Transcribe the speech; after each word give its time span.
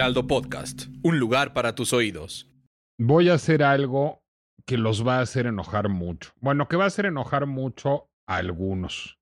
Podcast, 0.00 0.86
un 1.02 1.18
lugar 1.18 1.52
para 1.52 1.74
tus 1.74 1.92
oídos. 1.92 2.48
Voy 2.98 3.28
a 3.28 3.34
hacer 3.34 3.62
algo 3.62 4.24
que 4.64 4.78
los 4.78 5.06
va 5.06 5.18
a 5.18 5.20
hacer 5.20 5.46
enojar 5.46 5.90
mucho. 5.90 6.30
Bueno, 6.40 6.68
que 6.68 6.76
va 6.76 6.84
a 6.84 6.86
hacer 6.86 7.04
enojar 7.04 7.44
mucho 7.44 8.08
a 8.26 8.36
algunos. 8.36 9.18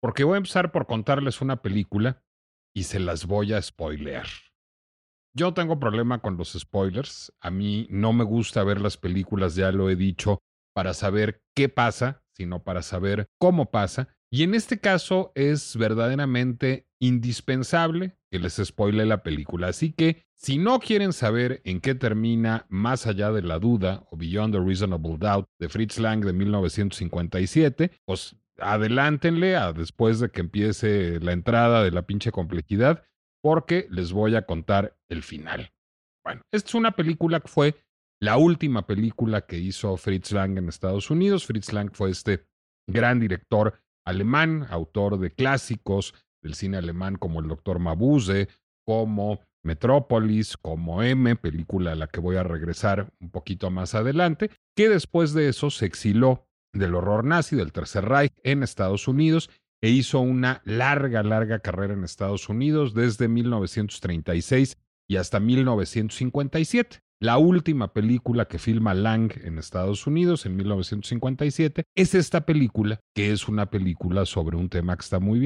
Porque 0.00 0.24
voy 0.24 0.36
a 0.36 0.36
empezar 0.38 0.72
por 0.72 0.86
contarles 0.86 1.42
una 1.42 1.60
película 1.60 2.22
y 2.74 2.84
se 2.84 2.98
las 2.98 3.26
voy 3.26 3.52
a 3.52 3.60
spoilear. 3.60 4.26
Yo 5.34 5.52
tengo 5.52 5.78
problema 5.78 6.22
con 6.22 6.38
los 6.38 6.54
spoilers. 6.54 7.30
A 7.42 7.50
mí 7.50 7.86
no 7.90 8.14
me 8.14 8.24
gusta 8.24 8.64
ver 8.64 8.80
las 8.80 8.96
películas, 8.96 9.54
ya 9.54 9.70
lo 9.70 9.90
he 9.90 9.96
dicho, 9.96 10.38
para 10.74 10.94
saber 10.94 11.42
qué 11.54 11.68
pasa, 11.68 12.22
sino 12.32 12.64
para 12.64 12.80
saber 12.80 13.26
cómo 13.38 13.70
pasa. 13.70 14.08
Y 14.32 14.44
en 14.44 14.54
este 14.54 14.80
caso 14.80 15.32
es 15.34 15.76
verdaderamente 15.76 16.88
indispensable 17.00 18.16
que 18.36 18.42
les 18.42 18.60
spoile 18.62 19.06
la 19.06 19.22
película. 19.22 19.68
Así 19.68 19.92
que 19.92 20.26
si 20.34 20.58
no 20.58 20.78
quieren 20.78 21.12
saber 21.12 21.62
en 21.64 21.80
qué 21.80 21.94
termina 21.94 22.66
Más 22.68 23.06
allá 23.06 23.32
de 23.32 23.42
la 23.42 23.58
duda 23.58 24.04
o 24.10 24.16
Beyond 24.16 24.54
the 24.54 24.60
Reasonable 24.60 25.16
Doubt 25.18 25.48
de 25.58 25.68
Fritz 25.68 25.98
Lang 25.98 26.22
de 26.24 26.32
1957, 26.32 27.90
pues 28.04 28.36
adelántenle 28.58 29.56
a 29.56 29.72
después 29.72 30.20
de 30.20 30.30
que 30.30 30.40
empiece 30.40 31.18
la 31.20 31.32
entrada 31.32 31.82
de 31.82 31.90
la 31.90 32.02
pinche 32.02 32.30
complejidad, 32.30 33.04
porque 33.42 33.86
les 33.90 34.12
voy 34.12 34.34
a 34.34 34.42
contar 34.42 34.96
el 35.08 35.22
final. 35.22 35.72
Bueno, 36.24 36.42
esta 36.52 36.68
es 36.68 36.74
una 36.74 36.92
película 36.92 37.40
que 37.40 37.48
fue 37.48 37.74
la 38.20 38.36
última 38.36 38.86
película 38.86 39.46
que 39.46 39.58
hizo 39.58 39.96
Fritz 39.96 40.32
Lang 40.32 40.58
en 40.58 40.68
Estados 40.68 41.10
Unidos. 41.10 41.46
Fritz 41.46 41.72
Lang 41.72 41.90
fue 41.92 42.10
este 42.10 42.46
gran 42.86 43.20
director 43.20 43.80
alemán, 44.04 44.66
autor 44.70 45.18
de 45.18 45.30
clásicos 45.30 46.14
del 46.46 46.54
cine 46.54 46.76
alemán 46.76 47.16
como 47.16 47.40
El 47.40 47.48
Doctor 47.48 47.80
Mabuse, 47.80 48.48
como 48.84 49.40
Metrópolis, 49.64 50.56
como 50.56 51.02
M, 51.02 51.34
película 51.36 51.92
a 51.92 51.96
la 51.96 52.06
que 52.06 52.20
voy 52.20 52.36
a 52.36 52.44
regresar 52.44 53.12
un 53.20 53.30
poquito 53.30 53.70
más 53.70 53.96
adelante, 53.96 54.50
que 54.76 54.88
después 54.88 55.34
de 55.34 55.48
eso 55.48 55.70
se 55.70 55.86
exiló 55.86 56.46
del 56.72 56.94
horror 56.94 57.24
nazi, 57.24 57.56
del 57.56 57.72
Tercer 57.72 58.04
Reich 58.04 58.32
en 58.44 58.62
Estados 58.62 59.08
Unidos 59.08 59.50
e 59.82 59.90
hizo 59.90 60.20
una 60.20 60.62
larga, 60.64 61.22
larga 61.24 61.58
carrera 61.58 61.94
en 61.94 62.04
Estados 62.04 62.48
Unidos 62.48 62.94
desde 62.94 63.26
1936 63.26 64.78
y 65.08 65.16
hasta 65.16 65.40
1957. 65.40 67.00
La 67.20 67.38
última 67.38 67.92
película 67.92 68.46
que 68.46 68.58
filma 68.58 68.94
Lang 68.94 69.32
en 69.42 69.58
Estados 69.58 70.06
Unidos 70.06 70.46
en 70.46 70.54
1957 70.56 71.84
es 71.96 72.14
esta 72.14 72.46
película, 72.46 73.00
que 73.14 73.32
es 73.32 73.48
una 73.48 73.70
película 73.70 74.26
sobre 74.26 74.56
un 74.56 74.68
tema 74.68 74.96
que 74.96 75.02
está 75.02 75.18
muy 75.18 75.40
bien. 75.40 75.45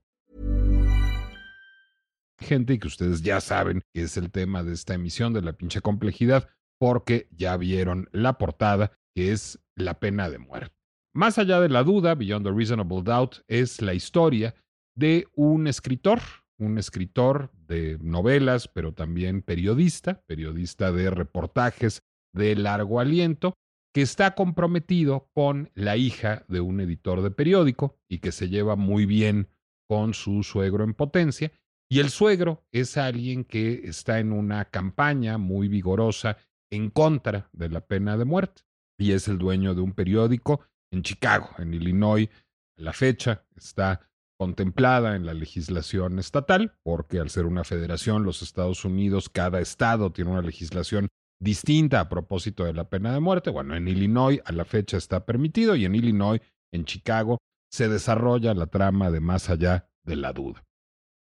Gente 2.41 2.79
que 2.79 2.87
ustedes 2.87 3.21
ya 3.21 3.39
saben 3.39 3.83
que 3.93 4.01
es 4.01 4.17
el 4.17 4.31
tema 4.31 4.63
de 4.63 4.73
esta 4.73 4.95
emisión 4.95 5.31
de 5.31 5.43
la 5.43 5.53
pinche 5.53 5.79
complejidad 5.79 6.49
porque 6.79 7.27
ya 7.31 7.55
vieron 7.55 8.09
la 8.11 8.39
portada 8.39 8.93
que 9.15 9.31
es 9.31 9.59
la 9.75 9.99
pena 9.99 10.29
de 10.29 10.39
muerte. 10.39 10.75
Más 11.13 11.37
allá 11.37 11.59
de 11.59 11.69
la 11.69 11.83
duda, 11.83 12.15
Beyond 12.15 12.45
the 12.45 12.51
Reasonable 12.51 13.03
Doubt 13.03 13.35
es 13.47 13.81
la 13.81 13.93
historia 13.93 14.55
de 14.95 15.27
un 15.35 15.67
escritor, 15.67 16.19
un 16.57 16.79
escritor 16.79 17.51
de 17.67 17.99
novelas, 18.01 18.67
pero 18.67 18.93
también 18.93 19.43
periodista, 19.43 20.23
periodista 20.25 20.91
de 20.91 21.11
reportajes 21.11 22.01
de 22.33 22.55
largo 22.55 22.99
aliento, 22.99 23.53
que 23.93 24.01
está 24.01 24.35
comprometido 24.35 25.29
con 25.33 25.69
la 25.75 25.97
hija 25.97 26.45
de 26.47 26.61
un 26.61 26.79
editor 26.79 27.21
de 27.21 27.29
periódico 27.31 27.99
y 28.09 28.19
que 28.19 28.31
se 28.31 28.49
lleva 28.49 28.75
muy 28.75 29.05
bien 29.05 29.49
con 29.87 30.13
su 30.13 30.43
suegro 30.43 30.85
en 30.85 30.93
potencia. 30.93 31.51
Y 31.91 31.99
el 31.99 32.09
suegro 32.09 32.63
es 32.71 32.95
alguien 32.95 33.43
que 33.43 33.81
está 33.83 34.19
en 34.19 34.31
una 34.31 34.63
campaña 34.63 35.37
muy 35.37 35.67
vigorosa 35.67 36.37
en 36.71 36.89
contra 36.89 37.49
de 37.51 37.67
la 37.67 37.81
pena 37.81 38.15
de 38.15 38.23
muerte 38.23 38.61
y 38.97 39.11
es 39.11 39.27
el 39.27 39.37
dueño 39.37 39.75
de 39.75 39.81
un 39.81 39.91
periódico 39.91 40.61
en 40.89 41.03
Chicago, 41.03 41.49
en 41.57 41.73
Illinois. 41.73 42.29
La 42.77 42.93
fecha 42.93 43.45
está 43.57 44.09
contemplada 44.39 45.17
en 45.17 45.25
la 45.25 45.33
legislación 45.33 46.17
estatal, 46.17 46.77
porque 46.81 47.19
al 47.19 47.29
ser 47.29 47.45
una 47.45 47.65
federación, 47.65 48.23
los 48.23 48.41
Estados 48.41 48.85
Unidos, 48.85 49.27
cada 49.27 49.59
estado 49.59 50.13
tiene 50.13 50.31
una 50.31 50.43
legislación 50.43 51.09
distinta 51.41 51.99
a 51.99 52.07
propósito 52.07 52.63
de 52.63 52.73
la 52.73 52.89
pena 52.89 53.13
de 53.13 53.19
muerte. 53.19 53.49
Bueno, 53.49 53.75
en 53.75 53.89
Illinois 53.89 54.39
a 54.45 54.53
la 54.53 54.63
fecha 54.63 54.95
está 54.95 55.25
permitido 55.25 55.75
y 55.75 55.83
en 55.83 55.95
Illinois, 55.95 56.39
en 56.71 56.85
Chicago, 56.85 57.39
se 57.69 57.89
desarrolla 57.89 58.53
la 58.53 58.67
trama 58.67 59.11
de 59.11 59.19
más 59.19 59.49
allá 59.49 59.89
de 60.05 60.15
la 60.15 60.31
duda. 60.31 60.63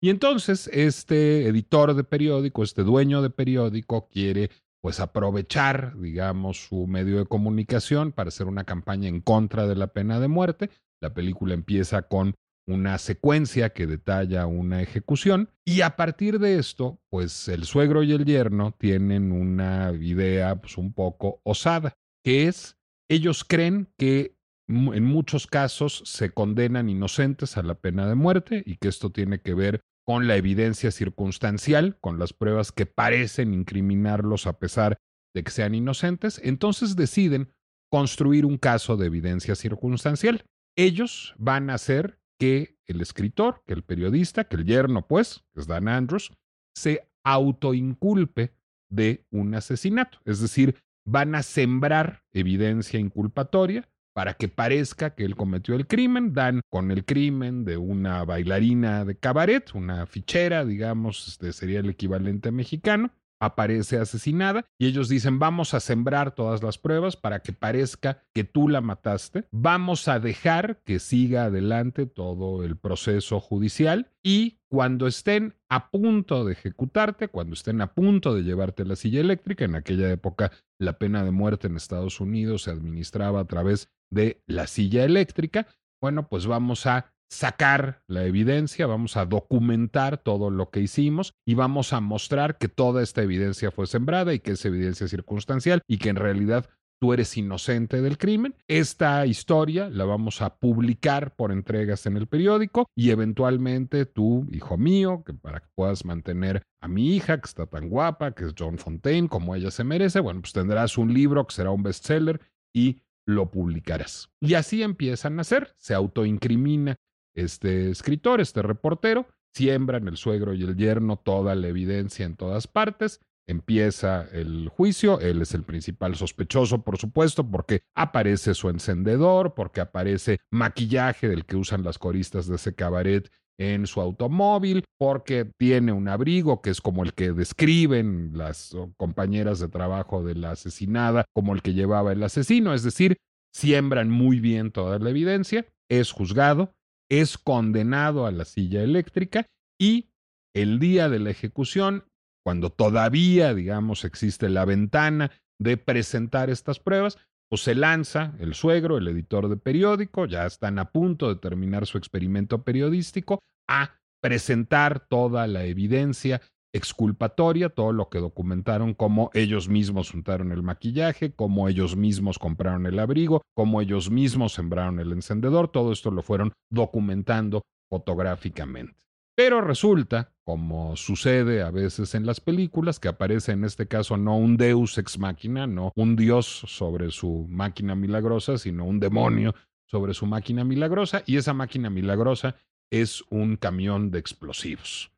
Y 0.05 0.11
entonces 0.11 0.69
este 0.71 1.47
editor 1.47 1.95
de 1.95 2.05
periódico, 2.05 2.63
este 2.63 2.83
dueño 2.83 3.23
de 3.23 3.31
periódico, 3.31 4.11
quiere 4.11 4.51
pues 4.83 5.01
aprovechar, 5.01 5.99
digamos, 5.99 6.59
su 6.67 6.87
medio 6.87 7.17
de 7.17 7.25
comunicación 7.25 8.13
para 8.13 8.29
hacer 8.29 8.47
una 8.47 8.65
campaña 8.65 9.09
en 9.09 9.23
contra 9.23 9.67
de 9.67 9.77
la 9.77 9.87
pena 9.87 10.21
de 10.21 10.29
muerte. 10.29 10.69
La 11.01 11.15
película 11.15 11.55
empieza 11.55 12.03
con 12.03 12.35
una 12.69 12.99
secuencia 12.99 13.71
que 13.71 13.87
detalla 13.87 14.45
una 14.45 14.83
ejecución 14.83 15.49
y 15.65 15.81
a 15.81 15.97
partir 15.97 16.39
de 16.39 16.59
esto, 16.59 17.01
pues 17.09 17.49
el 17.49 17.65
suegro 17.65 18.03
y 18.03 18.13
el 18.13 18.27
yerno 18.27 18.73
tienen 18.79 19.33
una 19.33 19.91
idea 19.99 20.57
pues, 20.57 20.77
un 20.77 20.93
poco 20.93 21.41
osada, 21.45 21.95
que 22.23 22.47
es, 22.47 22.77
ellos 23.09 23.43
creen 23.43 23.89
que 23.97 24.37
en 24.69 25.05
muchos 25.05 25.47
casos 25.47 26.03
se 26.05 26.29
condenan 26.29 26.91
inocentes 26.91 27.57
a 27.57 27.63
la 27.63 27.75
pena 27.75 28.07
de 28.07 28.17
muerte 28.17 28.63
y 28.67 28.77
que 28.77 28.89
esto 28.89 29.11
tiene 29.11 29.41
que 29.41 29.55
ver 29.55 29.81
con 30.07 30.27
la 30.27 30.37
evidencia 30.37 30.91
circunstancial, 30.91 31.97
con 32.01 32.19
las 32.19 32.33
pruebas 32.33 32.73
que 32.73 32.87
parecen 32.87 33.55
incriminarlos 33.55 34.47
a 34.47 34.59
pesar 34.59 34.99
de 35.35 35.43
que 35.43 35.51
sean 35.51 35.75
inocentes, 35.75 36.41
entonces 36.45 36.97
deciden 36.97 37.53
construir 37.91 38.45
un 38.45 38.59
caso 38.59 38.97
de 38.97 39.07
evidencia 39.07 39.55
circunstancial. 39.55 40.45
Ellos 40.77 41.35
van 41.39 41.71
a 41.71 41.75
hacer 41.75 42.19
que 42.39 42.77
el 42.87 43.01
escritor, 43.01 43.63
que 43.67 43.75
el 43.75 43.83
periodista, 43.83 44.45
que 44.45 44.57
el 44.57 44.65
yerno, 44.65 45.07
pues, 45.07 45.45
que 45.55 45.61
es 45.61 45.67
Dan 45.67 45.89
Andrews, 45.89 46.33
se 46.77 47.09
autoinculpe 47.25 48.53
de 48.91 49.25
un 49.31 49.55
asesinato. 49.55 50.19
Es 50.25 50.41
decir, 50.41 50.77
van 51.07 51.35
a 51.35 51.43
sembrar 51.43 52.25
evidencia 52.33 52.99
inculpatoria 52.99 53.89
para 54.15 54.35
que 54.35 54.49
parezca 54.49 55.15
que 55.15 55.25
él 55.25 55.37
cometió 55.37 55.75
el 55.75 55.87
crimen. 55.87 56.33
Dan 56.33 56.63
con 56.71 56.91
el 56.91 57.05
crimen 57.05 57.65
de 57.65 57.77
una 57.77 58.25
bailarina 58.25 59.05
de 59.05 59.17
cabaret, 59.17 59.75
una 59.75 60.07
fichera, 60.07 60.65
digamos, 60.65 61.29
este 61.29 61.53
sería 61.53 61.81
el 61.81 61.91
equivalente 61.91 62.51
mexicano 62.51 63.13
aparece 63.41 63.99
asesinada 63.99 64.65
y 64.79 64.87
ellos 64.87 65.09
dicen 65.09 65.39
vamos 65.39 65.75
a 65.75 65.81
sembrar 65.81 66.35
todas 66.35 66.63
las 66.63 66.79
pruebas 66.79 67.17
para 67.17 67.41
que 67.41 67.53
parezca 67.53 68.23
que 68.33 68.45
tú 68.45 68.69
la 68.69 68.81
mataste, 68.81 69.47
vamos 69.51 70.09
a 70.09 70.19
dejar 70.19 70.81
que 70.85 70.99
siga 70.99 71.45
adelante 71.45 72.07
todo 72.07 72.65
el 72.65 72.77
proceso 72.77 73.41
judicial 73.41 74.11
y 74.23 74.59
cuando 74.69 75.07
estén 75.07 75.55
a 75.69 75.91
punto 75.91 76.45
de 76.45 76.53
ejecutarte, 76.55 77.29
cuando 77.29 77.55
estén 77.55 77.81
a 77.81 77.95
punto 77.95 78.35
de 78.35 78.43
llevarte 78.43 78.85
la 78.85 78.97
silla 78.97 79.21
eléctrica, 79.21 79.65
en 79.65 79.77
aquella 79.77 80.11
época 80.11 80.51
la 80.79 80.99
pena 80.99 81.25
de 81.25 81.31
muerte 81.31 81.69
en 81.69 81.77
Estados 81.77 82.21
Unidos 82.21 82.63
se 82.63 82.71
administraba 82.71 83.41
a 83.41 83.45
través 83.45 83.89
de 84.11 84.43
la 84.47 84.67
silla 84.67 85.05
eléctrica, 85.05 85.67
bueno, 86.01 86.29
pues 86.29 86.47
vamos 86.47 86.87
a 86.87 87.15
sacar 87.31 88.03
la 88.07 88.25
evidencia, 88.25 88.87
vamos 88.87 89.17
a 89.17 89.27
documentar 89.27 90.19
todo 90.19 90.51
lo 90.51 90.71
que 90.71 90.81
hicimos 90.81 91.35
y 91.47 91.55
vamos 91.55 91.93
a 91.93 92.01
mostrar 92.01 92.59
que 92.59 92.69
toda 92.69 93.03
esta 93.03 93.23
evidencia 93.23 93.71
fue 93.71 93.87
sembrada 93.87 94.33
y 94.35 94.39
que 94.39 94.53
es 94.53 94.65
evidencia 94.65 95.09
circunstancial 95.09 95.83
y 95.89 95.99
que 95.99 96.11
en 96.11 96.17
realidad 96.17 96.69
tú 97.01 97.13
eres 97.13 97.37
inocente 97.37 98.01
del 98.01 98.19
crimen. 98.19 98.55
Esta 98.69 99.27
historia 99.27 99.91
la 99.91 100.05
vamos 100.05 100.43
a 100.43 100.57
publicar 100.57 101.35
por 101.35 101.53
entregas 101.53 102.07
en 102.07 102.17
el 102.17 102.27
periódico 102.29 102.87
y 102.97 103.11
eventualmente 103.11 104.07
tú, 104.07 104.47
hijo 104.53 104.79
mío, 104.79 105.23
que 105.27 105.35
para 105.35 105.61
que 105.61 105.69
puedas 105.75 106.05
mantener 106.05 106.63
a 106.81 106.89
mi 106.89 107.15
hija, 107.15 107.41
que 107.41 107.47
está 107.47 107.67
tan 107.67 107.89
guapa, 107.89 108.33
que 108.33 108.45
es 108.45 108.55
John 108.57 108.79
Fontaine, 108.79 109.29
como 109.29 109.55
ella 109.55 109.71
se 109.71 109.85
merece, 109.85 110.21
bueno, 110.21 110.41
pues 110.41 110.53
tendrás 110.53 110.97
un 110.97 111.13
libro 111.13 111.47
que 111.47 111.55
será 111.55 111.71
un 111.73 111.83
bestseller 111.83 112.41
y 112.73 113.03
lo 113.27 113.51
publicarás. 113.51 114.31
Y 114.41 114.55
así 114.55 114.83
empiezan 114.83 115.39
a 115.39 115.43
hacer, 115.43 115.75
se 115.79 115.95
autoincrimina 115.95 116.97
este 117.35 117.91
escritor, 117.91 118.41
este 118.41 118.63
reportero, 118.63 119.27
siembran 119.55 120.09
el 120.09 120.17
suegro 120.17 120.55
y 120.55 120.63
el 120.63 120.77
yerno 120.77 121.17
toda 121.17 121.55
la 121.55 121.69
evidencia 121.69 122.27
en 122.27 122.37
todas 122.37 122.67
partes. 122.67 123.21
Empieza 123.47 124.27
el 124.33 124.71
juicio, 124.71 125.21
él 125.21 125.43
es 125.43 125.53
el 125.53 125.65
principal 125.65 126.17
sospechoso, 126.17 126.83
por 126.83 126.97
supuesto, 126.97 127.49
porque 127.49 127.83
aparece 127.95 128.55
su 128.55 128.71
encendedor, 128.71 129.55
porque 129.55 129.83
aparece 129.83 130.39
maquillaje 130.51 131.29
del 131.29 131.45
que 131.45 131.57
usan 131.57 131.85
las 131.85 131.99
coristas 131.99 132.47
de 132.47 132.57
ese 132.57 132.75
cabaret 132.75 133.31
en 133.59 133.87
su 133.87 134.01
automóvil, 134.01 134.85
porque 134.99 135.49
tiene 135.59 135.93
un 135.93 136.09
abrigo 136.09 136.61
que 136.61 136.71
es 136.71 136.81
como 136.81 137.05
el 137.05 137.15
que 137.15 137.33
describen 137.33 138.33
las 138.35 138.77
compañeras 138.97 139.61
de 139.61 139.69
trabajo 139.69 140.25
de 140.25 140.35
la 140.35 140.53
asesinada, 140.53 141.25
como 141.35 141.55
el 141.55 141.63
que 141.63 141.75
llevaba 141.75 142.13
el 142.13 142.23
asesino, 142.23 142.75
es 142.75 142.83
decir, 142.83 143.17
siembran 143.55 144.11
muy 144.11 144.41
bien 144.41 144.73
toda 144.73 144.99
la 144.99 145.11
evidencia, 145.11 145.67
es 145.89 146.11
juzgado, 146.11 146.75
es 147.11 147.39
condenado 147.39 148.27
a 148.27 148.33
la 148.33 148.45
silla 148.45 148.83
eléctrica 148.83 149.47
y 149.79 150.09
el 150.55 150.79
día 150.79 151.09
de 151.09 151.21
la 151.21 151.31
ejecución 151.31 152.05
cuando 152.45 152.71
todavía, 152.71 153.55
digamos, 153.55 154.05
existe 154.05 154.51
la 154.51 154.65
ventana 154.65 155.31
de 155.59 155.77
presentar 155.77 156.51
estas 156.51 156.79
pruebas, 156.79 157.19
pues 157.55 157.63
se 157.63 157.77
lanza 157.77 158.35
el 158.41 158.53
suegro, 158.55 158.99
el 158.99 159.07
editor 159.07 159.49
de 159.49 159.57
periódico, 159.57 160.27
ya 160.27 160.45
están 160.45 160.81
a 160.81 160.91
punto 160.91 161.29
de 161.29 161.37
terminar 161.37 161.87
su 161.87 161.99
experimento 161.99 162.65
periodístico, 162.65 163.39
a 163.71 164.01
presentar 164.21 165.07
toda 165.07 165.47
la 165.47 165.65
evidencia 165.65 166.43
exculpatoria, 166.75 167.69
todo 167.69 167.93
lo 167.93 168.09
que 168.09 168.19
documentaron, 168.19 168.93
cómo 168.93 169.31
ellos 169.35 169.69
mismos 169.69 170.13
untaron 170.13 170.51
el 170.51 170.65
maquillaje, 170.65 171.33
cómo 171.33 171.69
ellos 171.69 171.95
mismos 171.95 172.41
compraron 172.41 172.87
el 172.87 172.99
abrigo, 172.99 173.43
cómo 173.55 173.81
ellos 173.81 174.11
mismos 174.11 174.55
sembraron 174.55 174.99
el 174.99 175.13
encendedor, 175.13 175.69
todo 175.69 175.93
esto 175.93 176.11
lo 176.11 176.23
fueron 176.23 176.55
documentando 176.73 177.63
fotográficamente. 177.89 178.97
Pero 179.37 179.61
resulta, 179.61 180.34
como 180.45 180.95
sucede 180.97 181.63
a 181.63 181.71
veces 181.71 182.15
en 182.15 182.27
las 182.27 182.41
películas, 182.41 183.01
que 183.01 183.09
aparece 183.09 183.53
en 183.53 183.65
este 183.65 183.89
caso 183.89 184.17
no 184.17 184.37
un 184.37 184.57
deus 184.57 184.99
ex 184.99 185.19
machina, 185.19 185.67
no 185.67 185.93
un 185.97 186.17
dios 186.17 186.47
sobre 186.47 187.11
su 187.11 187.47
máquina 187.49 187.95
milagrosa, 187.95 188.59
sino 188.59 188.85
un 188.85 189.01
demonio 189.01 189.55
sobre 189.87 190.13
su 190.13 190.27
máquina 190.27 190.65
milagrosa, 190.65 191.23
y 191.27 191.37
esa 191.37 191.55
máquina 191.55 191.89
milagrosa 191.89 192.57
es 192.91 193.25
un 193.31 193.57
camión 193.57 194.11
de 194.11 194.19
explosivos. 194.19 195.13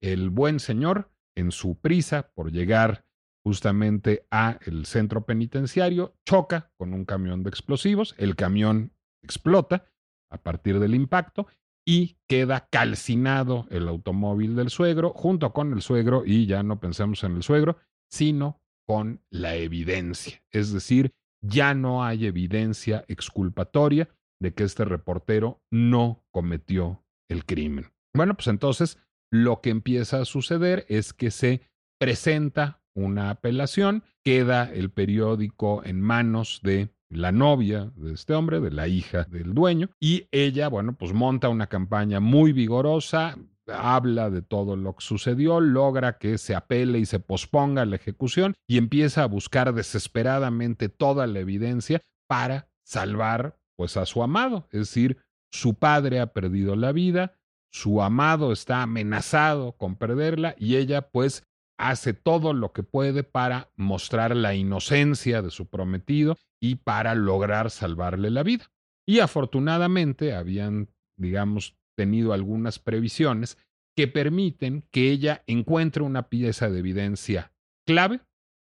El 0.00 0.30
buen 0.30 0.58
señor, 0.58 1.10
en 1.36 1.52
su 1.52 1.76
prisa 1.76 2.32
por 2.34 2.50
llegar 2.50 3.04
justamente 3.44 4.26
a 4.30 4.58
el 4.66 4.86
centro 4.86 5.24
penitenciario, 5.24 6.14
choca 6.24 6.72
con 6.76 6.92
un 6.92 7.04
camión 7.04 7.42
de 7.42 7.50
explosivos, 7.50 8.14
el 8.18 8.36
camión 8.36 8.92
explota 9.22 9.86
a 10.30 10.38
partir 10.38 10.80
del 10.80 10.94
impacto 10.94 11.46
y 11.84 12.16
queda 12.28 12.68
calcinado 12.70 13.66
el 13.70 13.88
automóvil 13.88 14.54
del 14.56 14.70
suegro 14.70 15.10
junto 15.10 15.52
con 15.52 15.72
el 15.72 15.82
suegro 15.82 16.22
y 16.24 16.46
ya 16.46 16.62
no 16.62 16.80
pensemos 16.80 17.24
en 17.24 17.36
el 17.36 17.42
suegro, 17.42 17.78
sino 18.10 18.60
con 18.86 19.20
la 19.30 19.56
evidencia. 19.56 20.42
Es 20.50 20.72
decir, 20.72 21.12
ya 21.42 21.74
no 21.74 22.04
hay 22.04 22.26
evidencia 22.26 23.04
exculpatoria 23.08 24.08
de 24.40 24.54
que 24.54 24.64
este 24.64 24.84
reportero 24.84 25.60
no 25.70 26.24
cometió 26.30 27.04
el 27.28 27.44
crimen. 27.44 27.92
Bueno, 28.14 28.34
pues 28.34 28.48
entonces 28.48 28.98
lo 29.30 29.60
que 29.60 29.70
empieza 29.70 30.20
a 30.20 30.24
suceder 30.24 30.84
es 30.88 31.12
que 31.12 31.30
se 31.30 31.62
presenta 31.98 32.82
una 32.94 33.30
apelación, 33.30 34.04
queda 34.22 34.70
el 34.70 34.90
periódico 34.90 35.82
en 35.84 36.00
manos 36.00 36.60
de 36.62 36.90
la 37.12 37.32
novia 37.32 37.92
de 37.96 38.14
este 38.14 38.34
hombre, 38.34 38.60
de 38.60 38.70
la 38.70 38.88
hija 38.88 39.24
del 39.24 39.54
dueño, 39.54 39.90
y 40.00 40.28
ella, 40.32 40.68
bueno, 40.68 40.94
pues 40.94 41.12
monta 41.12 41.48
una 41.48 41.66
campaña 41.66 42.20
muy 42.20 42.52
vigorosa, 42.52 43.36
habla 43.66 44.30
de 44.30 44.42
todo 44.42 44.76
lo 44.76 44.96
que 44.96 45.04
sucedió, 45.04 45.60
logra 45.60 46.18
que 46.18 46.38
se 46.38 46.54
apele 46.54 46.98
y 46.98 47.06
se 47.06 47.20
posponga 47.20 47.84
la 47.84 47.96
ejecución 47.96 48.54
y 48.66 48.78
empieza 48.78 49.22
a 49.22 49.28
buscar 49.28 49.72
desesperadamente 49.72 50.88
toda 50.88 51.26
la 51.26 51.40
evidencia 51.40 52.02
para 52.26 52.68
salvar 52.84 53.58
pues 53.76 53.96
a 53.96 54.06
su 54.06 54.22
amado, 54.22 54.66
es 54.70 54.80
decir, 54.80 55.18
su 55.50 55.74
padre 55.74 56.20
ha 56.20 56.32
perdido 56.32 56.76
la 56.76 56.92
vida, 56.92 57.34
su 57.70 58.02
amado 58.02 58.52
está 58.52 58.82
amenazado 58.82 59.72
con 59.72 59.96
perderla 59.96 60.54
y 60.58 60.76
ella 60.76 61.10
pues 61.10 61.44
hace 61.78 62.12
todo 62.12 62.52
lo 62.52 62.72
que 62.72 62.82
puede 62.82 63.22
para 63.22 63.70
mostrar 63.76 64.36
la 64.36 64.54
inocencia 64.54 65.42
de 65.42 65.50
su 65.50 65.66
prometido 65.68 66.36
y 66.62 66.76
para 66.76 67.14
lograr 67.14 67.70
salvarle 67.70 68.30
la 68.30 68.44
vida. 68.44 68.70
Y 69.06 69.18
afortunadamente 69.18 70.32
habían, 70.32 70.88
digamos, 71.18 71.76
tenido 71.96 72.32
algunas 72.32 72.78
previsiones 72.78 73.58
que 73.96 74.06
permiten 74.06 74.86
que 74.90 75.10
ella 75.10 75.42
encuentre 75.46 76.04
una 76.04 76.28
pieza 76.28 76.70
de 76.70 76.78
evidencia 76.78 77.52
clave 77.86 78.20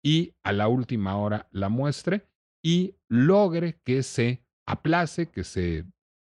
y 0.05 0.35
a 0.45 0.53
la 0.53 0.69
última 0.69 1.17
hora 1.17 1.49
la 1.53 1.69
muestre 1.69 2.27
y 2.63 2.97
logre 3.09 3.81
que 3.85 4.03
se 4.03 4.45
aplace, 4.67 5.31
que 5.31 5.45
se 5.45 5.85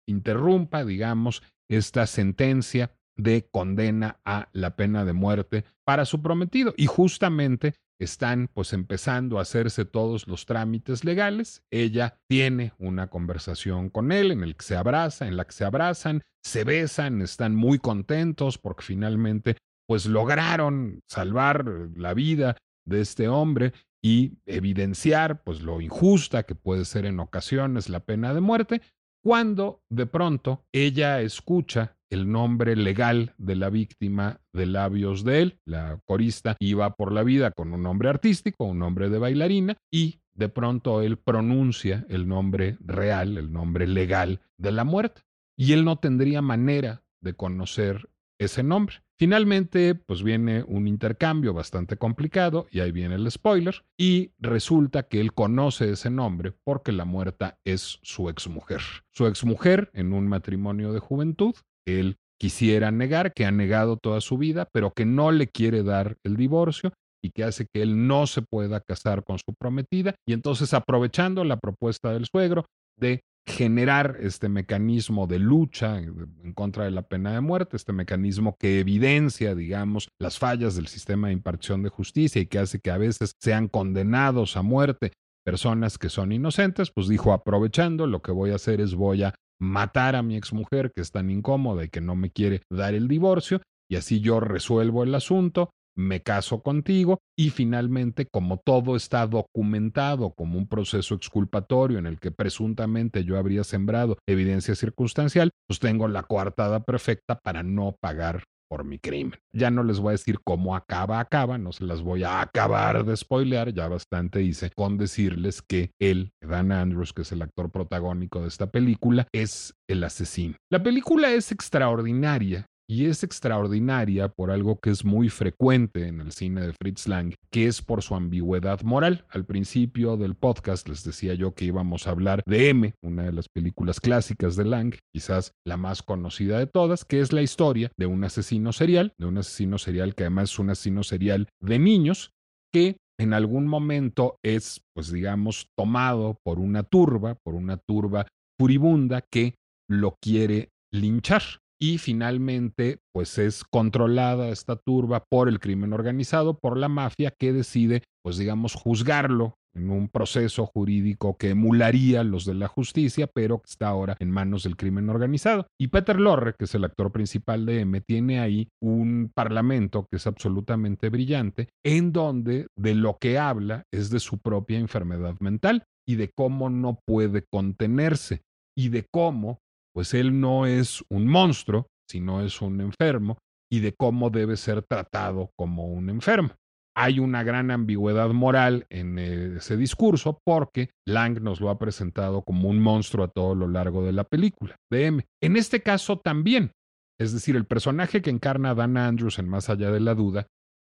interrumpa, 0.08 0.84
digamos, 0.84 1.44
esta 1.70 2.08
sentencia 2.08 2.92
de 3.16 3.48
condena 3.52 4.20
a 4.26 4.50
la 4.54 4.76
pena 4.76 5.06
de 5.06 5.14
muerte 5.14 5.66
para 5.86 6.06
su 6.06 6.22
prometido. 6.22 6.74
Y 6.78 6.88
justamente 6.88 7.76
están 8.00 8.50
pues 8.54 8.74
empezando 8.74 9.40
a 9.40 9.44
hacerse 9.44 9.86
todos 9.86 10.28
los 10.28 10.46
trámites 10.46 11.04
legales. 11.04 11.64
Ella 11.72 12.20
tiene 12.28 12.74
una 12.78 13.08
conversación 13.08 13.90
con 13.90 14.12
él 14.12 14.32
en 14.32 14.44
el 14.44 14.56
que 14.56 14.66
se 14.66 14.76
abraza, 14.76 15.28
en 15.28 15.38
la 15.38 15.46
que 15.46 15.54
se 15.54 15.66
abrazan, 15.66 16.22
se 16.44 16.64
besan, 16.64 17.22
están 17.22 17.56
muy 17.56 17.80
contentos 17.80 18.58
porque 18.58 18.84
finalmente 18.84 19.58
pues 19.88 20.06
lograron 20.06 21.02
salvar 21.08 21.66
la 21.96 22.14
vida 22.14 22.58
de 22.86 23.02
este 23.02 23.28
hombre 23.28 23.74
y 24.02 24.40
evidenciar 24.46 25.44
pues 25.44 25.62
lo 25.62 25.80
injusta 25.80 26.44
que 26.44 26.56
puede 26.56 26.86
ser 26.86 27.06
en 27.06 27.20
ocasiones 27.20 27.90
la 27.90 28.02
pena 28.02 28.34
de 28.34 28.42
muerte, 28.42 28.82
cuando 29.24 29.82
de 29.90 30.06
pronto 30.06 30.66
ella 30.74 31.22
escucha 31.22 31.98
el 32.14 32.32
nombre 32.32 32.76
legal 32.76 33.34
de 33.38 33.56
la 33.56 33.70
víctima 33.72 34.40
de 34.54 34.68
labios 34.68 35.24
de 35.24 35.42
él. 35.42 35.60
La 35.66 36.00
corista 36.06 36.56
iba 36.60 36.96
por 36.96 37.12
la 37.12 37.24
vida 37.24 37.50
con 37.52 37.74
un 37.74 37.82
nombre 37.82 38.08
artístico, 38.10 38.66
un 38.66 38.80
nombre 38.80 39.10
de 39.10 39.18
bailarina, 39.18 39.78
y 39.92 40.20
de 40.36 40.48
pronto 40.48 41.02
él 41.02 41.18
pronuncia 41.18 42.06
el 42.10 42.28
nombre 42.28 42.78
real, 42.82 43.38
el 43.38 43.52
nombre 43.52 43.88
legal 43.88 44.42
de 44.58 44.72
la 44.72 44.84
muerte. 44.84 45.22
Y 45.58 45.74
él 45.74 45.86
no 45.86 45.98
tendría 45.98 46.42
manera 46.42 47.04
de 47.20 47.34
conocer 47.34 48.10
ese 48.38 48.62
nombre. 48.62 48.98
Finalmente, 49.18 49.96
pues 49.96 50.22
viene 50.22 50.64
un 50.68 50.88
intercambio 50.88 51.54
bastante 51.54 51.98
complicado, 51.98 52.68
y 52.70 52.80
ahí 52.80 52.92
viene 52.92 53.16
el 53.16 53.30
spoiler, 53.32 53.86
y 53.98 54.32
resulta 54.38 55.04
que 55.04 55.20
él 55.20 55.34
conoce 55.34 55.92
ese 55.92 56.10
nombre 56.10 56.54
porque 56.64 56.92
la 56.92 57.06
muerta 57.06 57.58
es 57.64 58.00
su 58.04 58.30
exmujer. 58.30 58.82
Su 59.12 59.26
exmujer 59.26 59.90
en 59.94 60.14
un 60.14 60.28
matrimonio 60.28 60.94
de 60.94 61.00
juventud, 61.00 61.56
él 61.86 62.18
quisiera 62.40 62.92
negar, 62.92 63.34
que 63.34 63.46
ha 63.46 63.52
negado 63.52 63.98
toda 63.98 64.22
su 64.22 64.38
vida, 64.38 64.68
pero 64.74 64.92
que 64.92 65.06
no 65.06 65.32
le 65.32 65.48
quiere 65.48 65.84
dar 65.84 66.18
el 66.24 66.36
divorcio 66.36 66.92
y 67.24 67.32
que 67.32 67.44
hace 67.44 67.68
que 67.74 67.82
él 67.82 68.08
no 68.08 68.28
se 68.28 68.42
pueda 68.42 68.82
casar 68.82 69.24
con 69.24 69.38
su 69.40 69.54
prometida. 69.58 70.16
Y 70.28 70.34
entonces, 70.34 70.74
aprovechando 70.74 71.44
la 71.46 71.58
propuesta 71.58 72.12
del 72.12 72.26
suegro 72.26 72.66
de 73.00 73.22
generar 73.48 74.18
este 74.22 74.48
mecanismo 74.48 75.28
de 75.28 75.40
lucha 75.40 76.00
en 76.00 76.54
contra 76.54 76.86
de 76.86 76.92
la 76.92 77.02
pena 77.02 77.34
de 77.34 77.42
muerte, 77.42 77.76
este 77.76 77.92
mecanismo 77.92 78.56
que 78.58 78.80
evidencia, 78.80 79.54
digamos, 79.56 80.10
las 80.20 80.40
fallas 80.40 80.76
del 80.76 80.88
sistema 80.88 81.28
de 81.28 81.34
impartición 81.34 81.84
de 81.84 81.90
justicia 81.90 82.42
y 82.42 82.46
que 82.46 82.60
hace 82.60 82.80
que 82.80 82.92
a 82.92 82.98
veces 82.98 83.34
sean 83.42 83.68
condenados 83.68 84.56
a 84.56 84.62
muerte 84.62 85.12
personas 85.46 85.98
que 85.98 86.10
son 86.10 86.32
inocentes, 86.32 86.92
pues 86.92 87.10
dijo, 87.10 87.34
aprovechando, 87.34 88.08
lo 88.08 88.22
que 88.22 88.32
voy 88.32 88.52
a 88.52 88.56
hacer 88.56 88.80
es 88.80 88.96
voy 88.96 89.24
a 89.24 89.36
matar 89.64 90.16
a 90.16 90.22
mi 90.22 90.36
exmujer 90.36 90.92
que 90.94 91.02
es 91.02 91.12
tan 91.12 91.30
incómoda 91.30 91.84
y 91.84 91.90
que 91.90 92.02
no 92.02 92.16
me 92.16 92.30
quiere 92.32 92.62
dar 92.70 92.94
el 92.94 93.08
divorcio, 93.08 93.62
y 93.90 93.96
así 93.96 94.20
yo 94.20 94.40
resuelvo 94.40 95.04
el 95.04 95.16
asunto, 95.16 95.72
me 95.96 96.22
caso 96.22 96.64
contigo 96.64 97.20
y 97.38 97.52
finalmente, 97.52 98.26
como 98.26 98.58
todo 98.58 98.96
está 98.96 99.28
documentado 99.28 100.32
como 100.32 100.58
un 100.58 100.68
proceso 100.68 101.16
exculpatorio 101.16 102.00
en 102.00 102.08
el 102.08 102.20
que 102.20 102.32
presuntamente 102.32 103.24
yo 103.24 103.38
habría 103.38 103.64
sembrado 103.64 104.18
evidencia 104.28 104.76
circunstancial, 104.76 105.52
pues 105.68 105.80
tengo 105.80 106.08
la 106.08 106.24
coartada 106.24 106.84
perfecta 106.84 107.40
para 107.44 107.64
no 107.64 107.96
pagar 108.02 108.44
por 108.74 108.86
mi 108.86 108.98
crimen. 108.98 109.40
Ya 109.56 109.70
no 109.70 109.84
les 109.84 110.00
voy 110.00 110.10
a 110.10 110.12
decir 110.14 110.40
cómo 110.44 110.76
acaba, 110.76 111.20
acaba, 111.20 111.60
no 111.60 111.72
se 111.72 111.84
las 111.84 112.02
voy 112.02 112.24
a 112.24 112.42
acabar 112.42 113.06
de 113.06 113.16
spoilear, 113.16 113.72
ya 113.72 113.88
bastante 113.88 114.42
hice 114.42 114.72
con 114.72 114.98
decirles 114.98 115.62
que 115.62 115.92
él, 116.00 116.32
Dan 116.42 116.72
Andrews, 116.72 117.14
que 117.14 117.22
es 117.22 117.32
el 117.32 117.44
actor 117.44 117.70
protagónico 117.70 118.42
de 118.42 118.48
esta 118.48 118.72
película, 118.72 119.28
es 119.32 119.76
el 119.88 120.04
asesino. 120.04 120.56
La 120.72 120.82
película 120.82 121.32
es 121.34 121.52
extraordinaria 121.52 122.66
y 122.90 123.06
es 123.06 123.24
extraordinaria 123.24 124.30
por 124.30 124.52
algo 124.52 124.80
que 124.80 124.90
es 124.90 125.06
muy 125.06 125.30
frecuente 125.30 126.08
en 126.08 126.20
el 126.20 126.32
cine 126.32 126.62
de 126.62 126.74
Fritz 126.74 127.08
Lang, 127.08 127.34
que 127.52 127.68
es 127.68 127.82
por 127.82 128.02
su 128.02 128.16
ambigüedad 128.16 128.82
moral. 128.82 129.26
Al 129.30 129.46
principio 129.46 130.18
del 130.18 130.36
podcast 130.36 130.88
les 130.90 131.04
decía 131.04 131.34
yo 131.34 131.54
que 131.54 131.66
íbamos 131.66 132.08
a 132.08 132.12
hablar 132.12 132.44
de 132.46 132.70
M, 132.70 132.94
una 133.02 133.24
de 133.24 133.32
las 133.32 133.48
películas 133.50 134.00
clásicas 134.00 134.56
de 134.56 134.66
Lang, 134.66 134.96
quizás 135.14 135.52
la 135.66 135.78
más 135.78 136.04
conocida 136.04 136.60
de 136.60 136.68
todas, 136.68 137.06
que 137.06 137.22
es 137.22 137.32
la 137.32 137.42
historia 137.42 137.92
de 137.98 138.06
un 138.06 138.24
asesino 138.24 138.74
serial, 138.74 139.14
de 139.18 139.28
un 139.28 139.38
asesino 139.38 139.78
serial 139.78 140.16
que 140.16 140.24
además 140.24 140.52
es 140.52 140.60
un 140.60 140.70
asesino 140.70 141.04
serial 141.04 141.48
de 141.62 141.80
niños, 141.80 142.32
que 142.74 142.98
en 143.20 143.34
algún 143.34 143.68
momento 143.68 144.38
es, 144.44 144.82
pues 144.94 145.12
digamos, 145.12 145.68
tomado 145.78 146.38
por 146.44 146.60
una 146.60 146.84
turba, 146.84 147.36
por 147.44 147.54
una 147.54 147.78
turba 147.78 148.28
furibunda 148.60 149.22
que 149.22 149.56
lo 149.90 150.16
quiere 150.22 150.70
linchar 150.92 151.44
y 151.84 151.98
finalmente 151.98 153.00
pues 153.14 153.38
es 153.38 153.66
controlada 153.66 154.48
esta 154.48 154.78
turba 154.78 155.26
por 155.30 155.50
el 155.50 155.60
crimen 155.60 155.92
organizado, 155.92 156.58
por 156.58 156.78
la 156.78 156.88
mafia 156.88 157.34
que 157.38 157.52
decide 157.52 158.04
pues 158.24 158.38
digamos 158.38 158.74
juzgarlo 158.74 159.56
en 159.76 159.90
un 159.90 160.08
proceso 160.08 160.66
jurídico 160.66 161.36
que 161.38 161.50
emularía 161.50 162.24
los 162.24 162.46
de 162.46 162.54
la 162.54 162.70
justicia, 162.70 163.28
pero 163.28 163.62
está 163.66 163.90
ahora 163.90 164.16
en 164.20 164.32
manos 164.32 164.64
del 164.64 164.78
crimen 164.78 165.10
organizado. 165.10 165.68
Y 165.78 165.88
Peter 165.88 166.18
Lorre, 166.22 166.54
que 166.58 166.66
es 166.66 166.76
el 166.76 166.86
actor 166.86 167.12
principal 167.12 167.66
de 167.66 167.82
M, 167.82 168.00
tiene 168.00 168.40
ahí 168.40 168.70
un 168.82 169.30
parlamento 169.36 170.08
que 170.10 170.18
es 170.18 170.28
absolutamente 170.28 171.10
brillante, 171.10 171.68
en 171.84 172.14
donde 172.14 172.68
de 172.78 172.96
lo 172.96 173.18
que 173.20 173.40
habla 173.40 173.84
es 173.92 174.10
de 174.10 174.22
su 174.22 174.38
propia 174.38 174.80
enfermedad 174.80 175.36
mental 175.42 175.84
y 176.08 176.16
de 176.16 176.30
cómo 176.34 176.70
no 176.70 177.00
puede 177.06 177.44
contenerse 177.52 178.42
y 178.78 178.88
de 178.90 179.06
cómo 179.12 179.60
pues 179.94 180.14
él 180.14 180.40
no 180.40 180.66
es 180.66 181.04
un 181.10 181.28
monstruo, 181.28 181.88
sino 182.10 182.42
es 182.42 182.62
un 182.62 182.82
enfermo, 182.82 183.38
y 183.72 183.80
de 183.80 183.94
cómo 183.94 184.30
debe 184.30 184.58
ser 184.58 184.84
tratado 184.84 185.52
como 185.58 185.88
un 185.88 186.10
enfermo. 186.10 186.52
Hay 186.96 187.18
una 187.18 187.42
gran 187.44 187.72
ambigüedad 187.72 188.30
moral 188.30 188.86
en 188.92 189.18
ese 189.18 189.78
discurso 189.78 190.38
porque 190.46 190.92
Lang 191.08 191.42
nos 191.42 191.60
lo 191.60 191.72
ha 191.72 191.80
presentado 191.80 192.44
como 192.44 192.70
un 192.70 192.80
monstruo 192.80 193.26
a 193.26 193.30
todo 193.30 193.56
lo 193.56 193.68
largo 193.68 194.06
de 194.06 194.14
la 194.14 194.26
película, 194.26 194.76
de 194.92 195.08
M. 195.08 195.26
En 195.42 195.58
este 195.58 195.82
caso 195.82 196.20
también, 196.20 196.72
es 197.20 197.34
decir, 197.34 197.56
el 197.56 197.66
personaje 197.66 198.22
que 198.22 198.30
encarna 198.30 198.76
Dan 198.76 198.98
Andrews 198.98 199.40
en 199.40 199.50
Más 199.50 199.72
allá 199.72 199.90
de 199.90 200.02
la 200.02 200.14
duda 200.14 200.46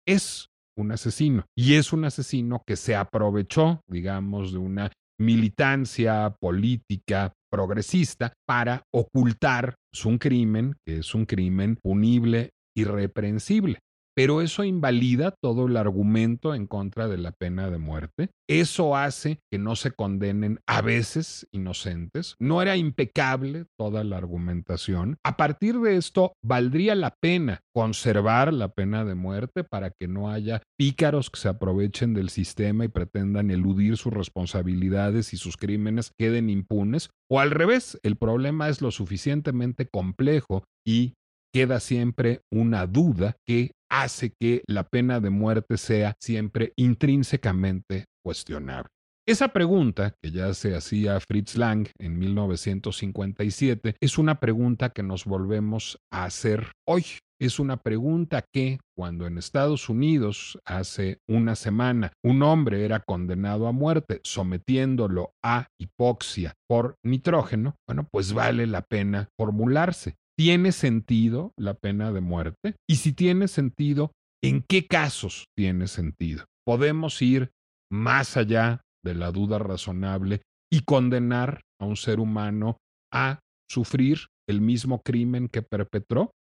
es 0.07 0.49
un 0.77 0.91
asesino 0.91 1.45
y 1.57 1.75
es 1.75 1.91
un 1.91 2.05
asesino 2.05 2.61
que 2.67 2.75
se 2.75 2.95
aprovechó, 2.95 3.81
digamos, 3.89 4.51
de 4.51 4.59
una 4.59 4.91
militancia 5.19 6.35
política 6.39 7.33
progresista 7.55 8.33
para 8.45 8.83
ocultar 8.93 9.75
un 10.03 10.17
crimen, 10.17 10.75
que 10.85 10.97
es 10.97 11.15
un 11.15 11.25
crimen 11.25 11.77
punible, 11.81 12.49
irreprensible 12.75 13.79
pero 14.15 14.41
eso 14.41 14.63
invalida 14.63 15.35
todo 15.43 15.67
el 15.67 15.77
argumento 15.77 16.55
en 16.55 16.67
contra 16.67 17.07
de 17.07 17.17
la 17.17 17.31
pena 17.31 17.69
de 17.69 17.77
muerte. 17.77 18.29
Eso 18.47 18.95
hace 18.95 19.39
que 19.51 19.59
no 19.59 19.75
se 19.75 19.91
condenen 19.91 20.59
a 20.67 20.81
veces 20.81 21.47
inocentes. 21.51 22.35
No 22.39 22.61
era 22.61 22.77
impecable 22.77 23.65
toda 23.77 24.03
la 24.03 24.17
argumentación. 24.17 25.17
A 25.23 25.35
partir 25.35 25.79
de 25.79 25.97
esto, 25.97 26.33
valdría 26.43 26.95
la 26.95 27.13
pena 27.21 27.61
conservar 27.73 28.53
la 28.53 28.69
pena 28.69 29.03
de 29.03 29.15
muerte 29.15 29.63
para 29.63 29.91
que 29.91 30.07
no 30.07 30.31
haya 30.31 30.61
pícaros 30.77 31.29
que 31.29 31.39
se 31.39 31.49
aprovechen 31.49 32.13
del 32.13 32.29
sistema 32.29 32.85
y 32.85 32.89
pretendan 32.89 33.51
eludir 33.51 33.97
sus 33.97 34.13
responsabilidades 34.13 35.33
y 35.33 35.37
sus 35.37 35.57
crímenes 35.57 36.11
queden 36.17 36.49
impunes. 36.49 37.09
O 37.29 37.39
al 37.39 37.51
revés, 37.51 37.99
el 38.03 38.15
problema 38.15 38.69
es 38.69 38.81
lo 38.81 38.91
suficientemente 38.91 39.87
complejo 39.91 40.63
y 40.87 41.13
queda 41.53 41.79
siempre 41.79 42.41
una 42.51 42.85
duda 42.85 43.37
que 43.47 43.71
hace 43.89 44.33
que 44.39 44.63
la 44.67 44.83
pena 44.83 45.19
de 45.19 45.29
muerte 45.29 45.77
sea 45.77 46.15
siempre 46.19 46.73
intrínsecamente 46.75 48.05
cuestionable. 48.23 48.89
Esa 49.27 49.47
pregunta 49.47 50.13
que 50.21 50.29
ya 50.29 50.53
se 50.53 50.75
hacía 50.75 51.19
Fritz 51.19 51.57
Lang 51.57 51.87
en 51.99 52.19
1957 52.19 53.95
es 53.99 54.19
una 54.19 54.39
pregunta 54.39 54.89
que 54.89 55.01
nos 55.01 55.25
volvemos 55.25 55.97
a 56.11 56.25
hacer 56.25 56.71
hoy. 56.87 57.05
Es 57.41 57.59
una 57.59 57.77
pregunta 57.77 58.45
que 58.53 58.79
cuando 58.95 59.25
en 59.25 59.39
Estados 59.39 59.89
Unidos 59.89 60.59
hace 60.63 61.17
una 61.27 61.55
semana 61.55 62.13
un 62.23 62.43
hombre 62.43 62.85
era 62.85 62.99
condenado 62.99 63.67
a 63.67 63.71
muerte 63.71 64.21
sometiéndolo 64.23 65.31
a 65.43 65.67
hipoxia 65.79 66.53
por 66.69 66.95
nitrógeno, 67.03 67.75
bueno, 67.87 68.07
pues 68.11 68.31
vale 68.31 68.67
la 68.67 68.83
pena 68.83 69.29
formularse. 69.37 70.15
¿Tiene 70.37 70.73
sentido 70.73 71.53
la 71.57 71.75
pena 71.75 72.11
de 72.11 72.19
muerte? 72.19 72.75
Y 72.89 72.97
si 72.97 73.13
tiene 73.13 73.47
sentido, 73.47 74.11
¿en 74.43 74.63
qué 74.67 74.85
casos 74.85 75.45
tiene 75.55 75.87
sentido? 75.87 76.45
Podemos 76.65 77.21
ir 77.21 77.51
más 77.89 78.35
allá 78.35 78.81
de 79.03 79.13
la 79.13 79.31
duda 79.31 79.59
razonable 79.59 80.41
y 80.69 80.81
condenar 80.81 81.61
a 81.79 81.85
un 81.85 81.95
ser 81.95 82.19
humano 82.19 82.79
a 83.13 83.39
sufrir 83.69 84.27
el 84.49 84.59
mismo 84.59 85.01
crimen 85.01 85.47
que 85.47 85.61
perpetró? 85.61 86.31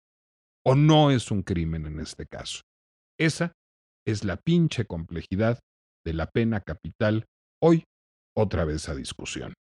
¿O 0.67 0.75
no 0.75 1.11
es 1.11 1.31
un 1.31 1.43
crimen 1.43 1.87
en 1.87 2.01
este 2.01 2.27
caso? 2.27 2.63
Esa 3.19 3.53
es 4.07 4.25
la 4.25 4.39
pinche 4.39 4.87
complejidad 4.87 5.61
de 6.05 6.15
la 6.15 6.27
pena 6.31 6.61
capital 6.61 7.27
hoy 7.63 7.85
otra 8.37 8.65
vez 8.65 8.89
a 8.89 8.95
discusión. 8.95 9.55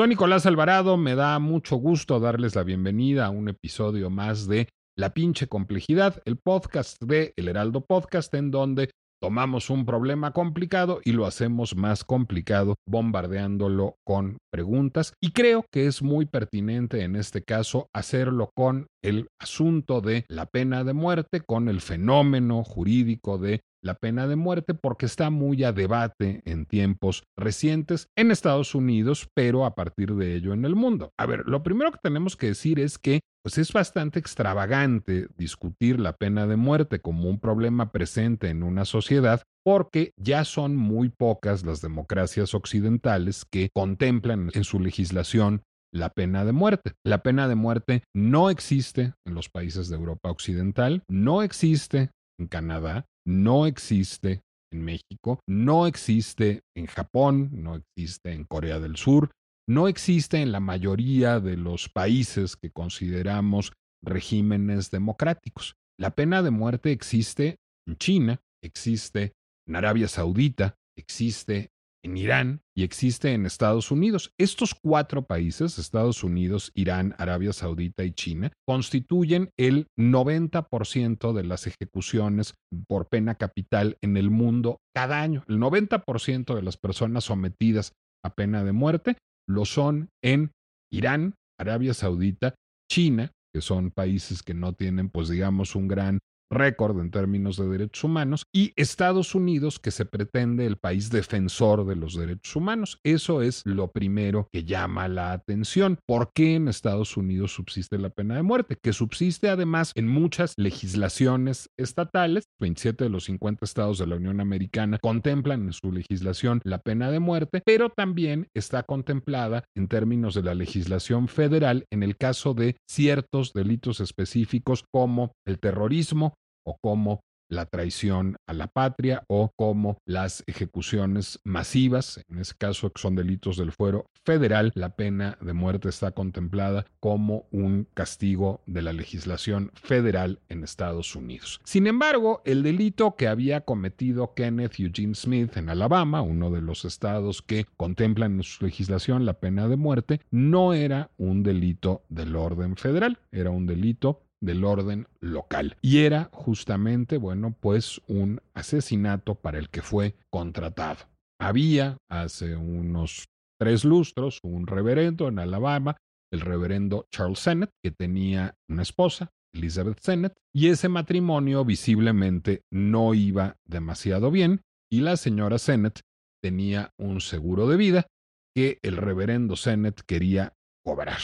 Soy 0.00 0.08
Nicolás 0.08 0.46
Alvarado, 0.46 0.96
me 0.96 1.14
da 1.14 1.38
mucho 1.40 1.76
gusto 1.76 2.20
darles 2.20 2.54
la 2.54 2.62
bienvenida 2.62 3.26
a 3.26 3.28
un 3.28 3.50
episodio 3.50 4.08
más 4.08 4.48
de 4.48 4.66
La 4.96 5.12
pinche 5.12 5.46
complejidad, 5.46 6.22
el 6.24 6.38
podcast 6.38 7.02
de 7.02 7.34
El 7.36 7.48
Heraldo 7.48 7.84
Podcast, 7.84 8.32
en 8.32 8.50
donde 8.50 8.88
tomamos 9.20 9.70
un 9.70 9.84
problema 9.84 10.32
complicado 10.32 11.00
y 11.04 11.12
lo 11.12 11.26
hacemos 11.26 11.76
más 11.76 12.04
complicado 12.04 12.76
bombardeándolo 12.86 13.96
con 14.04 14.38
preguntas. 14.50 15.12
Y 15.20 15.32
creo 15.32 15.64
que 15.70 15.86
es 15.86 16.02
muy 16.02 16.26
pertinente 16.26 17.02
en 17.02 17.16
este 17.16 17.42
caso 17.42 17.88
hacerlo 17.94 18.50
con 18.54 18.86
el 19.02 19.28
asunto 19.38 20.00
de 20.00 20.24
la 20.28 20.46
pena 20.46 20.84
de 20.84 20.92
muerte, 20.92 21.40
con 21.40 21.68
el 21.68 21.80
fenómeno 21.80 22.64
jurídico 22.64 23.38
de 23.38 23.60
la 23.82 23.94
pena 23.94 24.26
de 24.26 24.36
muerte 24.36 24.74
porque 24.74 25.06
está 25.06 25.30
muy 25.30 25.64
a 25.64 25.72
debate 25.72 26.42
en 26.44 26.66
tiempos 26.66 27.24
recientes 27.36 28.08
en 28.16 28.30
Estados 28.30 28.74
Unidos, 28.74 29.28
pero 29.34 29.64
a 29.64 29.74
partir 29.74 30.14
de 30.14 30.34
ello 30.34 30.52
en 30.52 30.64
el 30.64 30.74
mundo. 30.74 31.12
A 31.18 31.26
ver, 31.26 31.44
lo 31.46 31.62
primero 31.62 31.90
que 31.90 31.98
tenemos 32.02 32.36
que 32.36 32.48
decir 32.48 32.78
es 32.78 32.98
que 32.98 33.20
pues 33.42 33.58
es 33.58 33.72
bastante 33.72 34.18
extravagante 34.18 35.28
discutir 35.36 35.98
la 35.98 36.16
pena 36.16 36.46
de 36.46 36.56
muerte 36.56 37.00
como 37.00 37.28
un 37.28 37.38
problema 37.38 37.90
presente 37.90 38.50
en 38.50 38.62
una 38.62 38.84
sociedad 38.84 39.42
porque 39.64 40.12
ya 40.16 40.44
son 40.44 40.76
muy 40.76 41.08
pocas 41.08 41.64
las 41.64 41.80
democracias 41.80 42.54
occidentales 42.54 43.44
que 43.50 43.70
contemplan 43.74 44.50
en 44.54 44.64
su 44.64 44.80
legislación 44.80 45.62
la 45.92 46.10
pena 46.10 46.44
de 46.44 46.52
muerte. 46.52 46.92
La 47.04 47.22
pena 47.22 47.48
de 47.48 47.54
muerte 47.56 48.04
no 48.14 48.50
existe 48.50 49.14
en 49.26 49.34
los 49.34 49.48
países 49.48 49.88
de 49.88 49.96
Europa 49.96 50.30
Occidental, 50.30 51.02
no 51.08 51.42
existe 51.42 52.10
en 52.38 52.46
Canadá, 52.46 53.06
no 53.26 53.66
existe 53.66 54.42
en 54.72 54.84
México, 54.84 55.40
no 55.48 55.86
existe 55.86 56.62
en 56.76 56.86
Japón, 56.86 57.50
no 57.52 57.76
existe 57.76 58.32
en 58.32 58.44
Corea 58.44 58.78
del 58.78 58.96
Sur, 58.96 59.30
no 59.68 59.88
existe 59.88 60.38
en 60.38 60.52
la 60.52 60.60
mayoría 60.60 61.40
de 61.40 61.56
los 61.56 61.88
países 61.88 62.56
que 62.56 62.70
consideramos 62.70 63.72
regímenes 64.02 64.90
democráticos. 64.90 65.76
La 65.98 66.14
pena 66.14 66.42
de 66.42 66.50
muerte 66.50 66.92
existe 66.92 67.58
en 67.86 67.96
China, 67.96 68.40
existe 68.62 69.32
en 69.66 69.76
Arabia 69.76 70.08
Saudita, 70.08 70.76
existe 70.96 71.70
en 72.02 72.16
Irán 72.16 72.62
y 72.74 72.82
existe 72.82 73.32
en 73.32 73.46
Estados 73.46 73.90
Unidos. 73.90 74.32
Estos 74.38 74.74
cuatro 74.74 75.26
países, 75.26 75.78
Estados 75.78 76.24
Unidos, 76.24 76.72
Irán, 76.74 77.14
Arabia 77.18 77.52
Saudita 77.52 78.04
y 78.04 78.12
China, 78.12 78.52
constituyen 78.66 79.50
el 79.58 79.86
90% 79.98 81.32
de 81.32 81.44
las 81.44 81.66
ejecuciones 81.66 82.54
por 82.88 83.08
pena 83.08 83.34
capital 83.34 83.98
en 84.00 84.16
el 84.16 84.30
mundo 84.30 84.78
cada 84.94 85.20
año. 85.20 85.44
El 85.48 85.58
90% 85.58 86.54
de 86.54 86.62
las 86.62 86.76
personas 86.76 87.24
sometidas 87.24 87.92
a 88.24 88.34
pena 88.34 88.64
de 88.64 88.72
muerte 88.72 89.16
lo 89.50 89.64
son 89.64 90.10
en 90.22 90.52
Irán, 90.92 91.34
Arabia 91.58 91.92
Saudita, 91.92 92.54
China, 92.90 93.32
que 93.52 93.60
son 93.60 93.90
países 93.90 94.42
que 94.42 94.54
no 94.54 94.72
tienen, 94.72 95.10
pues 95.10 95.28
digamos, 95.28 95.74
un 95.74 95.88
gran 95.88 96.20
récord 96.50 96.98
en 97.00 97.10
términos 97.10 97.56
de 97.56 97.68
derechos 97.68 98.04
humanos, 98.04 98.44
y 98.52 98.72
Estados 98.76 99.34
Unidos, 99.34 99.78
que 99.78 99.90
se 99.90 100.04
pretende 100.04 100.66
el 100.66 100.76
país 100.76 101.10
defensor 101.10 101.86
de 101.86 101.96
los 101.96 102.16
derechos 102.16 102.56
humanos. 102.56 102.98
Eso 103.04 103.42
es 103.42 103.62
lo 103.64 103.88
primero 103.92 104.48
que 104.52 104.64
llama 104.64 105.08
la 105.08 105.32
atención. 105.32 105.98
¿Por 106.06 106.32
qué 106.32 106.56
en 106.56 106.68
Estados 106.68 107.16
Unidos 107.16 107.52
subsiste 107.52 107.98
la 107.98 108.10
pena 108.10 108.36
de 108.36 108.42
muerte? 108.42 108.76
Que 108.82 108.92
subsiste 108.92 109.48
además 109.48 109.92
en 109.94 110.08
muchas 110.08 110.54
legislaciones 110.56 111.70
estatales. 111.78 112.44
27 112.60 113.04
de 113.04 113.10
los 113.10 113.24
50 113.24 113.64
estados 113.64 113.98
de 113.98 114.06
la 114.06 114.16
Unión 114.16 114.40
Americana 114.40 114.98
contemplan 115.00 115.62
en 115.62 115.72
su 115.72 115.92
legislación 115.92 116.60
la 116.64 116.78
pena 116.78 117.10
de 117.10 117.20
muerte, 117.20 117.62
pero 117.64 117.90
también 117.90 118.48
está 118.54 118.82
contemplada 118.82 119.64
en 119.76 119.88
términos 119.88 120.34
de 120.34 120.42
la 120.42 120.54
legislación 120.54 121.28
federal 121.28 121.84
en 121.90 122.02
el 122.02 122.16
caso 122.16 122.54
de 122.54 122.76
ciertos 122.88 123.52
delitos 123.52 124.00
específicos 124.00 124.84
como 124.90 125.32
el 125.46 125.58
terrorismo 125.58 126.34
como 126.80 127.20
la 127.50 127.66
traición 127.66 128.36
a 128.46 128.54
la 128.54 128.68
patria 128.68 129.24
o 129.28 129.52
como 129.56 129.98
las 130.06 130.42
ejecuciones 130.46 131.40
masivas, 131.44 132.24
en 132.30 132.38
ese 132.38 132.54
caso 132.56 132.90
que 132.90 133.02
son 133.02 133.16
delitos 133.16 133.56
del 133.56 133.72
fuero 133.72 134.06
federal, 134.24 134.72
la 134.74 134.90
pena 134.96 135.36
de 135.40 135.52
muerte 135.52 135.88
está 135.88 136.12
contemplada 136.12 136.86
como 137.00 137.46
un 137.50 137.88
castigo 137.92 138.62
de 138.66 138.82
la 138.82 138.92
legislación 138.92 139.72
federal 139.74 140.38
en 140.48 140.62
Estados 140.62 141.16
Unidos. 141.16 141.60
Sin 141.64 141.86
embargo, 141.86 142.40
el 142.44 142.62
delito 142.62 143.16
que 143.16 143.28
había 143.28 143.62
cometido 143.62 144.34
Kenneth 144.34 144.78
Eugene 144.78 145.14
Smith 145.14 145.56
en 145.56 145.68
Alabama, 145.68 146.22
uno 146.22 146.50
de 146.50 146.62
los 146.62 146.84
estados 146.84 147.42
que 147.42 147.66
contemplan 147.76 148.36
en 148.36 148.42
su 148.44 148.64
legislación 148.64 149.26
la 149.26 149.34
pena 149.34 149.66
de 149.68 149.76
muerte, 149.76 150.20
no 150.30 150.72
era 150.72 151.10
un 151.16 151.42
delito 151.42 152.04
del 152.08 152.36
orden 152.36 152.76
federal, 152.76 153.18
era 153.32 153.50
un 153.50 153.66
delito 153.66 154.22
del 154.42 154.64
orden 154.64 155.06
local. 155.20 155.76
Y 155.82 155.98
era 155.98 156.30
justamente, 156.32 157.18
bueno, 157.18 157.54
pues 157.58 158.00
un 158.06 158.40
asesinato 158.54 159.34
para 159.34 159.58
el 159.58 159.68
que 159.68 159.82
fue 159.82 160.16
contratado. 160.30 161.06
Había 161.40 161.96
hace 162.08 162.56
unos 162.56 163.28
tres 163.58 163.84
lustros 163.84 164.40
un 164.42 164.66
reverendo 164.66 165.28
en 165.28 165.38
Alabama, 165.38 165.96
el 166.32 166.40
reverendo 166.40 167.06
Charles 167.12 167.40
Sennett, 167.40 167.70
que 167.82 167.90
tenía 167.90 168.54
una 168.68 168.82
esposa, 168.82 169.30
Elizabeth 169.54 170.00
Sennett, 170.00 170.34
y 170.54 170.68
ese 170.68 170.88
matrimonio 170.88 171.64
visiblemente 171.64 172.62
no 172.72 173.14
iba 173.14 173.56
demasiado 173.66 174.30
bien, 174.30 174.62
y 174.90 175.00
la 175.00 175.16
señora 175.16 175.58
Sennett 175.58 176.00
tenía 176.42 176.92
un 176.98 177.20
seguro 177.20 177.68
de 177.68 177.76
vida 177.76 178.06
que 178.54 178.78
el 178.82 178.96
reverendo 178.96 179.56
Sennett 179.56 180.00
quería 180.06 180.54
cobrar. 180.84 181.20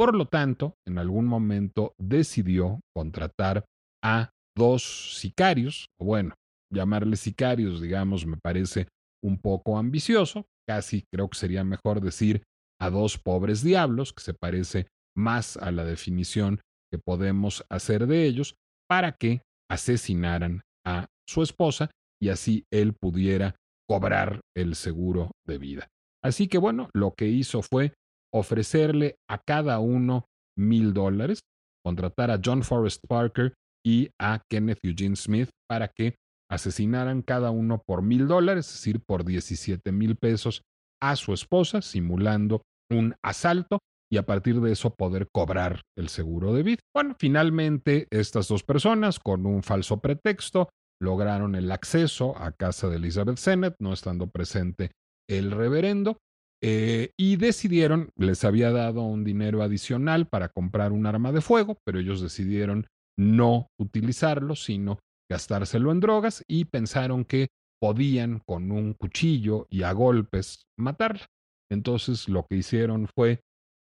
Por 0.00 0.16
lo 0.16 0.24
tanto, 0.24 0.78
en 0.88 0.96
algún 0.96 1.26
momento 1.26 1.92
decidió 1.98 2.80
contratar 2.96 3.66
a 4.02 4.30
dos 4.56 5.18
sicarios, 5.18 5.88
o 6.00 6.06
bueno, 6.06 6.36
llamarles 6.72 7.20
sicarios, 7.20 7.82
digamos, 7.82 8.24
me 8.24 8.38
parece 8.38 8.88
un 9.22 9.36
poco 9.36 9.76
ambicioso, 9.76 10.46
casi 10.66 11.04
creo 11.12 11.28
que 11.28 11.36
sería 11.36 11.64
mejor 11.64 12.00
decir 12.00 12.44
a 12.80 12.88
dos 12.88 13.18
pobres 13.18 13.62
diablos, 13.62 14.14
que 14.14 14.22
se 14.22 14.32
parece 14.32 14.86
más 15.14 15.58
a 15.58 15.70
la 15.70 15.84
definición 15.84 16.62
que 16.90 16.98
podemos 16.98 17.62
hacer 17.68 18.06
de 18.06 18.24
ellos, 18.24 18.54
para 18.88 19.12
que 19.12 19.42
asesinaran 19.70 20.62
a 20.82 21.08
su 21.28 21.42
esposa 21.42 21.90
y 22.18 22.30
así 22.30 22.64
él 22.72 22.94
pudiera 22.94 23.54
cobrar 23.86 24.40
el 24.56 24.76
seguro 24.76 25.32
de 25.46 25.58
vida. 25.58 25.88
Así 26.24 26.48
que 26.48 26.56
bueno, 26.56 26.88
lo 26.94 27.12
que 27.12 27.26
hizo 27.26 27.60
fue 27.60 27.92
ofrecerle 28.32 29.16
a 29.28 29.38
cada 29.38 29.78
uno 29.78 30.26
mil 30.56 30.92
dólares, 30.92 31.40
contratar 31.84 32.30
a 32.30 32.40
John 32.44 32.62
Forrest 32.62 33.04
Parker 33.08 33.54
y 33.84 34.10
a 34.20 34.42
Kenneth 34.50 34.80
Eugene 34.82 35.16
Smith 35.16 35.50
para 35.68 35.88
que 35.88 36.16
asesinaran 36.50 37.22
cada 37.22 37.50
uno 37.50 37.82
por 37.86 38.02
mil 38.02 38.26
dólares, 38.26 38.66
es 38.66 38.74
decir, 38.74 39.00
por 39.06 39.24
17 39.24 39.92
mil 39.92 40.16
pesos 40.16 40.62
a 41.02 41.16
su 41.16 41.32
esposa, 41.32 41.80
simulando 41.80 42.62
un 42.90 43.14
asalto 43.22 43.78
y 44.12 44.16
a 44.16 44.26
partir 44.26 44.60
de 44.60 44.72
eso 44.72 44.94
poder 44.94 45.28
cobrar 45.32 45.82
el 45.96 46.08
seguro 46.08 46.52
de 46.52 46.64
vida. 46.64 46.80
Bueno, 46.94 47.14
finalmente 47.18 48.08
estas 48.10 48.48
dos 48.48 48.64
personas, 48.64 49.20
con 49.20 49.46
un 49.46 49.62
falso 49.62 50.00
pretexto, 50.00 50.68
lograron 51.00 51.54
el 51.54 51.70
acceso 51.70 52.36
a 52.36 52.52
casa 52.52 52.88
de 52.88 52.96
Elizabeth 52.96 53.36
Sennett, 53.36 53.76
no 53.78 53.92
estando 53.92 54.26
presente 54.26 54.90
el 55.28 55.52
reverendo, 55.52 56.18
eh, 56.62 57.12
y 57.18 57.36
decidieron, 57.36 58.10
les 58.16 58.44
había 58.44 58.70
dado 58.70 59.02
un 59.02 59.24
dinero 59.24 59.62
adicional 59.62 60.26
para 60.26 60.48
comprar 60.48 60.92
un 60.92 61.06
arma 61.06 61.32
de 61.32 61.40
fuego, 61.40 61.78
pero 61.84 61.98
ellos 61.98 62.20
decidieron 62.20 62.86
no 63.18 63.68
utilizarlo, 63.78 64.56
sino 64.56 64.98
gastárselo 65.30 65.92
en 65.92 66.00
drogas 66.00 66.44
y 66.48 66.66
pensaron 66.66 67.24
que 67.24 67.48
podían 67.80 68.40
con 68.46 68.72
un 68.72 68.94
cuchillo 68.94 69.66
y 69.70 69.84
a 69.84 69.92
golpes 69.92 70.64
matarla. 70.78 71.26
Entonces 71.70 72.28
lo 72.28 72.46
que 72.46 72.56
hicieron 72.56 73.06
fue 73.06 73.40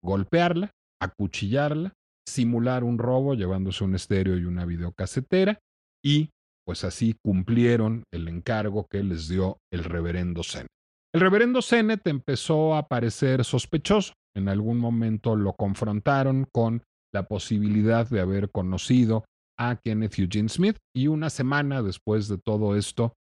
golpearla, 0.05 0.71
acuchillarla, 1.01 1.93
simular 2.29 2.85
un 2.85 2.99
robo 2.99 3.35
llevándose 3.35 3.85
un 3.85 3.95
estéreo 3.95 4.37
y 4.37 4.45
una 4.45 4.67
videocasetera 4.67 5.59
y 6.05 6.31
pues 6.67 6.85
así 6.85 7.17
cumplieron 7.25 8.05
el 8.13 8.29
encargo 8.29 8.87
que 8.91 9.03
les 9.03 9.29
dio 9.29 9.59
el 9.73 9.85
reverendo 9.85 10.43
Zen. 10.43 10.67
El 11.15 11.23
reverendo 11.23 11.63
Sennett 11.63 12.07
empezó 12.07 12.75
a 12.75 12.87
parecer 12.87 13.45
sospechoso. 13.45 14.13
En 14.37 14.49
algún 14.49 14.79
momento 14.79 15.37
lo 15.37 15.55
confrontaron 15.55 16.47
con 16.53 16.83
la 17.15 17.27
posibilidad 17.27 18.09
de 18.09 18.21
haber 18.21 18.51
conocido 18.51 19.25
a 19.59 19.77
Kenneth 19.77 20.19
Eugene 20.19 20.51
Smith 20.51 20.77
y 20.95 21.09
una 21.09 21.31
semana 21.31 21.83
después 21.83 22.29
de 22.29 22.39
todo 22.39 22.77
esto 22.77 23.15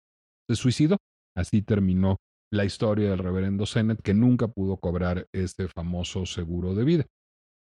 se 0.49 0.57
suicidó. 0.57 0.99
Así 1.35 1.63
terminó 1.63 2.17
la 2.53 2.65
historia 2.65 3.11
del 3.11 3.19
reverendo 3.19 3.65
Sennett 3.65 4.03
que 4.03 4.15
nunca 4.15 4.49
pudo 4.49 4.77
cobrar 4.77 5.27
este 5.33 5.69
famoso 5.69 6.27
seguro 6.27 6.75
de 6.75 6.85
vida. 6.85 7.07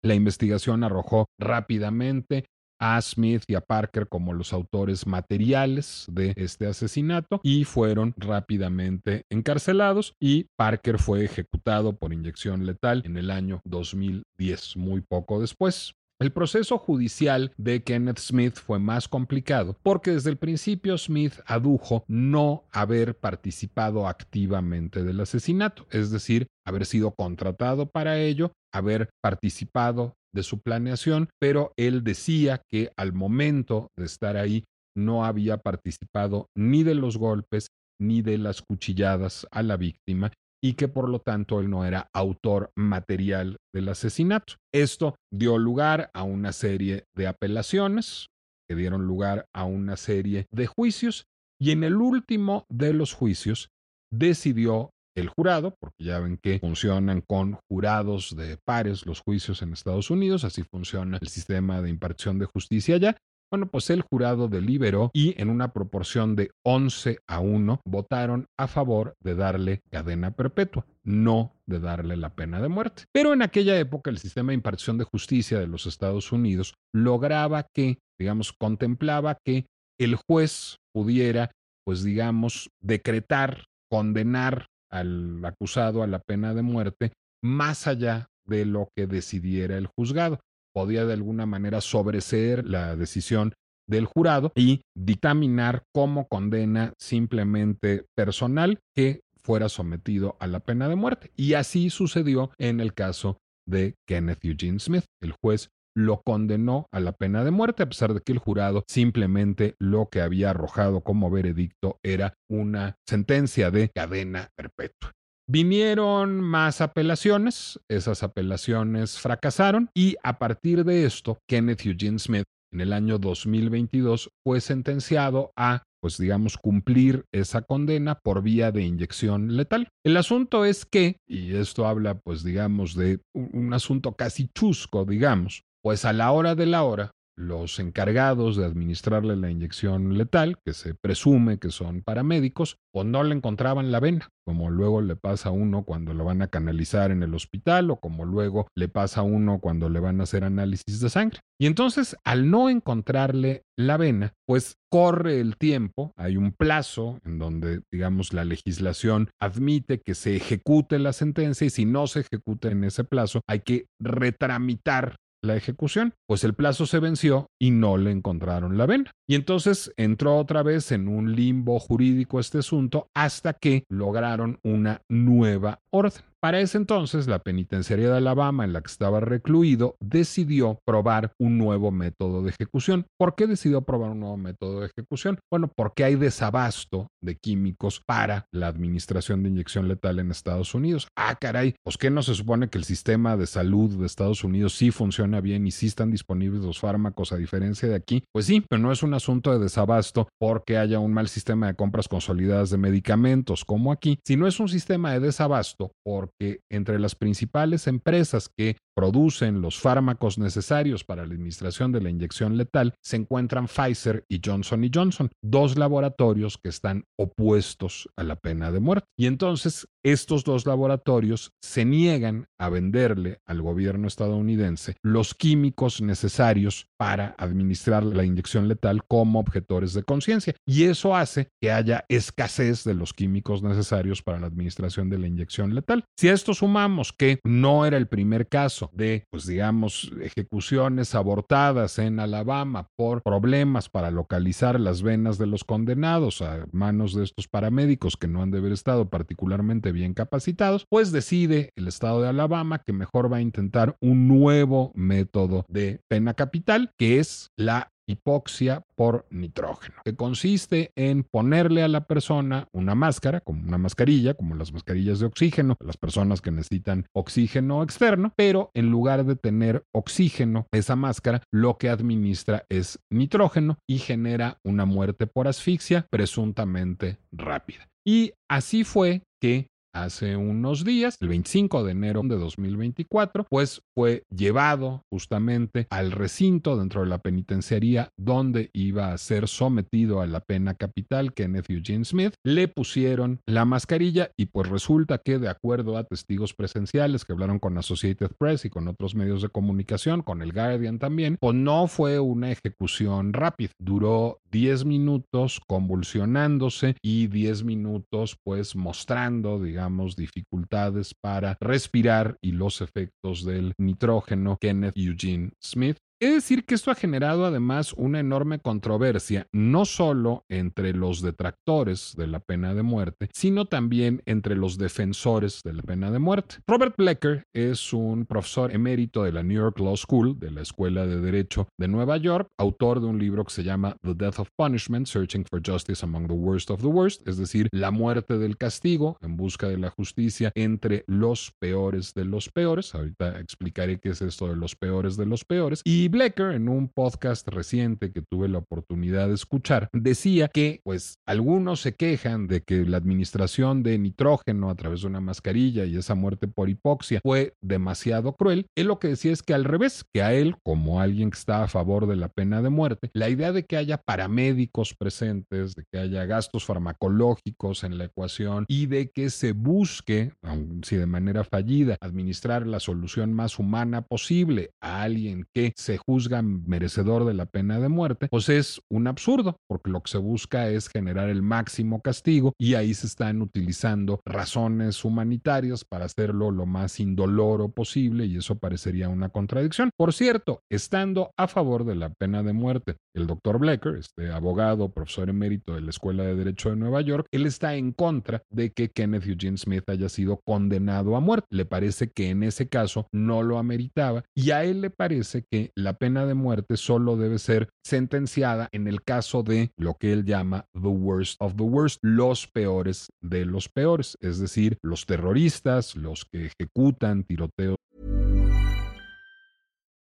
La 0.03 0.15
investigación 0.15 0.85
arrojó 0.85 1.27
rápidamente 1.39 2.47
a 2.85 3.01
Smith 3.01 3.45
y 3.47 3.55
a 3.55 3.63
Parker 3.63 4.09
como 4.09 4.35
los 4.35 4.53
autores 4.53 5.07
materiales 5.07 6.05
de 6.11 6.35
este 6.37 6.67
asesinato 6.67 7.41
y 7.43 7.65
fueron 7.65 8.13
rápidamente 8.19 9.25
encarcelados 9.31 10.15
y 10.21 10.49
Parker 10.57 10.99
fue 10.99 11.25
ejecutado 11.25 11.97
por 11.97 12.13
inyección 12.13 12.67
letal 12.67 13.03
en 13.07 13.17
el 13.17 13.31
año 13.31 13.63
2010, 13.65 14.77
muy 14.77 15.01
poco 15.01 15.41
después. 15.41 15.95
El 16.21 16.31
proceso 16.31 16.77
judicial 16.77 17.53
de 17.57 17.83
Kenneth 17.83 18.19
Smith 18.19 18.57
fue 18.57 18.79
más 18.79 19.09
complicado 19.09 19.79
porque 19.83 20.11
desde 20.11 20.29
el 20.29 20.37
principio 20.37 20.99
Smith 20.99 21.41
adujo 21.47 22.05
no 22.07 22.65
haber 22.71 23.17
participado 23.17 24.07
activamente 24.07 25.05
del 25.05 25.21
asesinato, 25.21 25.87
es 25.91 26.11
decir, 26.11 26.49
haber 26.67 26.85
sido 26.85 27.13
contratado 27.13 27.87
para 27.87 28.19
ello, 28.19 28.53
haber 28.73 29.09
participado 29.23 30.15
de 30.35 30.43
su 30.43 30.61
planeación, 30.61 31.29
pero 31.41 31.73
él 31.77 32.05
decía 32.05 32.63
que 32.69 32.93
al 32.97 33.13
momento 33.13 33.89
de 33.97 34.05
estar 34.07 34.37
ahí 34.37 34.65
no 34.97 35.25
había 35.25 35.59
participado 35.59 36.49
ni 36.57 36.83
de 36.83 36.95
los 36.95 37.17
golpes 37.17 37.69
ni 38.01 38.23
de 38.23 38.39
las 38.39 38.63
cuchilladas 38.63 39.47
a 39.51 39.63
la 39.63 39.77
víctima 39.77 40.33
y 40.63 40.75
que 40.75 40.89
por 40.89 41.09
lo 41.09 41.21
tanto 41.21 41.61
él 41.61 41.69
no 41.69 41.85
era 41.85 42.09
autor 42.15 42.71
material 42.75 43.59
del 43.73 43.89
asesinato. 43.89 44.55
Esto 44.73 45.15
dio 45.33 45.59
lugar 45.59 46.11
a 46.15 46.23
una 46.23 46.53
serie 46.53 47.05
de 47.15 47.27
apelaciones 47.27 48.29
que 48.69 48.75
dieron 48.75 49.07
lugar 49.07 49.47
a 49.55 49.65
una 49.65 49.97
serie 49.97 50.47
de 50.51 50.67
juicios 50.67 51.27
y 51.61 51.71
en 51.71 51.85
el 51.85 51.97
último 51.97 52.65
de 52.71 52.95
los 52.95 53.13
juicios 53.13 53.69
decidió 54.11 54.91
el 55.15 55.29
jurado, 55.29 55.75
porque 55.79 56.05
ya 56.05 56.19
ven 56.19 56.39
que 56.43 56.59
funcionan 56.59 57.21
con 57.21 57.59
jurados 57.69 58.35
de 58.37 58.57
pares 58.65 59.07
los 59.07 59.21
juicios 59.21 59.63
en 59.63 59.73
Estados 59.73 60.11
Unidos, 60.11 60.45
así 60.45 60.63
funciona 60.63 61.19
el 61.21 61.29
sistema 61.29 61.83
de 61.83 61.91
impartición 61.91 62.39
de 62.39 62.47
justicia 62.47 62.97
allá. 62.97 63.17
Bueno, 63.51 63.71
pues 63.71 63.89
el 63.91 64.03
jurado 64.03 64.49
deliberó 64.49 65.11
y 65.13 65.41
en 65.41 65.49
una 65.49 65.73
proporción 65.73 66.35
de 66.35 66.51
11 66.65 67.19
a 67.29 67.39
1 67.39 67.83
votaron 67.85 68.47
a 68.59 68.67
favor 68.67 69.15
de 69.21 69.37
darle 69.37 69.81
cadena 69.91 70.33
perpetua, 70.33 70.85
no 71.05 71.53
de 71.67 71.79
darle 71.79 72.17
la 72.17 72.35
pena 72.35 72.61
de 72.61 72.69
muerte. 72.69 73.05
Pero 73.13 73.33
en 73.33 73.43
aquella 73.43 73.79
época 73.79 74.11
el 74.11 74.19
sistema 74.19 74.51
de 74.51 74.55
impartición 74.55 74.99
de 74.99 75.05
justicia 75.05 75.61
de 75.61 75.69
los 75.69 75.87
Estados 75.87 76.33
Unidos 76.33 76.75
lograba 76.93 77.67
que, 77.73 77.99
digamos, 78.19 78.53
contemplaba 78.53 79.37
que 79.45 79.67
el 80.01 80.17
juez 80.17 80.79
pudiera, 80.93 81.53
pues 81.85 82.03
digamos, 82.03 82.71
decretar, 82.83 83.67
condenar 83.89 84.67
al 84.95 85.45
acusado 85.45 86.03
a 86.03 86.07
la 86.07 86.21
pena 86.21 86.55
de 86.55 86.63
muerte 86.63 87.13
más 87.43 87.87
allá 87.87 88.29
de 88.47 88.65
lo 88.65 88.89
que 88.97 89.07
decidiera 89.07 89.77
el 89.77 89.87
juzgado. 89.87 90.41
Podía 90.73 91.05
de 91.05 91.13
alguna 91.13 91.47
manera 91.47 91.81
sobreseer 91.81 92.65
la 92.65 92.97
decisión 92.97 93.55
del 93.87 94.07
jurado 94.07 94.53
y 94.55 94.83
dictaminar 94.95 95.83
como 95.93 96.27
condena 96.27 96.95
simplemente 96.99 98.07
personal 98.17 98.79
que 98.95 99.21
fuera 99.37 99.69
sometido 99.69 100.37
a 100.41 100.47
la 100.47 100.61
pena 100.61 100.89
de 100.89 100.97
muerte. 100.97 101.31
Y 101.37 101.55
así 101.55 101.91
sucedió 101.91 102.51
en 102.59 102.81
el 102.81 102.95
caso 102.95 103.39
de 103.67 103.95
Kenneth 104.07 104.45
Eugene 104.45 104.81
Smith. 104.81 105.05
El 105.21 105.33
juez 105.33 105.69
lo 105.97 106.23
condenó 106.23 106.87
a 106.93 107.01
la 107.01 107.13
pena 107.13 107.45
de 107.45 107.51
muerte, 107.51 107.83
a 107.83 107.89
pesar 107.89 108.15
de 108.15 108.21
que 108.21 108.33
el 108.33 108.39
jurado 108.39 108.85
simplemente 108.89 109.75
lo 109.79 110.09
que 110.11 110.21
había 110.21 110.51
arrojado 110.51 111.03
como 111.03 111.31
veredicto 111.31 111.99
era 112.03 112.35
una 112.51 112.97
sentencia 113.09 113.71
de 113.71 113.91
cadena 113.91 114.51
perpetua. 114.57 115.13
Vinieron 115.47 116.41
más 116.41 116.81
apelaciones, 116.81 117.79
esas 117.89 118.23
apelaciones 118.23 119.19
fracasaron 119.19 119.91
y 119.95 120.17
a 120.23 120.39
partir 120.39 120.85
de 120.85 121.05
esto, 121.05 121.39
Kenneth 121.49 121.85
Eugene 121.85 122.19
Smith 122.19 122.45
en 122.73 122.81
el 122.81 122.93
año 122.93 123.19
2022 123.19 124.31
fue 124.43 124.61
sentenciado 124.61 125.53
a 125.57 125.83
pues 126.05 126.19
digamos, 126.19 126.59
cumplir 126.59 127.25
esa 127.33 127.63
condena 127.63 128.19
por 128.23 128.43
vía 128.43 128.71
de 128.71 128.83
inyección 128.83 129.57
letal. 129.57 129.89
El 130.05 130.19
asunto 130.19 130.67
es 130.67 130.85
que, 130.85 131.17
y 131.27 131.55
esto 131.55 131.87
habla, 131.87 132.21
pues 132.23 132.45
digamos, 132.45 132.95
de 132.95 133.21
un, 133.35 133.49
un 133.55 133.73
asunto 133.73 134.13
casi 134.13 134.51
chusco, 134.55 135.07
digamos, 135.07 135.63
pues 135.85 136.07
a 136.07 136.15
la 136.15 136.33
hora 136.33 136.55
de 136.55 136.65
la 136.65 136.83
hora, 136.83 137.11
los 137.37 137.79
encargados 137.79 138.57
de 138.57 138.65
administrarle 138.65 139.37
la 139.37 139.51
inyección 139.51 140.17
letal, 140.17 140.57
que 140.65 140.73
se 140.73 140.95
presume 140.95 141.59
que 141.59 141.71
son 141.71 142.01
paramédicos, 142.01 142.79
o 142.95 143.05
no 143.05 143.23
le 143.23 143.35
encontraban 143.35 143.93
la 143.93 144.01
vena, 144.01 144.31
como 144.47 144.71
luego 144.71 145.03
le 145.03 145.15
pasa 145.15 145.51
a 145.51 145.53
uno 145.53 145.83
cuando 145.83 146.15
lo 146.15 146.25
van 146.25 146.41
a 146.41 146.47
canalizar 146.47 147.11
en 147.11 147.23
el 147.23 147.35
hospital 147.35 147.91
o 147.91 147.97
como 147.97 148.25
luego 148.25 148.67
le 148.75 148.89
pasa 148.89 149.21
a 149.21 149.25
uno 149.25 149.59
cuando 149.59 149.91
le 149.91 150.01
van 150.01 150.21
a 150.21 150.23
hacer 150.23 150.45
análisis 150.45 151.01
de 151.01 151.11
sangre. 151.11 151.41
Y 151.61 151.67
entonces, 151.67 152.17
al 152.25 152.51
no 152.51 152.71
encontrarle 152.71 153.65
la 153.77 153.99
vena, 153.99 154.33
pues 154.47 154.77
corre 154.91 155.41
el 155.41 155.59
tiempo, 155.59 156.13
hay 156.17 156.39
un 156.39 156.53
plazo 156.53 157.19
en 157.27 157.39
donde, 157.39 157.83
digamos, 157.93 158.33
la 158.33 158.45
legislación 158.45 159.29
admite 159.39 160.01
que 160.01 160.15
se 160.15 160.37
ejecute 160.37 160.99
la 160.99 161.13
sentencia 161.13 161.67
y 161.67 161.71
si 161.71 161.85
no 161.85 162.07
se 162.07 162.21
ejecuta 162.21 162.71
en 162.71 162.85
ese 162.85 163.05
plazo, 163.05 163.43
hay 163.47 163.61
que 163.61 163.87
retramitar 164.01 165.17
la 165.45 165.57
ejecución. 165.57 166.15
Pues 166.27 166.45
el 166.45 166.55
plazo 166.55 166.87
se 166.87 166.99
venció 166.99 167.47
y 167.61 167.71
no 167.71 167.97
le 167.97 168.11
encontraron 168.11 168.77
la 168.77 168.87
vena. 168.87 169.13
Y 169.29 169.35
entonces 169.35 169.93
entró 169.97 170.37
otra 170.37 170.63
vez 170.63 170.91
en 170.93 171.09
un 171.09 171.35
limbo 171.35 171.79
jurídico 171.79 172.41
este 172.41 172.59
asunto 172.59 173.09
hasta 173.15 173.55
que 173.55 173.85
lograron 173.89 174.59
una 174.63 175.03
nueva 175.09 175.81
orden. 175.91 176.23
Para 176.45 176.61
ese 176.61 176.77
entonces, 176.77 177.27
la 177.27 177.39
penitenciaría 177.39 178.11
de 178.11 178.19
Alabama 178.19 178.65
en 178.65 178.75
la 178.75 178.83
que 178.83 178.91
estaba 178.91 179.19
recluido 179.19 179.97
decidió 179.99 180.79
probar 180.85 181.33
un 181.41 181.57
nuevo 181.57 181.91
método 181.91 182.43
de 182.43 182.51
ejecución. 182.51 183.07
¿Por 183.19 183.35
qué 183.35 183.47
decidió 183.47 183.81
probar 183.81 184.11
un 184.11 184.21
nuevo 184.21 184.37
método 184.37 184.81
de 184.81 184.89
ejecución? 184.95 185.39
Bueno, 185.51 185.73
porque 185.75 186.05
hay 186.05 186.17
desabasto 186.17 187.09
de 187.23 187.37
químicos 187.37 188.03
para 188.07 188.45
la 188.53 188.67
administración 188.67 189.43
de 189.43 189.49
inyección 189.49 189.89
letal 189.89 190.19
en 190.19 190.31
Estados 190.31 190.75
Unidos. 190.75 191.09
Ah, 191.17 191.35
caray, 191.41 191.77
pues 191.83 191.97
que 191.97 192.11
no 192.11 192.23
se 192.23 192.35
supone 192.35 192.69
que 192.69 192.77
el 192.77 192.85
sistema 192.85 193.39
de 193.39 193.47
salud 193.47 193.99
de 193.99 194.05
Estados 194.05 194.45
Unidos 194.45 194.75
sí 194.75 194.91
funciona 194.91 195.41
bien 195.41 195.67
y 195.67 195.71
sí 195.71 195.87
están 195.87 196.11
disponibles 196.11 196.61
los 196.61 196.79
fármacos 196.79 197.33
a 197.33 197.39
diferencia 197.39 197.89
de 197.89 197.95
aquí. 197.95 198.23
Pues 198.35 198.45
sí, 198.45 198.63
pero 198.69 198.83
no 198.83 198.93
es 198.93 199.03
un 199.03 199.15
asunto 199.15 199.51
de 199.51 199.61
desabasto 199.61 200.29
porque 200.39 200.77
haya 200.77 200.99
un 200.99 201.15
mal 201.15 201.29
sistema 201.29 201.69
de 201.69 201.75
compras 201.75 202.07
consolidadas 202.07 202.69
de 202.69 202.77
medicamentos 202.77 203.65
como 203.65 203.93
aquí, 203.93 204.19
sino 204.27 204.47
es 204.47 204.61
un 204.61 204.69
sistema 204.69 205.13
de 205.13 205.21
desabasto 205.21 205.93
porque 206.05 206.34
que 206.39 206.63
entre 206.69 206.99
las 206.99 207.15
principales 207.15 207.87
empresas 207.87 208.49
que 208.49 208.77
producen 208.95 209.61
los 209.61 209.79
fármacos 209.79 210.39
necesarios 210.39 211.05
para 211.05 211.27
la 211.27 211.33
administración 211.33 211.93
de 211.93 212.01
la 212.01 212.11
inyección 212.11 212.57
letal 212.57 212.95
se 213.03 213.17
encuentran 213.17 213.67
Pfizer 213.67 214.25
y 214.29 214.41
Johnson 214.45 214.85
Johnson, 214.93 215.31
dos 215.43 215.77
laboratorios 215.77 216.59
que 216.59 216.69
están 216.69 217.05
opuestos 217.19 218.09
a 218.17 218.23
la 218.23 218.37
pena 218.37 218.71
de 218.71 218.81
muerte. 218.81 219.07
Y 219.19 219.27
entonces 219.27 219.89
estos 220.05 220.45
dos 220.45 220.67
laboratorios 220.67 221.53
se 221.63 221.85
niegan 221.85 222.47
a 222.59 222.69
venderle 222.69 223.39
al 223.47 223.63
gobierno 223.63 224.07
estadounidense 224.07 224.97
los 225.03 225.35
químicos 225.35 226.01
necesarios 226.01 226.87
para 226.99 227.35
administrar 227.39 228.05
la 228.05 228.25
inyección 228.25 228.69
letal 228.69 229.05
como 229.07 229.41
objetores 229.41 229.95
de 229.95 230.03
conciencia. 230.03 230.55
Y 230.67 230.85
eso 230.85 231.17
hace 231.17 231.49
que 231.61 231.73
haya 231.73 232.05
escasez 232.09 232.85
de 232.85 232.95
los 232.95 233.13
químicos 233.13 233.63
necesarios 233.63 234.23
para 234.23 234.41
la 234.41 234.47
administración 234.47 235.09
de 235.09 235.19
la 235.19 235.27
inyección 235.27 235.75
letal. 235.75 236.05
Si 236.19 236.29
a 236.29 236.35
esto 236.35 236.55
sumamos 236.55 237.13
que 237.13 237.41
no 237.45 237.87
era 237.87 237.97
el 237.97 238.07
primer 238.07 238.49
caso, 238.49 238.84
de, 238.93 239.25
pues 239.31 239.47
digamos, 239.47 240.13
ejecuciones 240.21 241.15
abortadas 241.15 241.99
en 241.99 242.21
Alabama 242.21 242.89
por 242.97 243.23
problemas 243.23 243.89
para 243.89 244.11
localizar 244.11 244.79
las 244.81 245.03
venas 245.03 245.39
de 245.39 245.47
los 245.47 245.65
condenados 245.65 246.43
a 246.43 246.67
manos 246.73 247.15
de 247.15 247.25
estos 247.25 247.49
paramédicos 247.49 248.17
que 248.17 248.29
no 248.29 248.43
han 248.43 248.51
de 248.51 248.59
haber 248.59 248.73
estado 248.73 249.09
particularmente 249.09 249.93
bien 249.93 250.15
capacitados, 250.15 250.87
pues 250.89 251.13
decide 251.13 251.71
el 251.77 251.89
estado 251.89 252.23
de 252.23 252.29
Alabama 252.29 252.83
que 252.85 252.93
mejor 252.93 253.33
va 253.33 253.39
a 253.39 253.43
intentar 253.43 253.97
un 254.01 254.29
nuevo 254.29 254.93
método 254.95 255.65
de 255.69 256.01
pena 256.09 256.35
capital, 256.35 256.93
que 256.99 257.19
es 257.19 257.51
la 257.57 257.94
hipoxia 258.07 258.83
por 258.97 259.27
nitrógeno, 259.31 259.97
que 260.05 260.15
consiste 260.15 260.93
en 260.97 261.25
ponerle 261.25 261.83
a 261.83 261.89
la 261.89 262.07
persona 262.07 262.69
una 262.73 262.95
máscara, 262.95 263.41
como 263.41 263.63
una 263.63 263.79
mascarilla, 263.79 264.35
como 264.35 264.55
las 264.55 264.73
mascarillas 264.73 265.21
de 265.21 265.27
oxígeno, 265.27 265.77
las 265.81 265.97
personas 265.97 266.41
que 266.41 266.51
necesitan 266.51 267.07
oxígeno 267.13 267.83
externo, 267.83 268.33
pero 268.37 268.71
en 268.75 268.91
lugar 268.91 269.25
de 269.25 269.37
tener 269.37 269.85
oxígeno, 269.93 270.67
esa 270.73 270.97
máscara 270.97 271.43
lo 271.53 271.79
que 271.79 271.89
administra 271.89 272.65
es 272.69 272.99
nitrógeno 273.11 273.79
y 273.89 273.99
genera 273.99 274.59
una 274.65 274.85
muerte 274.85 275.27
por 275.27 275.49
asfixia 275.49 276.07
presuntamente 276.11 277.19
rápida. 277.33 277.89
Y 278.07 278.35
así 278.51 278.85
fue 278.85 279.23
que 279.41 279.69
hace 279.95 280.37
unos 280.37 280.85
días, 280.85 281.17
el 281.21 281.29
25 281.29 281.85
de 281.85 281.93
enero 281.93 282.21
de 282.25 282.37
2024, 282.37 283.47
pues 283.49 283.83
fue 283.95 284.25
llevado 284.35 285.03
justamente 285.11 285.87
al 285.91 286.13
recinto 286.13 286.77
dentro 286.77 287.03
de 287.03 287.09
la 287.09 287.19
penitenciaría 287.19 288.11
donde 288.19 288.71
iba 288.73 289.13
a 289.13 289.19
ser 289.19 289.49
sometido 289.49 290.21
a 290.21 290.27
la 290.27 290.41
pena 290.41 290.75
capital 290.75 291.33
Kenneth 291.33 291.71
Eugene 291.71 292.05
Smith. 292.05 292.35
Le 292.45 292.69
pusieron 292.69 293.41
la 293.47 293.65
mascarilla 293.65 294.31
y 294.37 294.47
pues 294.47 294.69
resulta 294.69 295.19
que 295.19 295.39
de 295.39 295.49
acuerdo 295.49 295.97
a 295.97 296.05
testigos 296.05 296.55
presenciales 296.55 297.25
que 297.25 297.33
hablaron 297.33 297.59
con 297.59 297.79
Associated 297.79 298.33
Press 298.39 298.65
y 298.65 298.71
con 298.71 298.89
otros 298.89 299.15
medios 299.15 299.43
de 299.43 299.49
comunicación, 299.49 300.23
con 300.23 300.43
el 300.43 300.53
Guardian 300.53 300.99
también, 300.99 301.37
pues 301.41 301.55
no 301.55 301.87
fue 301.87 302.19
una 302.19 302.51
ejecución 302.51 303.33
rápida. 303.33 303.71
Duró 303.79 304.41
10 304.51 304.85
minutos 304.85 305.61
convulsionándose 305.67 306.97
y 307.03 307.29
10 307.29 307.65
minutos 307.65 308.37
pues 308.45 308.77
mostrando, 308.77 309.63
digamos, 309.63 309.84
dificultades 310.17 311.15
para 311.15 311.57
respirar 311.61 312.37
y 312.41 312.53
los 312.53 312.81
efectos 312.81 313.45
del 313.45 313.75
nitrógeno 313.79 314.59
Kenneth 314.61 314.97
Eugene 314.97 315.53
Smith 315.61 315.99
es 316.21 316.35
decir 316.35 316.65
que 316.65 316.75
esto 316.75 316.91
ha 316.91 316.95
generado 316.95 317.45
además 317.45 317.93
una 317.93 318.21
enorme 318.21 318.59
controversia, 318.59 319.47
no 319.53 319.85
solo 319.85 320.45
entre 320.49 320.93
los 320.95 321.23
detractores 321.23 322.15
de 322.17 322.27
la 322.27 322.41
pena 322.41 322.75
de 322.75 322.83
muerte, 322.83 323.29
sino 323.33 323.67
también 323.67 324.23
entre 324.27 324.57
los 324.57 324.79
defensores 324.79 325.61
de 325.65 325.73
la 325.73 325.83
pena 325.83 326.11
de 326.11 326.19
muerte. 326.19 326.57
Robert 326.67 326.97
Blecker 326.97 327.47
es 327.53 327.93
un 327.93 328.27
profesor 328.27 328.73
emérito 328.73 329.25
de 329.25 329.33
la 329.33 329.43
New 329.43 329.61
York 329.61 329.79
Law 329.81 329.97
School, 329.97 330.39
de 330.39 330.51
la 330.51 330.63
Escuela 330.63 331.07
de 331.07 331.21
Derecho 331.21 331.69
de 331.79 331.89
Nueva 331.89 332.17
York, 332.17 332.49
autor 332.59 333.01
de 333.01 333.07
un 333.07 333.19
libro 333.19 333.45
que 333.45 333.53
se 333.53 333.65
llama 333.65 333.97
The 334.03 334.15
Death 334.15 334.39
of 334.39 334.49
Punishment, 334.57 335.07
Searching 335.07 335.45
for 335.45 335.61
Justice 335.65 336.05
Among 336.05 336.29
the 336.29 336.35
Worst 336.35 336.71
of 336.71 336.81
the 336.81 336.87
Worst, 336.87 337.27
es 337.29 337.37
decir, 337.37 337.69
la 337.73 337.91
muerte 337.91 338.39
del 338.39 338.57
castigo 338.57 339.19
en 339.21 339.37
busca 339.37 339.69
de 339.69 339.79
la 339.79 339.91
justicia 339.91 340.53
entre 340.55 341.05
los 341.07 341.53
peores 341.59 342.15
de 342.15 342.25
los 342.25 342.49
peores. 342.49 342.95
Ahorita 342.95 343.41
explicaré 343.41 343.99
qué 343.99 344.11
es 344.11 344.23
esto 344.23 344.49
de 344.49 344.57
los 344.57 344.77
peores 344.77 345.17
de 345.17 345.27
los 345.27 345.45
peores. 345.45 345.81
Y 345.85 346.04
y 346.05 346.09
Blecker, 346.09 346.53
en 346.53 346.69
un 346.69 346.89
podcast 346.89 347.49
reciente 347.49 348.13
que 348.13 348.21
tuve 348.21 348.47
la 348.47 348.59
oportunidad 348.59 349.29
de 349.29 349.35
escuchar, 349.35 349.89
decía 349.95 350.49
que, 350.49 350.83
pues, 350.85 351.19
algunos 351.25 351.81
se 351.81 351.95
quejan 351.95 352.47
de 352.47 352.61
que 352.61 352.85
la 352.85 352.99
administración 352.99 353.83
de 353.83 353.97
nitrógeno 353.99 354.69
a 354.69 354.75
través 354.75 355.01
de 355.01 355.07
una 355.07 355.23
mascarilla 355.23 355.87
y 355.87 355.97
esa 355.97 356.15
muerte 356.15 356.47
por 356.47 356.69
hipoxia 356.69 357.21
fue 357.23 357.55
demasiado 357.63 358.35
cruel. 358.35 358.67
Él 358.77 358.89
lo 358.89 358.99
que 358.99 359.09
decía 359.09 359.33
es 359.33 359.43
que 359.43 359.55
al 359.55 359.65
revés, 359.65 360.05
que 360.13 360.23
a 360.23 360.35
él, 360.35 360.57
como 360.63 361.01
alguien 361.01 361.31
que 361.31 361.39
está 361.39 361.63
a 361.65 361.69
favor 361.69 362.07
de 362.07 362.17
la 362.17 362.29
pena 362.29 362.61
de 362.61 362.69
muerte, 362.69 363.09
la 363.15 363.31
idea 363.31 363.53
de 363.53 363.65
que 363.65 363.79
haya 363.79 363.97
paramédicos 363.97 364.95
presentes, 364.95 365.75
de 365.75 365.85
que 365.91 366.01
haya 366.01 366.27
gastos 366.27 366.67
farmacológicos 366.67 367.83
en 367.83 367.97
la 367.97 368.05
ecuación 368.05 368.67
y 368.69 368.89
de 368.89 369.11
que 369.11 369.31
se 369.31 369.53
busque, 369.53 370.33
aun 370.43 370.83
si 370.85 370.97
de 370.97 371.07
manera 371.07 371.45
fallida, 371.45 371.97
administrar 372.03 372.67
la 372.67 372.79
solución 372.79 373.33
más 373.33 373.59
humana 373.59 374.03
posible 374.03 374.69
a 374.83 375.01
alguien 375.01 375.47
que 375.55 375.73
se 375.77 375.94
juzga 375.99 376.43
merecedor 376.43 377.25
de 377.25 377.35
la 377.35 377.47
pena 377.47 377.79
de 377.81 377.89
muerte, 377.89 378.29
pues 378.31 378.49
es 378.49 378.81
un 378.91 379.07
absurdo, 379.07 379.57
porque 379.69 379.91
lo 379.91 380.03
que 380.03 380.11
se 380.11 380.19
busca 380.19 380.69
es 380.69 380.89
generar 380.89 381.29
el 381.29 381.43
máximo 381.43 382.01
castigo 382.01 382.53
y 382.59 382.75
ahí 382.75 382.95
se 382.95 383.07
están 383.07 383.43
utilizando 383.43 384.21
razones 384.25 385.05
humanitarias 385.05 385.85
para 385.85 386.07
hacerlo 386.07 386.51
lo 386.51 386.67
más 386.67 387.01
indoloro 387.01 387.69
posible 387.71 388.27
y 388.27 388.37
eso 388.37 388.57
parecería 388.59 389.09
una 389.09 389.29
contradicción. 389.29 389.91
Por 389.97 390.13
cierto, 390.13 390.61
estando 390.71 391.31
a 391.37 391.49
favor 391.49 391.85
de 391.85 391.95
la 391.95 392.11
pena 392.11 392.43
de 392.43 392.53
muerte, 392.53 392.97
el 393.15 393.27
doctor 393.27 393.59
Blecker, 393.59 393.97
este 393.97 394.31
abogado, 394.31 394.91
profesor 394.91 395.29
emérito 395.29 395.75
de 395.75 395.81
la 395.81 395.91
Escuela 395.91 396.25
de 396.25 396.35
Derecho 396.35 396.71
de 396.71 396.77
Nueva 396.77 397.01
York, 397.01 397.27
él 397.33 397.47
está 397.47 397.75
en 397.75 397.93
contra 397.93 398.43
de 398.51 398.73
que 398.73 398.91
Kenneth 398.91 399.27
Eugene 399.27 399.57
Smith 399.57 399.85
haya 399.89 400.09
sido 400.09 400.41
condenado 400.45 401.17
a 401.17 401.21
muerte. 401.21 401.47
Le 401.51 401.65
parece 401.65 402.11
que 402.11 402.31
en 402.31 402.43
ese 402.43 402.69
caso 402.69 403.09
no 403.13 403.43
lo 403.43 403.59
ameritaba 403.59 404.25
y 404.35 404.51
a 404.51 404.65
él 404.65 404.81
le 404.81 404.91
parece 404.91 405.45
que 405.51 405.71
la 405.85 405.93
pena 405.93 406.27
de 406.27 406.35
muerte 406.35 406.77
solo 406.77 407.17
debe 407.17 407.39
ser 407.39 407.69
sentenciada 407.85 408.69
en 408.73 408.89
el 408.89 409.03
caso 409.03 409.43
de 409.43 409.71
lo 409.77 409.95
que 409.95 410.13
él 410.13 410.25
llama 410.25 410.67
the 410.73 410.89
worst 410.89 411.37
of 411.41 411.57
the 411.57 411.63
worst, 411.63 411.99
los 412.03 412.47
peores 412.47 413.13
de 413.21 413.45
los 413.45 413.69
peores, 413.69 414.17
es 414.21 414.39
decir, 414.39 414.79
los 414.83 415.07
terroristas, 415.07 415.95
los 415.95 416.25
que 416.25 416.47
ejecutan 416.47 417.25
tiroteos. 417.25 417.77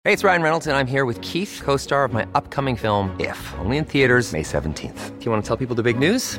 Hey, 0.05 0.15
it's 0.15 0.25
Ryan 0.25 0.43
Reynolds 0.43 0.67
and 0.67 0.77
I'm 0.77 0.87
here 0.87 1.05
with 1.05 1.21
Keith, 1.21 1.61
co-star 1.63 2.05
of 2.05 2.13
my 2.13 2.27
upcoming 2.35 2.77
film 2.77 3.15
If, 3.21 3.39
only 3.61 3.79
in 3.79 3.85
theaters 3.85 4.33
May 4.33 4.43
17th. 4.43 5.19
Do 5.19 5.25
you 5.25 5.31
want 5.31 5.45
to 5.45 5.47
tell 5.47 5.57
people 5.57 5.77
the 5.77 5.83
big 5.83 5.99
news? 5.99 6.39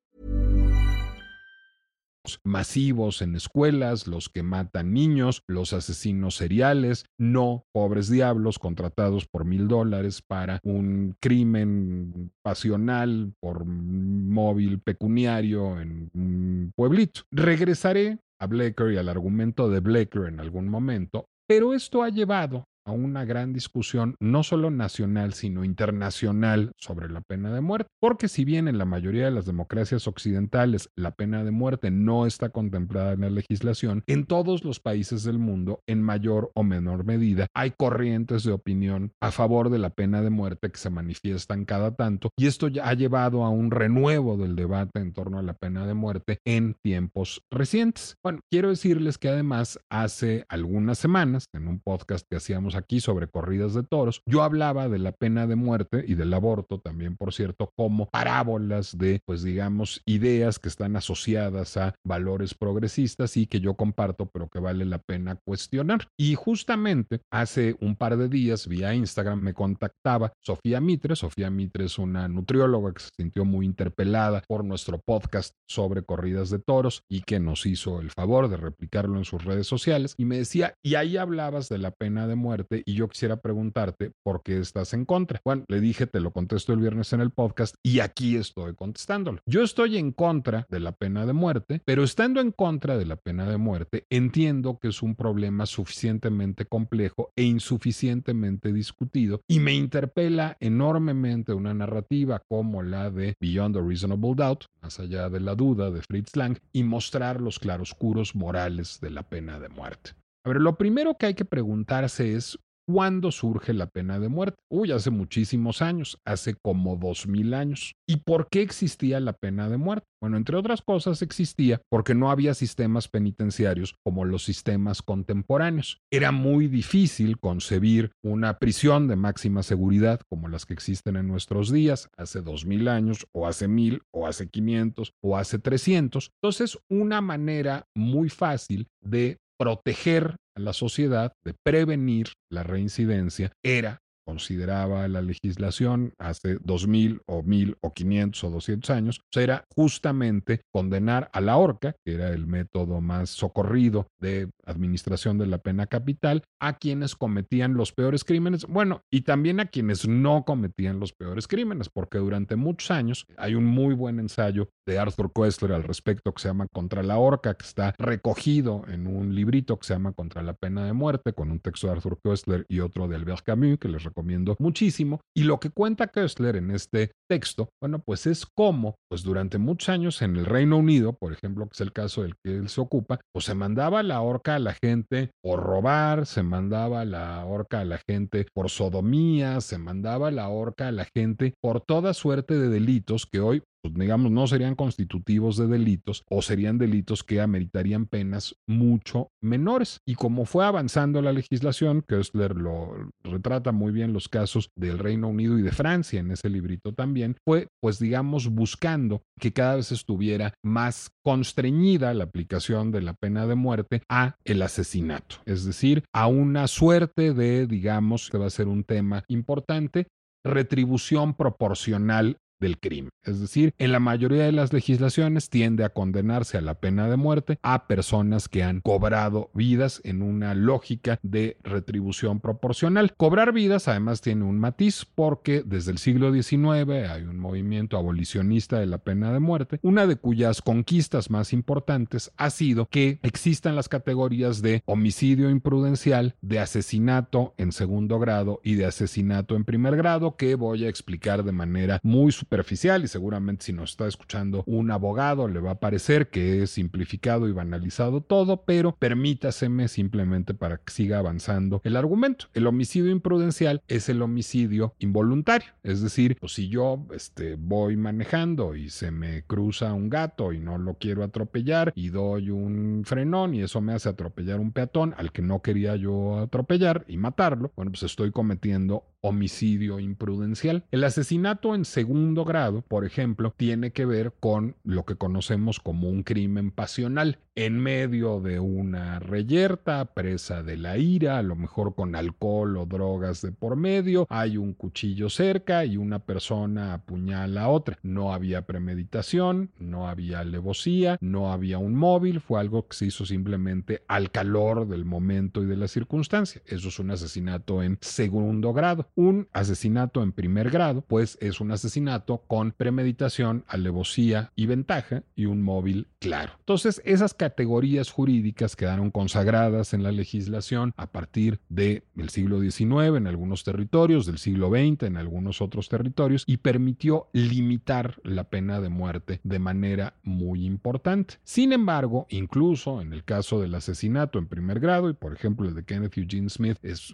Masivos 2.43 3.21
en 3.21 3.35
escuelas, 3.35 4.07
los 4.07 4.29
que 4.29 4.43
matan 4.43 4.93
niños, 4.93 5.43
los 5.47 5.73
asesinos 5.73 6.35
seriales, 6.35 7.05
no 7.17 7.65
pobres 7.73 8.09
diablos 8.09 8.59
contratados 8.59 9.27
por 9.27 9.45
mil 9.45 9.67
dólares 9.67 10.21
para 10.21 10.59
un 10.63 11.15
crimen 11.19 12.31
pasional 12.43 13.33
por 13.39 13.65
móvil 13.65 14.79
pecuniario 14.79 15.79
en 15.79 16.09
un 16.13 16.71
pueblito. 16.75 17.21
Regresaré 17.31 18.19
a 18.39 18.47
Blaker 18.47 18.91
y 18.91 18.97
al 18.97 19.09
argumento 19.09 19.69
de 19.69 19.79
Blaker 19.79 20.23
en 20.23 20.39
algún 20.39 20.67
momento, 20.67 21.27
pero 21.47 21.73
esto 21.73 22.01
ha 22.03 22.09
llevado 22.09 22.65
a 22.85 22.91
una 22.91 23.25
gran 23.25 23.53
discusión, 23.53 24.15
no 24.19 24.43
solo 24.43 24.71
nacional, 24.71 25.33
sino 25.33 25.63
internacional 25.63 26.71
sobre 26.77 27.09
la 27.09 27.21
pena 27.21 27.53
de 27.53 27.61
muerte. 27.61 27.89
Porque 27.99 28.27
si 28.27 28.45
bien 28.45 28.67
en 28.67 28.77
la 28.77 28.85
mayoría 28.85 29.25
de 29.25 29.31
las 29.31 29.45
democracias 29.45 30.07
occidentales 30.07 30.89
la 30.95 31.11
pena 31.11 31.43
de 31.43 31.51
muerte 31.51 31.91
no 31.91 32.25
está 32.25 32.49
contemplada 32.49 33.13
en 33.13 33.21
la 33.21 33.29
legislación, 33.29 34.03
en 34.07 34.25
todos 34.25 34.63
los 34.63 34.79
países 34.79 35.23
del 35.23 35.39
mundo, 35.39 35.81
en 35.87 36.01
mayor 36.01 36.51
o 36.55 36.63
menor 36.63 37.05
medida, 37.05 37.47
hay 37.53 37.71
corrientes 37.71 38.43
de 38.43 38.51
opinión 38.51 39.11
a 39.21 39.31
favor 39.31 39.69
de 39.69 39.79
la 39.79 39.89
pena 39.89 40.21
de 40.21 40.29
muerte 40.29 40.71
que 40.71 40.77
se 40.77 40.89
manifiestan 40.89 41.65
cada 41.65 41.95
tanto. 41.95 42.29
Y 42.37 42.47
esto 42.47 42.67
ha 42.81 42.93
llevado 42.93 43.43
a 43.43 43.49
un 43.49 43.71
renuevo 43.71 44.37
del 44.37 44.55
debate 44.55 44.99
en 44.99 45.13
torno 45.13 45.39
a 45.39 45.43
la 45.43 45.53
pena 45.53 45.85
de 45.85 45.93
muerte 45.93 46.39
en 46.45 46.75
tiempos 46.83 47.41
recientes. 47.51 48.15
Bueno, 48.23 48.39
quiero 48.51 48.69
decirles 48.69 49.17
que 49.17 49.29
además 49.29 49.79
hace 49.89 50.45
algunas 50.49 50.97
semanas, 50.97 51.45
en 51.53 51.67
un 51.67 51.79
podcast 51.79 52.25
que 52.29 52.37
hacíamos 52.37 52.70
aquí 52.75 52.99
sobre 52.99 53.27
corridas 53.27 53.73
de 53.73 53.83
toros, 53.83 54.21
yo 54.25 54.43
hablaba 54.43 54.89
de 54.89 54.99
la 54.99 55.11
pena 55.11 55.47
de 55.47 55.55
muerte 55.55 56.03
y 56.07 56.15
del 56.15 56.33
aborto 56.33 56.79
también, 56.79 57.17
por 57.17 57.33
cierto, 57.33 57.71
como 57.75 58.09
parábolas 58.09 58.97
de, 58.97 59.21
pues 59.25 59.43
digamos, 59.43 60.01
ideas 60.05 60.59
que 60.59 60.69
están 60.69 60.95
asociadas 60.95 61.77
a 61.77 61.95
valores 62.05 62.53
progresistas 62.53 63.37
y 63.37 63.47
que 63.47 63.59
yo 63.59 63.75
comparto, 63.75 64.27
pero 64.27 64.47
que 64.47 64.59
vale 64.59 64.85
la 64.85 64.99
pena 64.99 65.35
cuestionar. 65.35 66.07
Y 66.17 66.35
justamente 66.35 67.21
hace 67.31 67.75
un 67.81 67.95
par 67.95 68.17
de 68.17 68.29
días 68.29 68.67
vía 68.67 68.93
Instagram 68.93 69.41
me 69.41 69.53
contactaba 69.53 70.33
Sofía 70.41 70.81
Mitre. 70.81 71.15
Sofía 71.15 71.49
Mitre 71.49 71.85
es 71.85 71.97
una 71.97 72.27
nutrióloga 72.27 72.93
que 72.93 73.03
se 73.03 73.09
sintió 73.17 73.45
muy 73.45 73.65
interpelada 73.65 74.43
por 74.47 74.63
nuestro 74.63 74.99
podcast 74.99 75.55
sobre 75.67 76.03
corridas 76.03 76.49
de 76.49 76.59
toros 76.59 77.03
y 77.09 77.21
que 77.21 77.39
nos 77.39 77.65
hizo 77.65 77.99
el 77.99 78.11
favor 78.11 78.49
de 78.49 78.57
replicarlo 78.57 79.17
en 79.17 79.25
sus 79.25 79.43
redes 79.43 79.67
sociales 79.67 80.15
y 80.17 80.25
me 80.25 80.37
decía, 80.37 80.75
y 80.83 80.95
ahí 80.95 81.17
hablabas 81.17 81.69
de 81.69 81.77
la 81.77 81.91
pena 81.91 82.27
de 82.27 82.35
muerte 82.35 82.60
y 82.69 82.93
yo 82.93 83.07
quisiera 83.07 83.37
preguntarte 83.37 84.11
por 84.23 84.43
qué 84.43 84.59
estás 84.59 84.93
en 84.93 85.05
contra. 85.05 85.41
Bueno, 85.43 85.63
le 85.67 85.79
dije, 85.79 86.07
te 86.07 86.19
lo 86.19 86.31
contesto 86.31 86.73
el 86.73 86.79
viernes 86.79 87.13
en 87.13 87.21
el 87.21 87.31
podcast 87.31 87.75
y 87.83 87.99
aquí 87.99 88.35
estoy 88.35 88.75
contestándolo. 88.75 89.39
Yo 89.45 89.63
estoy 89.63 89.97
en 89.97 90.11
contra 90.11 90.65
de 90.69 90.79
la 90.79 90.91
pena 90.91 91.25
de 91.25 91.33
muerte, 91.33 91.81
pero 91.85 92.03
estando 92.03 92.41
en 92.41 92.51
contra 92.51 92.97
de 92.97 93.05
la 93.05 93.15
pena 93.15 93.49
de 93.49 93.57
muerte, 93.57 94.05
entiendo 94.09 94.79
que 94.79 94.89
es 94.89 95.01
un 95.01 95.15
problema 95.15 95.65
suficientemente 95.65 96.65
complejo 96.65 97.31
e 97.35 97.43
insuficientemente 97.43 98.73
discutido 98.73 99.41
y 99.47 99.59
me 99.59 99.73
interpela 99.73 100.57
enormemente 100.59 101.53
una 101.53 101.73
narrativa 101.73 102.41
como 102.47 102.83
la 102.83 103.09
de 103.09 103.35
Beyond 103.39 103.77
a 103.77 103.81
Reasonable 103.81 104.35
Doubt, 104.35 104.65
más 104.81 104.99
allá 104.99 105.29
de 105.29 105.39
la 105.39 105.55
duda 105.55 105.91
de 105.91 106.01
Fritz 106.01 106.35
Lang, 106.35 106.57
y 106.73 106.83
mostrar 106.83 107.41
los 107.41 107.59
claroscuros 107.59 108.35
morales 108.35 108.99
de 109.01 109.09
la 109.09 109.23
pena 109.23 109.59
de 109.59 109.69
muerte. 109.69 110.11
A 110.43 110.49
ver, 110.49 110.61
lo 110.61 110.77
primero 110.77 111.17
que 111.17 111.27
hay 111.27 111.33
que 111.35 111.45
preguntarse 111.45 112.35
es 112.35 112.57
¿Cuándo 112.87 113.31
surge 113.31 113.73
la 113.73 113.87
pena 113.87 114.19
de 114.19 114.27
muerte? 114.27 114.61
Uy, 114.69 114.91
hace 114.91 115.11
muchísimos 115.11 115.81
años, 115.81 116.19
hace 116.25 116.55
como 116.55 116.97
dos 116.97 117.27
mil 117.27 117.53
años. 117.53 117.95
¿Y 118.07 118.17
por 118.17 118.49
qué 118.49 118.61
existía 118.61 119.19
la 119.19 119.33
pena 119.33 119.69
de 119.69 119.77
muerte? 119.77 120.07
Bueno, 120.19 120.37
entre 120.37 120.57
otras 120.57 120.81
cosas 120.81 121.21
existía 121.21 121.81
porque 121.89 122.15
no 122.15 122.31
había 122.31 122.53
sistemas 122.53 123.07
penitenciarios 123.07 123.95
como 124.03 124.25
los 124.25 124.43
sistemas 124.43 125.01
contemporáneos. 125.01 125.99
Era 126.11 126.31
muy 126.31 126.67
difícil 126.67 127.39
concebir 127.39 128.11
una 128.23 128.57
prisión 128.57 129.07
de 129.07 129.15
máxima 129.15 129.63
seguridad 129.63 130.19
como 130.27 130.47
las 130.47 130.65
que 130.65 130.73
existen 130.73 131.15
en 131.15 131.27
nuestros 131.27 131.71
días, 131.71 132.09
hace 132.17 132.41
dos 132.41 132.65
mil 132.65 132.87
años, 132.87 133.27
o 133.31 133.47
hace 133.47 133.67
mil, 133.67 134.01
o 134.11 134.27
hace 134.27 134.49
quinientos, 134.49 135.13
o 135.21 135.37
hace 135.37 135.59
trescientos. 135.59 136.31
Entonces, 136.41 136.77
una 136.89 137.21
manera 137.21 137.87
muy 137.95 138.29
fácil 138.29 138.87
de 139.01 139.39
proteger 139.61 140.37
a 140.57 140.59
la 140.59 140.73
sociedad, 140.73 141.33
de 141.45 141.53
prevenir 141.63 142.29
la 142.49 142.63
reincidencia, 142.63 143.51
era 143.63 144.01
consideraba 144.25 145.07
la 145.07 145.21
legislación 145.21 146.13
hace 146.17 146.57
2000 146.63 147.21
o 147.27 147.43
1000 147.43 147.75
o 147.81 147.93
500 147.93 148.43
o 148.43 148.49
200 148.49 148.89
años, 148.89 149.21
era 149.35 149.65
justamente 149.75 150.61
condenar 150.71 151.29
a 151.33 151.41
la 151.41 151.57
horca, 151.57 151.95
que 152.05 152.13
era 152.13 152.29
el 152.29 152.47
método 152.47 153.01
más 153.01 153.29
socorrido 153.29 154.07
de 154.19 154.49
administración 154.65 155.37
de 155.37 155.47
la 155.47 155.57
pena 155.57 155.87
capital, 155.87 156.43
a 156.61 156.77
quienes 156.77 157.15
cometían 157.15 157.73
los 157.73 157.91
peores 157.91 158.23
crímenes, 158.23 158.65
bueno, 158.67 159.01
y 159.11 159.21
también 159.21 159.59
a 159.59 159.65
quienes 159.65 160.07
no 160.07 160.43
cometían 160.45 160.99
los 160.99 161.13
peores 161.13 161.47
crímenes, 161.47 161.89
porque 161.89 162.19
durante 162.19 162.55
muchos 162.55 162.91
años 162.91 163.25
hay 163.37 163.55
un 163.55 163.65
muy 163.65 163.95
buen 163.95 164.19
ensayo 164.19 164.69
de 164.91 164.99
Arthur 164.99 165.31
Koestler 165.31 165.71
al 165.71 165.83
respecto 165.83 166.33
que 166.33 166.41
se 166.41 166.49
llama 166.49 166.67
Contra 166.71 167.01
la 167.01 167.17
horca, 167.17 167.53
que 167.53 167.65
está 167.65 167.95
recogido 167.97 168.83
en 168.87 169.07
un 169.07 169.33
librito 169.33 169.77
que 169.79 169.87
se 169.87 169.93
llama 169.93 170.11
Contra 170.11 170.41
la 170.41 170.53
pena 170.53 170.85
de 170.85 170.93
muerte, 170.93 171.33
con 171.33 171.49
un 171.49 171.59
texto 171.59 171.87
de 171.87 171.93
Arthur 171.93 172.19
Koestler 172.23 172.65
y 172.67 172.81
otro 172.81 173.07
de 173.07 173.15
Albert 173.15 173.43
Camus, 173.43 173.79
que 173.79 173.87
les 173.87 174.03
recomiendo 174.03 174.55
muchísimo. 174.59 175.21
Y 175.35 175.43
lo 175.43 175.59
que 175.59 175.69
cuenta 175.69 176.07
Kessler 176.07 176.57
en 176.57 176.71
este 176.71 177.11
texto, 177.29 177.69
bueno, 177.81 177.99
pues 177.99 178.27
es 178.27 178.45
cómo, 178.45 178.95
pues 179.09 179.23
durante 179.23 179.57
muchos 179.57 179.89
años 179.89 180.21
en 180.21 180.35
el 180.35 180.45
Reino 180.45 180.77
Unido, 180.77 181.13
por 181.13 181.31
ejemplo, 181.31 181.65
que 181.65 181.73
es 181.73 181.81
el 181.81 181.93
caso 181.93 182.23
del 182.23 182.35
que 182.43 182.57
él 182.57 182.69
se 182.69 182.81
ocupa, 182.81 183.19
pues 183.33 183.45
se 183.45 183.55
mandaba 183.55 184.03
la 184.03 184.21
horca 184.21 184.55
a 184.55 184.59
la 184.59 184.75
gente 184.83 185.31
por 185.41 185.63
robar, 185.63 186.25
se 186.25 186.43
mandaba 186.43 187.05
la 187.05 187.45
horca 187.45 187.79
a 187.79 187.85
la 187.85 187.99
gente 188.07 188.45
por 188.53 188.69
sodomía, 188.69 189.61
se 189.61 189.77
mandaba 189.77 190.31
la 190.31 190.49
horca 190.49 190.89
a 190.89 190.91
la 190.91 191.07
gente 191.15 191.53
por 191.61 191.81
toda 191.81 192.13
suerte 192.13 192.57
de 192.57 192.67
delitos 192.67 193.25
que 193.25 193.39
hoy 193.39 193.63
digamos, 193.83 194.31
no 194.31 194.47
serían 194.47 194.75
constitutivos 194.75 195.57
de 195.57 195.67
delitos 195.67 196.23
o 196.29 196.41
serían 196.41 196.77
delitos 196.77 197.23
que 197.23 197.41
ameritarían 197.41 198.05
penas 198.05 198.55
mucho 198.67 199.29
menores. 199.41 199.99
Y 200.05 200.15
como 200.15 200.45
fue 200.45 200.65
avanzando 200.65 201.21
la 201.21 201.31
legislación, 201.31 202.03
Kessler 202.07 202.55
lo 202.55 203.11
retrata 203.23 203.71
muy 203.71 203.91
bien 203.91 204.13
los 204.13 204.29
casos 204.29 204.69
del 204.75 204.99
Reino 204.99 205.27
Unido 205.27 205.57
y 205.57 205.61
de 205.61 205.71
Francia 205.71 206.19
en 206.19 206.31
ese 206.31 206.49
librito 206.49 206.93
también, 206.93 207.37
fue, 207.45 207.67
pues 207.81 207.99
digamos, 207.99 208.49
buscando 208.49 209.23
que 209.39 209.53
cada 209.53 209.75
vez 209.75 209.91
estuviera 209.91 210.53
más 210.63 211.11
constreñida 211.23 212.13
la 212.13 212.25
aplicación 212.25 212.91
de 212.91 213.01
la 213.01 213.13
pena 213.13 213.47
de 213.47 213.55
muerte 213.55 214.01
a 214.09 214.35
el 214.45 214.61
asesinato, 214.61 215.37
es 215.45 215.65
decir, 215.65 216.03
a 216.13 216.27
una 216.27 216.67
suerte 216.67 217.33
de, 217.33 217.67
digamos, 217.67 218.29
que 218.29 218.37
va 218.37 218.47
a 218.47 218.51
ser 218.51 218.67
un 218.67 218.83
tema 218.83 219.23
importante, 219.27 220.07
retribución 220.43 221.35
proporcional 221.35 222.37
del 222.61 222.79
crimen. 222.79 223.11
Es 223.23 223.41
decir, 223.41 223.73
en 223.77 223.91
la 223.91 223.99
mayoría 223.99 224.45
de 224.45 224.53
las 224.53 224.71
legislaciones 224.71 225.49
tiende 225.49 225.83
a 225.83 225.89
condenarse 225.89 226.57
a 226.57 226.61
la 226.61 226.75
pena 226.75 227.09
de 227.09 227.17
muerte 227.17 227.59
a 227.61 227.87
personas 227.87 228.47
que 228.47 228.63
han 228.63 228.79
cobrado 228.79 229.49
vidas 229.53 229.99
en 230.05 230.21
una 230.21 230.55
lógica 230.55 231.19
de 231.21 231.57
retribución 231.63 232.39
proporcional. 232.39 233.13
Cobrar 233.17 233.51
vidas 233.51 233.87
además 233.87 234.21
tiene 234.21 234.45
un 234.45 234.59
matiz 234.59 235.05
porque 235.05 235.63
desde 235.65 235.91
el 235.91 235.97
siglo 235.97 236.31
XIX 236.31 237.09
hay 237.09 237.23
un 237.23 237.39
movimiento 237.39 237.97
abolicionista 237.97 238.79
de 238.79 238.85
la 238.85 238.99
pena 238.99 239.33
de 239.33 239.39
muerte, 239.39 239.79
una 239.81 240.07
de 240.07 240.15
cuyas 240.15 240.61
conquistas 240.61 241.29
más 241.29 241.53
importantes 241.53 242.31
ha 242.37 242.49
sido 242.49 242.87
que 242.87 243.19
existan 243.23 243.75
las 243.75 243.89
categorías 243.89 244.61
de 244.61 244.83
homicidio 244.85 245.49
imprudencial, 245.49 246.35
de 246.41 246.59
asesinato 246.59 247.53
en 247.57 247.71
segundo 247.71 248.19
grado 248.19 248.61
y 248.63 248.75
de 248.75 248.85
asesinato 248.85 249.55
en 249.55 249.65
primer 249.65 249.95
grado 249.95 250.35
que 250.35 250.55
voy 250.55 250.85
a 250.85 250.89
explicar 250.89 251.43
de 251.43 251.51
manera 251.51 251.99
muy 252.03 252.31
y 252.51 253.07
seguramente 253.07 253.65
si 253.65 253.73
nos 253.73 253.91
está 253.91 254.07
escuchando 254.07 254.63
un 254.67 254.91
abogado 254.91 255.47
le 255.47 255.61
va 255.61 255.71
a 255.71 255.79
parecer 255.79 256.29
que 256.29 256.61
es 256.61 256.71
simplificado 256.71 257.47
y 257.47 257.53
banalizado 257.53 258.19
todo, 258.19 258.65
pero 258.65 258.93
permítaseme 258.97 259.87
simplemente 259.87 260.53
para 260.53 260.77
que 260.77 260.91
siga 260.91 261.19
avanzando 261.19 261.79
el 261.85 261.95
argumento. 261.95 262.47
El 262.53 262.67
homicidio 262.67 263.09
imprudencial 263.09 263.81
es 263.87 264.09
el 264.09 264.21
homicidio 264.21 264.93
involuntario, 264.99 265.69
es 265.83 266.01
decir, 266.01 266.35
pues 266.41 266.51
si 266.53 266.67
yo 266.67 267.05
este, 267.15 267.55
voy 267.55 267.95
manejando 267.95 268.75
y 268.75 268.89
se 268.89 269.11
me 269.11 269.43
cruza 269.43 269.93
un 269.93 270.09
gato 270.09 270.51
y 270.51 270.59
no 270.59 270.77
lo 270.77 270.95
quiero 270.95 271.23
atropellar 271.23 271.93
y 271.95 272.09
doy 272.09 272.49
un 272.49 273.03
frenón 273.05 273.53
y 273.53 273.61
eso 273.61 273.79
me 273.79 273.93
hace 273.93 274.09
atropellar 274.09 274.59
un 274.59 274.73
peatón 274.73 275.15
al 275.17 275.31
que 275.31 275.41
no 275.41 275.61
quería 275.61 275.95
yo 275.95 276.39
atropellar 276.39 277.05
y 277.07 277.15
matarlo, 277.15 277.71
bueno, 277.77 277.91
pues 277.91 278.03
estoy 278.03 278.31
cometiendo 278.31 279.05
homicidio 279.21 279.99
imprudencial. 279.99 280.83
El 280.91 281.03
asesinato 281.03 281.75
en 281.75 281.85
segundo 281.85 282.43
grado, 282.43 282.81
por 282.81 283.05
ejemplo, 283.05 283.53
tiene 283.55 283.91
que 283.91 284.05
ver 284.05 284.33
con 284.39 284.75
lo 284.83 285.05
que 285.05 285.15
conocemos 285.15 285.79
como 285.79 286.09
un 286.09 286.23
crimen 286.23 286.71
pasional. 286.71 287.39
En 287.53 287.79
medio 287.79 288.39
de 288.39 288.59
una 288.59 289.19
reyerta, 289.19 290.05
presa 290.13 290.63
de 290.63 290.77
la 290.77 290.97
ira, 290.97 291.37
a 291.37 291.43
lo 291.43 291.55
mejor 291.55 291.95
con 291.95 292.15
alcohol 292.15 292.77
o 292.77 292.85
drogas 292.85 293.41
de 293.41 293.51
por 293.51 293.75
medio, 293.75 294.25
hay 294.29 294.57
un 294.57 294.73
cuchillo 294.73 295.29
cerca 295.29 295.83
y 295.85 295.97
una 295.97 296.19
persona 296.19 296.93
apuñala 296.93 297.63
a 297.63 297.69
otra. 297.69 297.99
No 298.03 298.33
había 298.33 298.65
premeditación, 298.65 299.71
no 299.79 300.07
había 300.07 300.39
alevosía, 300.39 301.17
no 301.19 301.51
había 301.51 301.77
un 301.77 301.95
móvil, 301.95 302.39
fue 302.39 302.59
algo 302.59 302.87
que 302.87 302.95
se 302.95 303.07
hizo 303.07 303.25
simplemente 303.25 304.03
al 304.07 304.31
calor 304.31 304.87
del 304.87 305.03
momento 305.03 305.61
y 305.61 305.65
de 305.65 305.77
la 305.77 305.89
circunstancia. 305.89 306.61
Eso 306.65 306.87
es 306.87 306.99
un 306.99 307.11
asesinato 307.11 307.83
en 307.83 307.97
segundo 308.01 308.71
grado. 308.71 309.10
Un 309.15 309.47
asesinato 309.53 310.23
en 310.23 310.31
primer 310.31 310.69
grado, 310.69 311.01
pues 311.01 311.37
es 311.41 311.59
un 311.59 311.71
asesinato 311.71 312.43
con 312.47 312.71
premeditación, 312.71 313.65
alevosía 313.67 314.51
y 314.55 314.65
ventaja 314.65 315.23
y 315.35 315.45
un 315.45 315.61
móvil 315.61 316.07
claro. 316.19 316.53
Entonces, 316.59 317.01
esas 317.05 317.33
categorías 317.33 318.11
jurídicas 318.11 318.75
quedaron 318.75 319.11
consagradas 319.11 319.93
en 319.93 320.03
la 320.03 320.11
legislación 320.11 320.93
a 320.97 321.11
partir 321.11 321.59
del 321.69 322.03
siglo 322.29 322.61
XIX 322.61 323.17
en 323.17 323.27
algunos 323.27 323.63
territorios, 323.63 324.25
del 324.25 324.37
siglo 324.37 324.69
XX 324.69 325.03
en 325.03 325.17
algunos 325.17 325.61
otros 325.61 325.89
territorios 325.89 326.43
y 326.47 326.57
permitió 326.57 327.27
limitar 327.33 328.19
la 328.23 328.45
pena 328.45 328.79
de 328.79 328.89
muerte 328.89 329.39
de 329.43 329.59
manera 329.59 330.15
muy 330.23 330.65
importante. 330.65 331.35
Sin 331.43 331.73
embargo, 331.73 332.27
incluso 332.29 333.01
en 333.01 333.13
el 333.13 333.23
caso 333.23 333.59
del 333.59 333.75
asesinato 333.75 334.39
en 334.39 334.47
primer 334.47 334.79
grado, 334.79 335.09
y 335.09 335.13
por 335.13 335.33
ejemplo 335.33 335.67
el 335.67 335.75
de 335.75 335.83
Kenneth 335.83 336.17
Eugene 336.17 336.49
Smith 336.49 336.77
es 336.83 337.13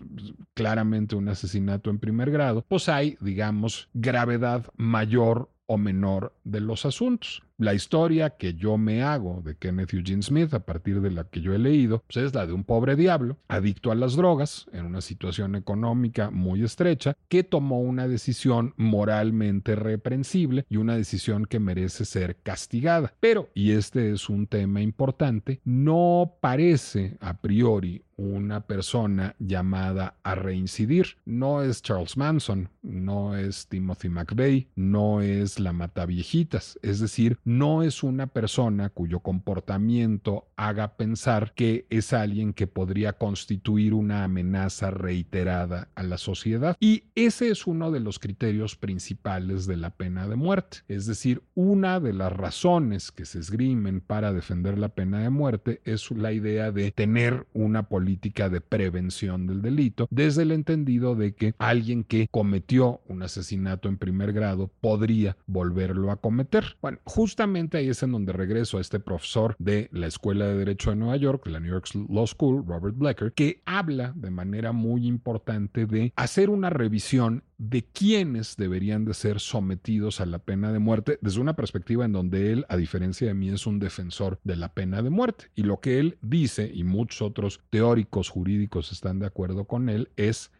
claramente 0.54 1.16
un 1.16 1.30
asesinato 1.30 1.87
en 1.89 2.00
primer 2.00 2.32
grado, 2.32 2.63
pues 2.67 2.89
hay, 2.89 3.17
digamos, 3.21 3.89
gravedad 3.93 4.65
mayor 4.76 5.50
o 5.65 5.78
menor 5.78 6.34
de 6.43 6.62
los 6.62 6.86
asuntos. 6.86 7.43
La 7.60 7.74
historia 7.74 8.38
que 8.38 8.54
yo 8.54 8.78
me 8.78 9.02
hago 9.02 9.41
de 9.43 9.56
Kenneth 9.56 9.91
Eugene 9.96 10.22
Smith, 10.22 10.54
a 10.54 10.60
partir 10.60 11.02
de 11.02 11.10
la 11.10 11.24
que 11.24 11.41
yo 11.41 11.56
he 11.56 11.58
leído, 11.58 12.04
pues 12.06 12.17
es 12.17 12.36
la 12.36 12.46
de 12.46 12.54
un 12.54 12.63
pobre 12.63 12.96
diablo, 12.96 13.39
adicto 13.48 13.91
a 13.91 13.96
las 13.96 14.15
drogas, 14.15 14.67
en 14.74 14.86
una 14.86 15.02
situación 15.02 15.56
económica 15.56 16.30
muy 16.30 16.63
estrecha, 16.63 17.17
que 17.28 17.43
tomó 17.43 17.82
una 17.82 18.08
decisión 18.08 18.76
moralmente 18.78 19.76
reprensible 19.76 20.67
y 20.70 20.78
una 20.78 20.98
decisión 20.98 21.48
que 21.48 21.60
merece 21.60 22.06
ser 22.06 22.36
castigada. 22.43 23.15
Pero, 23.20 23.50
y 23.56 23.72
este 23.72 24.12
es 24.12 24.30
un 24.30 24.46
tema 24.46 24.82
importante, 24.82 25.60
no 25.65 26.36
parece 26.39 27.17
a 27.22 27.41
priori 27.41 28.04
una 28.17 28.62
persona 28.62 29.36
llamada 29.39 30.15
a 30.24 30.36
reincidir. 30.36 31.17
No 31.26 31.62
es 31.62 31.82
Charles 31.82 32.17
Manson, 32.17 32.70
no 32.82 33.38
es 33.38 33.67
Timothy 33.67 34.10
McVeigh, 34.10 34.67
no 34.76 35.22
es 35.22 35.60
la 35.60 35.72
Mataviejitas. 35.72 36.80
Es 36.82 37.00
decir, 37.00 37.38
no 37.48 37.82
es 37.82 38.04
una 38.04 38.28
persona 38.28 38.90
cuyo 38.90 39.22
comportamiento 39.22 40.50
haga 40.58 40.98
pensar 40.98 41.54
que 41.54 41.86
es 41.90 42.12
alguien 42.12 42.52
que 42.52 42.68
podría 42.68 43.14
constituir 43.14 43.94
una 43.94 44.26
amenaza 44.26 44.92
reiterada 44.92 45.88
a 45.96 46.04
la 46.04 46.18
sociedad. 46.18 46.76
Y 46.82 47.06
ese 47.16 47.50
es 47.50 47.66
uno 47.66 47.90
de 47.90 48.02
los 48.02 48.20
criterios 48.20 48.76
principales 48.76 49.66
de 49.66 49.78
la 49.78 49.92
pena 49.92 50.28
de 50.28 50.36
muerte. 50.36 50.80
Es 50.90 51.06
decir, 51.06 51.42
una 51.56 52.02
de 52.02 52.12
las 52.12 52.34
razones 52.34 53.14
que 53.14 53.24
se 53.24 53.40
esgrimen 53.40 54.02
para 54.02 54.34
defender 54.34 54.78
la 54.78 54.90
pena 54.90 55.20
de 55.20 55.30
muerte 55.30 55.80
es 55.86 56.12
la 56.12 56.34
idea 56.34 56.74
de 56.74 56.92
tener 56.92 57.48
una 57.54 57.88
política 57.88 58.50
de 58.50 58.60
prevención 58.60 59.48
del 59.48 59.62
delito, 59.62 60.10
desde 60.12 60.42
el 60.42 60.52
entendido 60.52 61.16
de 61.16 61.34
que 61.34 61.54
alguien 61.60 62.04
que 62.04 62.28
cometió 62.30 63.00
un 63.08 63.24
asesinato 63.24 63.88
en 63.88 63.98
primer 63.98 64.34
grado 64.34 64.70
podría 64.82 65.38
volverlo 65.46 66.12
a 66.12 66.18
cometer. 66.18 66.76
Bueno, 66.82 66.98
justamente 67.38 67.78
ahí 67.78 67.89
es 67.89 68.02
en 68.02 68.13
donde 68.13 68.34
regreso 68.34 68.80
a 68.80 68.82
este 68.82 69.00
profesor 69.00 69.56
de 69.60 69.89
la 69.91 70.08
Escuela 70.08 70.47
de 70.47 70.58
Derecho 70.58 70.89
de 70.89 70.95
Nueva 70.95 71.17
York, 71.17 71.45
de 71.45 71.52
la 71.52 71.60
New 71.60 71.69
York 71.69 71.86
Law 72.10 72.26
School, 72.26 72.65
Robert 72.65 72.97
Blecker, 72.97 73.32
que 73.32 73.62
habla 73.63 74.12
de 74.15 74.32
manera 74.32 74.71
muy 74.71 75.06
importante 75.06 75.86
de 75.86 76.13
hacer 76.15 76.50
una 76.50 76.71
revisión 76.71 77.43
de 77.60 77.84
quiénes 77.84 78.56
deberían 78.58 79.06
de 79.06 79.13
ser 79.13 79.39
sometidos 79.39 80.19
a 80.19 80.26
la 80.26 80.39
pena 80.39 80.71
de 80.71 80.80
muerte 80.80 81.19
desde 81.21 81.39
una 81.39 81.56
perspectiva 81.56 82.06
en 82.06 82.13
donde 82.13 82.52
él, 82.52 82.65
a 82.69 82.76
diferencia 82.76 83.28
de 83.28 83.36
mí, 83.36 83.50
es 83.50 83.67
un 83.67 83.78
defensor 83.78 84.39
de 84.43 84.56
la 84.56 84.73
pena 84.73 85.04
de 85.04 85.12
muerte. 85.12 85.52
Y 85.54 85.62
lo 85.62 85.80
que 85.80 86.00
él 86.00 86.17
dice, 86.23 86.71
y 86.73 86.86
muchos 86.86 87.21
otros 87.21 87.62
teóricos 87.69 88.30
jurídicos 88.30 88.91
están 88.91 89.19
de 89.19 89.28
acuerdo 89.28 89.65
con 89.65 89.89
él, 89.89 90.10
es 90.15 90.52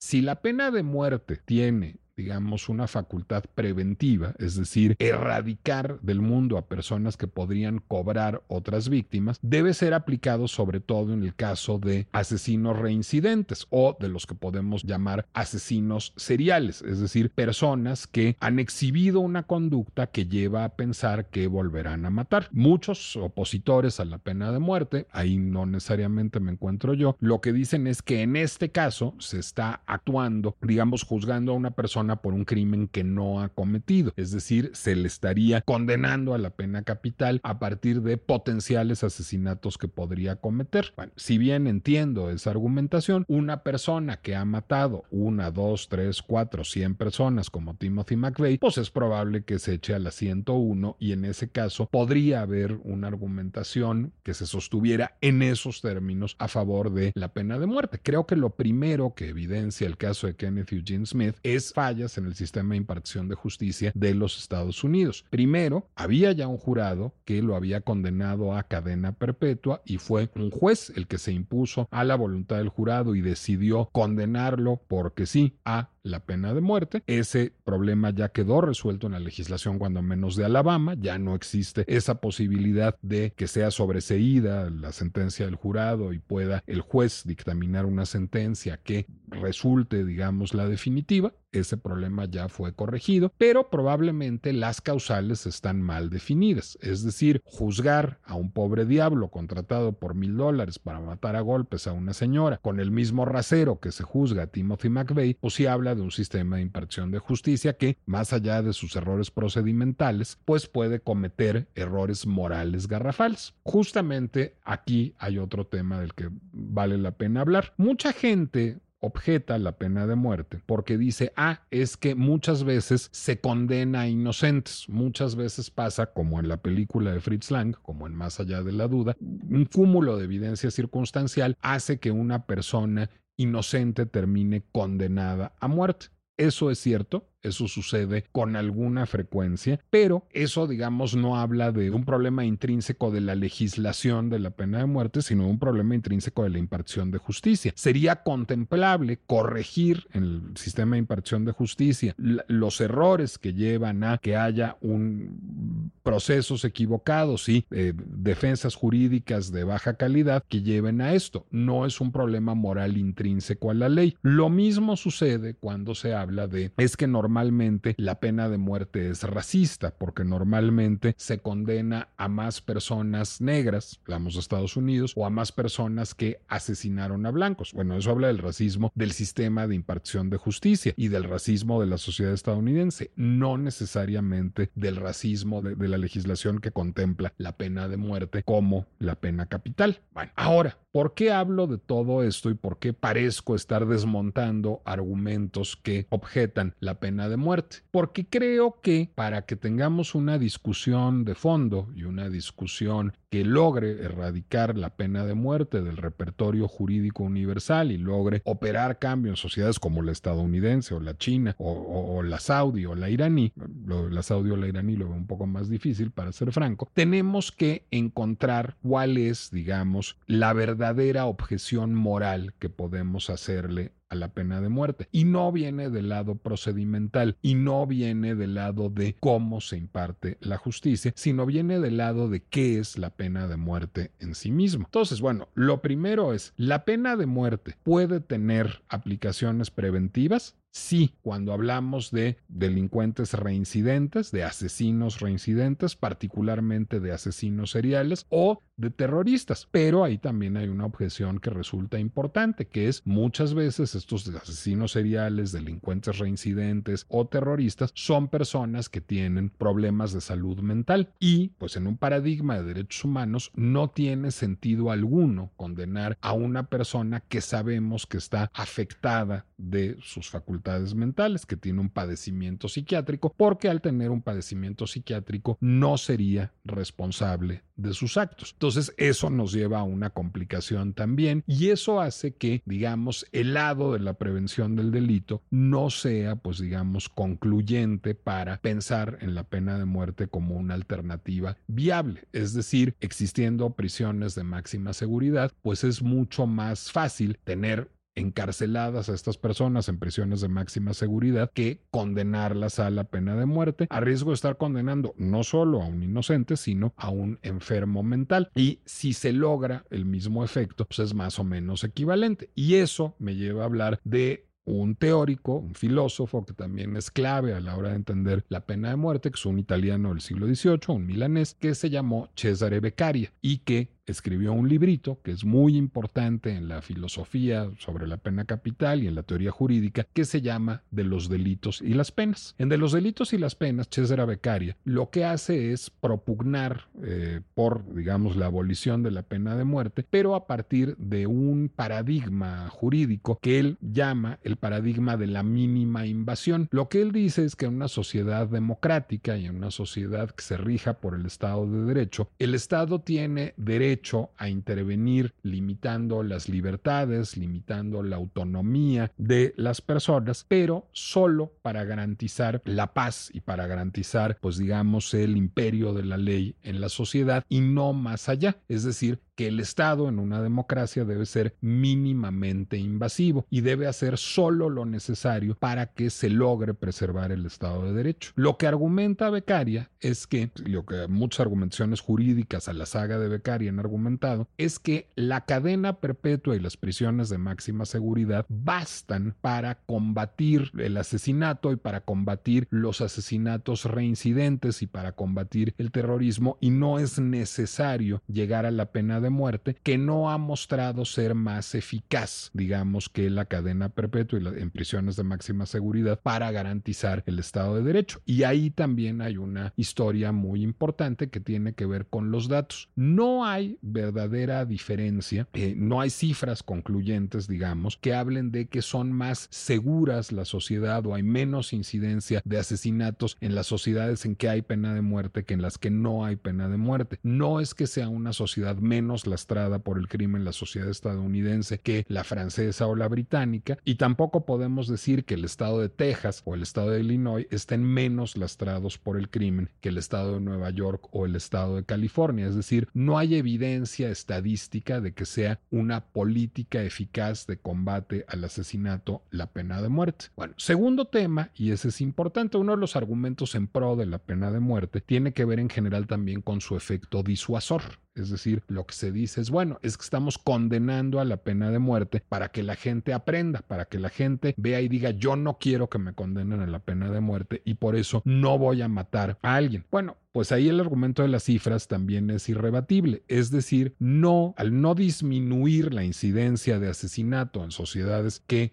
si 0.00 0.22
la 0.22 0.40
pena 0.40 0.70
de 0.70 0.82
muerte 0.82 1.36
tiene 1.44 1.98
digamos, 2.22 2.68
una 2.68 2.86
facultad 2.86 3.42
preventiva, 3.52 4.34
es 4.38 4.54
decir, 4.54 4.94
erradicar 5.00 5.98
del 6.02 6.20
mundo 6.20 6.56
a 6.56 6.66
personas 6.66 7.16
que 7.16 7.26
podrían 7.26 7.80
cobrar 7.80 8.42
otras 8.46 8.88
víctimas, 8.88 9.40
debe 9.42 9.74
ser 9.74 9.92
aplicado 9.92 10.46
sobre 10.46 10.78
todo 10.78 11.12
en 11.14 11.24
el 11.24 11.34
caso 11.34 11.80
de 11.80 12.06
asesinos 12.12 12.78
reincidentes 12.78 13.66
o 13.70 13.96
de 13.98 14.08
los 14.08 14.26
que 14.26 14.36
podemos 14.36 14.84
llamar 14.84 15.26
asesinos 15.34 16.12
seriales, 16.16 16.82
es 16.82 17.00
decir, 17.00 17.30
personas 17.30 18.06
que 18.06 18.36
han 18.38 18.60
exhibido 18.60 19.18
una 19.18 19.42
conducta 19.42 20.06
que 20.06 20.26
lleva 20.26 20.64
a 20.64 20.76
pensar 20.76 21.26
que 21.26 21.48
volverán 21.48 22.06
a 22.06 22.10
matar. 22.10 22.48
Muchos 22.52 23.16
opositores 23.16 23.98
a 23.98 24.04
la 24.04 24.18
pena 24.18 24.52
de 24.52 24.60
muerte, 24.60 25.08
ahí 25.10 25.38
no 25.38 25.66
necesariamente 25.66 26.38
me 26.38 26.52
encuentro 26.52 26.94
yo, 26.94 27.16
lo 27.18 27.40
que 27.40 27.52
dicen 27.52 27.88
es 27.88 28.00
que 28.00 28.22
en 28.22 28.36
este 28.36 28.70
caso 28.70 29.16
se 29.18 29.40
está 29.40 29.82
actuando, 29.86 30.56
digamos, 30.62 31.02
juzgando 31.02 31.52
a 31.52 31.56
una 31.56 31.72
persona 31.72 32.11
por 32.16 32.34
un 32.34 32.44
crimen 32.44 32.88
que 32.88 33.04
no 33.04 33.40
ha 33.40 33.48
cometido. 33.48 34.12
Es 34.16 34.32
decir, 34.32 34.70
se 34.74 34.96
le 34.96 35.06
estaría 35.06 35.60
condenando 35.62 36.34
a 36.34 36.38
la 36.38 36.50
pena 36.50 36.82
capital 36.82 37.40
a 37.42 37.58
partir 37.58 38.02
de 38.02 38.18
potenciales 38.18 39.04
asesinatos 39.04 39.78
que 39.78 39.88
podría 39.88 40.36
cometer. 40.36 40.92
Bueno, 40.96 41.12
si 41.16 41.38
bien 41.38 41.66
entiendo 41.66 42.30
esa 42.30 42.50
argumentación, 42.50 43.24
una 43.28 43.62
persona 43.62 44.18
que 44.18 44.36
ha 44.36 44.44
matado 44.44 45.04
una, 45.10 45.50
dos, 45.50 45.88
tres, 45.88 46.22
cuatro, 46.22 46.64
cien 46.64 46.94
personas 46.94 47.50
como 47.50 47.76
Timothy 47.76 48.16
McVeigh, 48.16 48.58
pues 48.58 48.78
es 48.78 48.90
probable 48.90 49.44
que 49.44 49.58
se 49.58 49.74
eche 49.74 49.94
a 49.94 49.98
la 49.98 50.10
101 50.10 50.96
y 50.98 51.12
en 51.12 51.24
ese 51.24 51.48
caso 51.48 51.86
podría 51.86 52.42
haber 52.42 52.78
una 52.84 53.08
argumentación 53.08 54.12
que 54.22 54.34
se 54.34 54.46
sostuviera 54.46 55.16
en 55.20 55.42
esos 55.42 55.80
términos 55.80 56.36
a 56.38 56.48
favor 56.48 56.92
de 56.92 57.12
la 57.14 57.32
pena 57.32 57.58
de 57.58 57.66
muerte. 57.66 58.00
Creo 58.02 58.26
que 58.26 58.36
lo 58.36 58.50
primero 58.50 59.14
que 59.14 59.28
evidencia 59.28 59.86
el 59.86 59.96
caso 59.96 60.26
de 60.26 60.36
Kenneth 60.36 60.72
Eugene 60.72 61.06
Smith 61.06 61.36
es 61.42 61.72
en 61.92 62.26
el 62.26 62.34
sistema 62.34 62.70
de 62.70 62.78
impartición 62.78 63.28
de 63.28 63.34
justicia 63.34 63.92
de 63.94 64.14
los 64.14 64.38
Estados 64.38 64.82
Unidos. 64.82 65.26
Primero, 65.28 65.88
había 65.94 66.32
ya 66.32 66.48
un 66.48 66.56
jurado 66.56 67.14
que 67.24 67.42
lo 67.42 67.54
había 67.54 67.82
condenado 67.82 68.54
a 68.54 68.62
cadena 68.62 69.12
perpetua 69.12 69.82
y 69.84 69.98
fue 69.98 70.30
un 70.34 70.50
juez 70.50 70.90
el 70.96 71.06
que 71.06 71.18
se 71.18 71.32
impuso 71.32 71.88
a 71.90 72.04
la 72.04 72.16
voluntad 72.16 72.56
del 72.56 72.70
jurado 72.70 73.14
y 73.14 73.20
decidió 73.20 73.90
condenarlo 73.92 74.80
porque 74.88 75.26
sí 75.26 75.58
a 75.64 75.90
la 76.02 76.20
pena 76.20 76.54
de 76.54 76.60
muerte. 76.60 77.02
Ese 77.06 77.52
problema 77.64 78.10
ya 78.10 78.30
quedó 78.30 78.60
resuelto 78.60 79.06
en 79.06 79.12
la 79.12 79.20
legislación 79.20 79.78
cuando 79.78 80.02
menos 80.02 80.36
de 80.36 80.44
Alabama, 80.44 80.94
ya 80.98 81.18
no 81.18 81.34
existe 81.34 81.84
esa 81.86 82.16
posibilidad 82.20 82.96
de 83.02 83.32
que 83.36 83.46
sea 83.46 83.70
sobreseída 83.70 84.70
la 84.70 84.92
sentencia 84.92 85.46
del 85.46 85.56
jurado 85.56 86.12
y 86.12 86.18
pueda 86.18 86.62
el 86.66 86.80
juez 86.80 87.22
dictaminar 87.24 87.86
una 87.86 88.06
sentencia 88.06 88.78
que 88.78 89.06
resulte, 89.28 90.04
digamos, 90.04 90.54
la 90.54 90.68
definitiva. 90.68 91.32
Ese 91.52 91.76
problema 91.76 92.24
ya 92.24 92.48
fue 92.48 92.74
corregido, 92.74 93.30
pero 93.36 93.68
probablemente 93.68 94.54
las 94.54 94.80
causales 94.80 95.44
están 95.44 95.82
mal 95.82 96.08
definidas. 96.08 96.78
Es 96.80 97.04
decir, 97.04 97.42
juzgar 97.44 98.20
a 98.24 98.36
un 98.36 98.50
pobre 98.52 98.86
diablo 98.86 99.28
contratado 99.28 99.92
por 99.92 100.14
mil 100.14 100.36
dólares 100.38 100.78
para 100.78 101.00
matar 101.00 101.36
a 101.36 101.42
golpes 101.42 101.86
a 101.86 101.92
una 101.92 102.14
señora 102.14 102.58
con 102.62 102.80
el 102.80 102.90
mismo 102.90 103.26
rasero 103.26 103.80
que 103.80 103.92
se 103.92 104.02
juzga 104.02 104.44
a 104.44 104.46
Timothy 104.46 104.88
McVeigh, 104.88 105.34
pues 105.34 105.54
si 105.54 105.66
habla 105.66 105.91
de 105.94 106.02
un 106.02 106.10
sistema 106.10 106.56
de 106.56 106.62
impartición 106.62 107.10
de 107.10 107.18
justicia 107.18 107.74
que, 107.74 107.98
más 108.06 108.32
allá 108.32 108.62
de 108.62 108.72
sus 108.72 108.96
errores 108.96 109.30
procedimentales, 109.30 110.38
pues 110.44 110.66
puede 110.66 111.00
cometer 111.00 111.68
errores 111.74 112.26
morales 112.26 112.88
garrafales. 112.88 113.54
Justamente 113.62 114.56
aquí 114.64 115.14
hay 115.18 115.38
otro 115.38 115.66
tema 115.66 116.00
del 116.00 116.14
que 116.14 116.28
vale 116.52 116.98
la 116.98 117.12
pena 117.12 117.40
hablar. 117.40 117.74
Mucha 117.76 118.12
gente 118.12 118.80
objeta 119.02 119.58
la 119.58 119.72
pena 119.72 120.06
de 120.06 120.14
muerte 120.14 120.62
porque 120.64 120.96
dice, 120.96 121.32
ah, 121.36 121.62
es 121.70 121.96
que 121.96 122.14
muchas 122.14 122.62
veces 122.62 123.08
se 123.12 123.40
condena 123.40 124.02
a 124.02 124.08
inocentes, 124.08 124.88
muchas 124.88 125.34
veces 125.34 125.70
pasa 125.70 126.06
como 126.06 126.38
en 126.38 126.48
la 126.48 126.58
película 126.58 127.12
de 127.12 127.20
Fritz 127.20 127.50
Lang, 127.50 127.74
como 127.82 128.06
en 128.06 128.14
Más 128.14 128.38
allá 128.38 128.62
de 128.62 128.72
la 128.72 128.86
duda, 128.86 129.16
un 129.20 129.64
cúmulo 129.64 130.16
de 130.16 130.24
evidencia 130.24 130.70
circunstancial 130.70 131.56
hace 131.60 131.98
que 131.98 132.12
una 132.12 132.46
persona 132.46 133.10
inocente 133.42 134.06
termine 134.06 134.64
condenada 134.72 135.54
a 135.60 135.68
muerte. 135.68 136.06
Eso 136.36 136.70
es 136.70 136.78
cierto, 136.78 137.28
eso 137.42 137.68
sucede 137.68 138.24
con 138.32 138.56
alguna 138.56 139.06
frecuencia, 139.06 139.80
pero 139.90 140.26
eso, 140.30 140.66
digamos, 140.66 141.16
no 141.16 141.38
habla 141.38 141.72
de 141.72 141.90
un 141.90 142.04
problema 142.04 142.44
intrínseco 142.44 143.10
de 143.10 143.20
la 143.20 143.34
legislación 143.34 144.30
de 144.30 144.38
la 144.38 144.50
pena 144.50 144.78
de 144.78 144.86
muerte, 144.86 145.22
sino 145.22 145.48
un 145.48 145.58
problema 145.58 145.94
intrínseco 145.94 146.44
de 146.44 146.50
la 146.50 146.58
impartición 146.58 147.10
de 147.10 147.18
justicia. 147.18 147.72
Sería 147.74 148.22
contemplable 148.22 149.18
corregir 149.26 150.06
en 150.12 150.22
el 150.22 150.56
sistema 150.56 150.96
de 150.96 151.00
impartición 151.00 151.44
de 151.44 151.52
justicia 151.52 152.14
los 152.16 152.80
errores 152.80 153.38
que 153.38 153.54
llevan 153.54 154.04
a 154.04 154.18
que 154.18 154.36
haya 154.36 154.76
un 154.80 155.90
procesos 156.02 156.64
equivocados 156.64 157.48
y 157.48 157.64
eh, 157.70 157.92
defensas 157.96 158.74
jurídicas 158.74 159.52
de 159.52 159.64
baja 159.64 159.94
calidad 159.94 160.44
que 160.48 160.62
lleven 160.62 161.00
a 161.00 161.14
esto. 161.14 161.46
No 161.50 161.86
es 161.86 162.00
un 162.00 162.12
problema 162.12 162.54
moral 162.54 162.96
intrínseco 162.96 163.70
a 163.70 163.74
la 163.74 163.88
ley. 163.88 164.16
Lo 164.22 164.50
mismo 164.50 164.96
sucede 164.96 165.54
cuando 165.54 165.94
se 165.94 166.14
habla 166.14 166.48
de 166.48 166.72
es 166.76 166.96
que 166.96 167.06
normalmente 167.06 167.31
normalmente 167.32 167.94
la 167.96 168.20
pena 168.20 168.50
de 168.50 168.58
muerte 168.58 169.08
es 169.08 169.22
racista, 169.22 169.94
porque 169.96 170.22
normalmente 170.22 171.14
se 171.16 171.38
condena 171.38 172.08
a 172.18 172.28
más 172.28 172.60
personas 172.60 173.40
negras, 173.40 174.00
hablamos 174.04 174.34
de 174.34 174.40
Estados 174.40 174.76
Unidos, 174.76 175.14
o 175.16 175.24
a 175.24 175.30
más 175.30 175.50
personas 175.50 176.14
que 176.14 176.40
asesinaron 176.48 177.24
a 177.24 177.30
blancos. 177.30 177.72
Bueno, 177.72 177.96
eso 177.96 178.10
habla 178.10 178.26
del 178.26 178.36
racismo 178.36 178.92
del 178.94 179.12
sistema 179.12 179.66
de 179.66 179.76
impartición 179.76 180.28
de 180.28 180.36
justicia 180.36 180.92
y 180.94 181.08
del 181.08 181.24
racismo 181.24 181.80
de 181.80 181.86
la 181.86 181.96
sociedad 181.96 182.34
estadounidense, 182.34 183.10
no 183.16 183.56
necesariamente 183.56 184.70
del 184.74 184.96
racismo 184.96 185.62
de, 185.62 185.74
de 185.74 185.88
la 185.88 185.96
legislación 185.96 186.58
que 186.58 186.70
contempla 186.70 187.32
la 187.38 187.56
pena 187.56 187.88
de 187.88 187.96
muerte 187.96 188.42
como 188.42 188.84
la 188.98 189.14
pena 189.14 189.46
capital. 189.46 190.02
Bueno, 190.12 190.32
ahora, 190.36 190.76
¿Por 190.92 191.14
qué 191.14 191.32
hablo 191.32 191.66
de 191.66 191.78
todo 191.78 192.22
esto 192.22 192.50
y 192.50 192.54
por 192.54 192.78
qué 192.78 192.92
parezco 192.92 193.54
estar 193.54 193.86
desmontando 193.86 194.82
argumentos 194.84 195.74
que 195.74 196.06
objetan 196.10 196.74
la 196.80 197.00
pena 197.00 197.21
de 197.28 197.36
muerte? 197.36 197.78
Porque 197.90 198.26
creo 198.26 198.80
que 198.82 199.10
para 199.14 199.42
que 199.42 199.56
tengamos 199.56 200.14
una 200.14 200.38
discusión 200.38 201.24
de 201.24 201.34
fondo 201.34 201.88
y 201.94 202.04
una 202.04 202.28
discusión 202.28 203.14
que 203.30 203.44
logre 203.44 204.02
erradicar 204.02 204.76
la 204.76 204.90
pena 204.90 205.24
de 205.24 205.34
muerte 205.34 205.80
del 205.80 205.96
repertorio 205.96 206.68
jurídico 206.68 207.22
universal 207.22 207.90
y 207.90 207.96
logre 207.96 208.42
operar 208.44 208.98
cambio 208.98 209.30
en 209.30 209.36
sociedades 209.36 209.78
como 209.78 210.02
la 210.02 210.12
estadounidense 210.12 210.94
o 210.94 211.00
la 211.00 211.16
china 211.16 211.54
o, 211.58 212.22
la 212.22 212.38
saudí 212.38 212.84
o 212.84 212.94
la 212.94 213.08
iraní, 213.08 213.52
la 213.86 214.22
saudí 214.22 214.50
o 214.50 214.56
la 214.56 214.68
iraní 214.68 214.96
lo 214.96 215.06
veo 215.08 215.16
un 215.16 215.26
poco 215.26 215.46
más 215.46 215.70
difícil 215.70 216.10
para 216.10 216.32
ser 216.32 216.52
franco, 216.52 216.90
tenemos 216.92 217.52
que 217.52 217.86
encontrar 217.90 218.76
cuál 218.82 219.16
es, 219.16 219.50
digamos, 219.50 220.18
la 220.26 220.52
verdad 220.52 220.72
verdadera 220.72 221.26
objeción 221.26 221.94
moral 221.94 222.54
que 222.58 222.70
podemos 222.70 223.28
hacerle 223.30 223.92
a 224.12 224.14
la 224.14 224.28
pena 224.28 224.60
de 224.60 224.68
muerte. 224.68 225.08
Y 225.10 225.24
no 225.24 225.50
viene 225.50 225.88
del 225.88 226.10
lado 226.10 226.34
procedimental 226.36 227.38
y 227.40 227.54
no 227.54 227.86
viene 227.86 228.34
del 228.34 228.54
lado 228.54 228.90
de 228.90 229.16
cómo 229.18 229.62
se 229.62 229.78
imparte 229.78 230.36
la 230.40 230.58
justicia, 230.58 231.12
sino 231.16 231.46
viene 231.46 231.80
del 231.80 231.96
lado 231.96 232.28
de 232.28 232.42
qué 232.42 232.78
es 232.78 232.98
la 232.98 233.10
pena 233.10 233.48
de 233.48 233.56
muerte 233.56 234.12
en 234.20 234.34
sí 234.34 234.50
mismo. 234.50 234.84
Entonces, 234.84 235.22
bueno, 235.22 235.48
lo 235.54 235.80
primero 235.80 236.34
es, 236.34 236.52
la 236.56 236.84
pena 236.84 237.16
de 237.16 237.24
muerte 237.24 237.76
puede 237.82 238.20
tener 238.20 238.82
aplicaciones 238.88 239.70
preventivas. 239.70 240.56
Sí, 240.74 241.14
cuando 241.20 241.52
hablamos 241.52 242.10
de 242.10 242.38
delincuentes 242.48 243.34
reincidentes, 243.34 244.30
de 244.30 244.44
asesinos 244.44 245.20
reincidentes, 245.20 245.96
particularmente 245.96 246.98
de 246.98 247.12
asesinos 247.12 247.70
seriales 247.70 248.26
o 248.30 248.62
de 248.76 248.90
terroristas. 248.90 249.68
Pero 249.70 250.04
ahí 250.04 250.18
también 250.18 250.56
hay 250.56 250.68
una 250.68 250.86
objeción 250.86 251.38
que 251.38 251.50
resulta 251.50 251.98
importante, 251.98 252.66
que 252.66 252.88
es 252.88 253.02
muchas 253.04 253.54
veces 253.54 253.94
estos 253.94 254.28
asesinos 254.28 254.92
seriales, 254.92 255.52
delincuentes 255.52 256.18
reincidentes 256.18 257.06
o 257.08 257.26
terroristas 257.26 257.90
son 257.94 258.28
personas 258.28 258.88
que 258.88 259.00
tienen 259.00 259.50
problemas 259.50 260.12
de 260.12 260.20
salud 260.20 260.58
mental 260.60 261.12
y 261.18 261.48
pues 261.58 261.76
en 261.76 261.86
un 261.86 261.96
paradigma 261.96 262.56
de 262.56 262.64
derechos 262.64 263.04
humanos 263.04 263.50
no 263.54 263.90
tiene 263.90 264.30
sentido 264.30 264.90
alguno 264.90 265.52
condenar 265.56 266.18
a 266.20 266.32
una 266.32 266.68
persona 266.68 267.20
que 267.20 267.40
sabemos 267.40 268.06
que 268.06 268.18
está 268.18 268.50
afectada 268.54 269.46
de 269.58 269.96
sus 270.00 270.28
facultades 270.28 270.94
mentales, 270.94 271.46
que 271.46 271.56
tiene 271.56 271.80
un 271.80 271.90
padecimiento 271.90 272.68
psiquiátrico, 272.68 273.32
porque 273.36 273.68
al 273.68 273.80
tener 273.80 274.10
un 274.10 274.22
padecimiento 274.22 274.86
psiquiátrico 274.86 275.56
no 275.60 275.98
sería 275.98 276.52
responsable 276.64 277.62
de 277.76 277.94
sus 277.94 278.16
actos. 278.16 278.54
Entonces 278.62 278.94
eso 278.96 279.28
nos 279.28 279.52
lleva 279.52 279.80
a 279.80 279.82
una 279.82 280.10
complicación 280.10 280.94
también 280.94 281.42
y 281.48 281.70
eso 281.70 282.00
hace 282.00 282.36
que, 282.36 282.62
digamos, 282.64 283.26
el 283.32 283.54
lado 283.54 283.92
de 283.92 283.98
la 283.98 284.14
prevención 284.14 284.76
del 284.76 284.92
delito 284.92 285.42
no 285.50 285.90
sea, 285.90 286.36
pues 286.36 286.60
digamos, 286.60 287.08
concluyente 287.08 288.14
para 288.14 288.60
pensar 288.60 289.18
en 289.20 289.34
la 289.34 289.42
pena 289.42 289.80
de 289.80 289.84
muerte 289.84 290.28
como 290.28 290.54
una 290.54 290.74
alternativa 290.74 291.56
viable. 291.66 292.28
Es 292.32 292.54
decir, 292.54 292.94
existiendo 293.00 293.70
prisiones 293.70 294.36
de 294.36 294.44
máxima 294.44 294.92
seguridad, 294.92 295.50
pues 295.62 295.82
es 295.82 296.00
mucho 296.00 296.46
más 296.46 296.92
fácil 296.92 297.40
tener 297.42 297.90
encarceladas 298.14 299.08
a 299.08 299.14
estas 299.14 299.38
personas 299.38 299.88
en 299.88 299.98
prisiones 299.98 300.40
de 300.40 300.48
máxima 300.48 300.94
seguridad 300.94 301.50
que 301.52 301.80
condenarlas 301.90 302.78
a 302.78 302.90
la 302.90 303.04
pena 303.04 303.36
de 303.36 303.46
muerte, 303.46 303.86
a 303.90 304.00
riesgo 304.00 304.30
de 304.30 304.34
estar 304.34 304.56
condenando 304.56 305.14
no 305.16 305.44
solo 305.44 305.82
a 305.82 305.86
un 305.86 306.02
inocente, 306.02 306.56
sino 306.56 306.92
a 306.96 307.10
un 307.10 307.38
enfermo 307.42 308.02
mental. 308.02 308.50
Y 308.54 308.80
si 308.84 309.12
se 309.12 309.32
logra 309.32 309.84
el 309.90 310.04
mismo 310.04 310.44
efecto, 310.44 310.86
pues 310.86 310.98
es 310.98 311.14
más 311.14 311.38
o 311.38 311.44
menos 311.44 311.84
equivalente. 311.84 312.50
Y 312.54 312.74
eso 312.74 313.14
me 313.18 313.34
lleva 313.34 313.62
a 313.62 313.66
hablar 313.66 314.00
de 314.04 314.46
un 314.64 314.94
teórico, 314.94 315.56
un 315.56 315.74
filósofo 315.74 316.44
que 316.44 316.52
también 316.52 316.96
es 316.96 317.10
clave 317.10 317.54
a 317.54 317.60
la 317.60 317.76
hora 317.76 317.90
de 317.90 317.96
entender 317.96 318.44
la 318.48 318.64
pena 318.64 318.90
de 318.90 318.96
muerte, 318.96 319.30
que 319.30 319.36
es 319.36 319.46
un 319.46 319.58
italiano 319.58 320.10
del 320.10 320.20
siglo 320.20 320.46
XVIII, 320.46 320.80
un 320.88 321.06
milanés, 321.06 321.56
que 321.58 321.74
se 321.74 321.90
llamó 321.90 322.30
Cesare 322.36 322.80
Beccaria 322.80 323.32
y 323.40 323.58
que 323.58 323.90
escribió 324.06 324.52
un 324.52 324.68
librito 324.68 325.20
que 325.22 325.30
es 325.30 325.44
muy 325.44 325.76
importante 325.76 326.54
en 326.54 326.68
la 326.68 326.82
filosofía 326.82 327.70
sobre 327.78 328.06
la 328.06 328.16
pena 328.16 328.44
capital 328.44 329.02
y 329.02 329.06
en 329.06 329.14
la 329.14 329.22
teoría 329.22 329.50
jurídica 329.50 330.06
que 330.12 330.24
se 330.24 330.40
llama 330.42 330.82
De 330.90 331.04
los 331.04 331.28
delitos 331.28 331.80
y 331.80 331.94
las 331.94 332.10
penas. 332.10 332.54
En 332.58 332.68
De 332.68 332.78
los 332.78 332.92
delitos 332.92 333.32
y 333.32 333.38
las 333.38 333.54
penas, 333.54 333.88
Cesare 333.90 334.24
Beccaria 334.24 334.76
lo 334.84 335.10
que 335.10 335.24
hace 335.24 335.72
es 335.72 335.90
propugnar 335.90 336.88
eh, 337.02 337.40
por, 337.54 337.94
digamos, 337.94 338.36
la 338.36 338.46
abolición 338.46 339.02
de 339.02 339.10
la 339.10 339.22
pena 339.22 339.56
de 339.56 339.64
muerte, 339.64 340.04
pero 340.08 340.34
a 340.34 340.46
partir 340.46 340.96
de 340.96 341.26
un 341.26 341.70
paradigma 341.74 342.68
jurídico 342.70 343.38
que 343.40 343.58
él 343.58 343.78
llama 343.80 344.38
el 344.42 344.56
paradigma 344.56 345.16
de 345.16 345.26
la 345.28 345.42
mínima 345.42 346.06
invasión. 346.06 346.68
Lo 346.70 346.88
que 346.88 347.00
él 347.02 347.12
dice 347.12 347.44
es 347.44 347.56
que 347.56 347.66
en 347.66 347.74
una 347.74 347.88
sociedad 347.88 348.48
democrática 348.48 349.36
y 349.36 349.46
en 349.46 349.56
una 349.56 349.70
sociedad 349.70 350.30
que 350.30 350.42
se 350.42 350.56
rija 350.56 350.94
por 350.94 351.14
el 351.14 351.26
Estado 351.26 351.66
de 351.66 351.84
Derecho, 351.84 352.30
el 352.38 352.54
Estado 352.54 353.00
tiene 353.00 353.54
derecho 353.56 353.91
a 354.36 354.48
intervenir 354.48 355.34
limitando 355.42 356.22
las 356.22 356.48
libertades, 356.48 357.36
limitando 357.36 358.02
la 358.02 358.16
autonomía 358.16 359.12
de 359.16 359.54
las 359.56 359.80
personas, 359.80 360.44
pero 360.46 360.88
solo 360.92 361.52
para 361.62 361.84
garantizar 361.84 362.62
la 362.64 362.94
paz 362.94 363.30
y 363.32 363.40
para 363.40 363.66
garantizar, 363.66 364.38
pues 364.40 364.58
digamos, 364.58 365.12
el 365.14 365.36
imperio 365.36 365.92
de 365.92 366.04
la 366.04 366.16
ley 366.16 366.56
en 366.62 366.80
la 366.80 366.88
sociedad 366.88 367.44
y 367.48 367.60
no 367.60 367.92
más 367.92 368.28
allá. 368.28 368.56
Es 368.68 368.84
decir, 368.84 369.20
el 369.46 369.60
Estado 369.60 370.08
en 370.08 370.18
una 370.18 370.42
democracia 370.42 371.04
debe 371.04 371.26
ser 371.26 371.54
mínimamente 371.60 372.76
invasivo 372.76 373.46
y 373.50 373.60
debe 373.60 373.86
hacer 373.86 374.18
solo 374.18 374.68
lo 374.68 374.84
necesario 374.84 375.56
para 375.56 375.86
que 375.86 376.10
se 376.10 376.30
logre 376.30 376.74
preservar 376.74 377.32
el 377.32 377.46
Estado 377.46 377.84
de 377.84 377.92
Derecho. 377.92 378.32
Lo 378.34 378.56
que 378.56 378.66
argumenta 378.66 379.30
Becaria 379.30 379.90
es 380.00 380.26
que, 380.26 380.50
lo 380.64 380.84
que 380.84 381.06
muchas 381.08 381.40
argumentaciones 381.40 382.00
jurídicas 382.00 382.68
a 382.68 382.72
la 382.72 382.86
saga 382.86 383.18
de 383.18 383.28
Becaria 383.28 383.70
han 383.70 383.78
argumentado, 383.78 384.48
es 384.58 384.78
que 384.78 385.08
la 385.14 385.44
cadena 385.44 385.94
perpetua 385.94 386.56
y 386.56 386.60
las 386.60 386.76
prisiones 386.76 387.28
de 387.28 387.38
máxima 387.38 387.86
seguridad 387.86 388.46
bastan 388.48 389.34
para 389.40 389.76
combatir 389.76 390.70
el 390.78 390.96
asesinato 390.96 391.72
y 391.72 391.76
para 391.76 392.00
combatir 392.00 392.66
los 392.70 393.00
asesinatos 393.00 393.84
reincidentes 393.84 394.82
y 394.82 394.86
para 394.86 395.12
combatir 395.12 395.74
el 395.78 395.90
terrorismo 395.90 396.58
y 396.60 396.70
no 396.70 396.98
es 396.98 397.18
necesario 397.18 398.22
llegar 398.26 398.66
a 398.66 398.70
la 398.70 398.86
pena 398.86 399.20
de 399.20 399.30
muerte 399.32 399.76
que 399.82 399.98
no 399.98 400.30
ha 400.30 400.38
mostrado 400.38 401.04
ser 401.04 401.34
más 401.34 401.74
eficaz, 401.74 402.50
digamos, 402.54 403.08
que 403.08 403.30
la 403.30 403.46
cadena 403.46 403.88
perpetua 403.88 404.38
y 404.38 404.46
en 404.60 404.70
prisiones 404.70 405.16
de 405.16 405.24
máxima 405.24 405.66
seguridad 405.66 406.20
para 406.22 406.50
garantizar 406.50 407.24
el 407.26 407.38
Estado 407.38 407.74
de 407.76 407.82
Derecho. 407.82 408.20
Y 408.24 408.44
ahí 408.44 408.70
también 408.70 409.20
hay 409.22 409.36
una 409.36 409.72
historia 409.76 410.32
muy 410.32 410.62
importante 410.62 411.30
que 411.30 411.40
tiene 411.40 411.74
que 411.74 411.86
ver 411.86 412.06
con 412.06 412.30
los 412.30 412.48
datos. 412.48 412.88
No 412.94 413.44
hay 413.44 413.78
verdadera 413.82 414.64
diferencia, 414.64 415.48
eh, 415.52 415.74
no 415.76 416.00
hay 416.00 416.10
cifras 416.10 416.62
concluyentes, 416.62 417.48
digamos, 417.48 417.96
que 417.96 418.14
hablen 418.14 418.50
de 418.52 418.66
que 418.66 418.82
son 418.82 419.12
más 419.12 419.48
seguras 419.50 420.32
la 420.32 420.44
sociedad 420.44 421.04
o 421.06 421.14
hay 421.14 421.22
menos 421.22 421.72
incidencia 421.72 422.42
de 422.44 422.58
asesinatos 422.58 423.36
en 423.40 423.54
las 423.54 423.66
sociedades 423.66 424.24
en 424.24 424.36
que 424.36 424.48
hay 424.48 424.62
pena 424.62 424.94
de 424.94 425.02
muerte 425.02 425.44
que 425.44 425.54
en 425.54 425.62
las 425.62 425.78
que 425.78 425.90
no 425.90 426.24
hay 426.24 426.36
pena 426.36 426.68
de 426.68 426.76
muerte. 426.76 427.18
No 427.22 427.60
es 427.60 427.74
que 427.74 427.86
sea 427.86 428.08
una 428.08 428.32
sociedad 428.32 428.76
menos 428.76 429.11
lastrada 429.26 429.78
por 429.80 429.98
el 429.98 430.08
crimen 430.08 430.44
la 430.44 430.52
sociedad 430.52 430.88
estadounidense 430.88 431.78
que 431.78 432.04
la 432.08 432.24
francesa 432.24 432.86
o 432.86 432.96
la 432.96 433.08
británica 433.08 433.78
y 433.84 433.96
tampoco 433.96 434.44
podemos 434.44 434.88
decir 434.88 435.24
que 435.24 435.34
el 435.34 435.44
estado 435.44 435.80
de 435.80 435.88
Texas 435.88 436.42
o 436.44 436.54
el 436.54 436.62
estado 436.62 436.90
de 436.90 437.00
Illinois 437.00 437.46
estén 437.50 437.84
menos 437.84 438.36
lastrados 438.36 438.98
por 438.98 439.18
el 439.18 439.28
crimen 439.28 439.70
que 439.80 439.90
el 439.90 439.98
estado 439.98 440.34
de 440.34 440.40
Nueva 440.40 440.70
York 440.70 441.08
o 441.12 441.26
el 441.26 441.36
estado 441.36 441.76
de 441.76 441.84
California. 441.84 442.46
Es 442.46 442.56
decir, 442.56 442.88
no 442.94 443.18
hay 443.18 443.34
evidencia 443.34 444.10
estadística 444.10 445.00
de 445.00 445.12
que 445.12 445.26
sea 445.26 445.60
una 445.70 446.06
política 446.06 446.82
eficaz 446.82 447.46
de 447.46 447.58
combate 447.58 448.24
al 448.28 448.44
asesinato 448.44 449.22
la 449.30 449.52
pena 449.52 449.82
de 449.82 449.88
muerte. 449.88 450.26
Bueno, 450.36 450.54
segundo 450.56 451.06
tema, 451.06 451.50
y 451.54 451.70
ese 451.70 451.88
es 451.88 452.00
importante, 452.00 452.56
uno 452.56 452.72
de 452.72 452.78
los 452.78 452.96
argumentos 452.96 453.54
en 453.54 453.66
pro 453.66 453.96
de 453.96 454.06
la 454.06 454.18
pena 454.18 454.50
de 454.50 454.60
muerte 454.60 455.00
tiene 455.00 455.32
que 455.32 455.44
ver 455.44 455.60
en 455.60 455.68
general 455.68 456.06
también 456.06 456.42
con 456.42 456.60
su 456.60 456.76
efecto 456.76 457.22
disuasor. 457.22 457.82
Es 458.14 458.30
decir, 458.30 458.62
lo 458.68 458.86
que 458.86 458.94
se 458.94 459.10
dice 459.10 459.40
es, 459.40 459.50
bueno, 459.50 459.78
es 459.82 459.96
que 459.96 460.04
estamos 460.04 460.36
condenando 460.36 461.18
a 461.18 461.24
la 461.24 461.38
pena 461.38 461.70
de 461.70 461.78
muerte 461.78 462.22
para 462.28 462.50
que 462.50 462.62
la 462.62 462.76
gente 462.76 463.14
aprenda, 463.14 463.62
para 463.62 463.86
que 463.86 463.98
la 463.98 464.10
gente 464.10 464.54
vea 464.58 464.82
y 464.82 464.88
diga, 464.88 465.10
yo 465.10 465.34
no 465.34 465.58
quiero 465.58 465.88
que 465.88 465.98
me 465.98 466.12
condenen 466.14 466.60
a 466.60 466.66
la 466.66 466.80
pena 466.80 467.10
de 467.10 467.20
muerte 467.20 467.62
y 467.64 467.74
por 467.74 467.96
eso 467.96 468.20
no 468.26 468.58
voy 468.58 468.82
a 468.82 468.88
matar 468.88 469.38
a 469.42 469.54
alguien. 469.54 469.86
Bueno, 469.90 470.16
pues 470.32 470.50
ahí 470.50 470.68
el 470.68 470.80
argumento 470.80 471.22
de 471.22 471.28
las 471.28 471.44
cifras 471.44 471.88
también 471.88 472.30
es 472.30 472.48
irrebatible. 472.48 473.22
Es 473.28 473.50
decir, 473.50 473.94
no, 473.98 474.54
al 474.56 474.80
no 474.80 474.94
disminuir 474.94 475.92
la 475.92 476.04
incidencia 476.04 476.78
de 476.78 476.88
asesinato 476.88 477.62
en 477.62 477.70
sociedades 477.70 478.42
que 478.46 478.72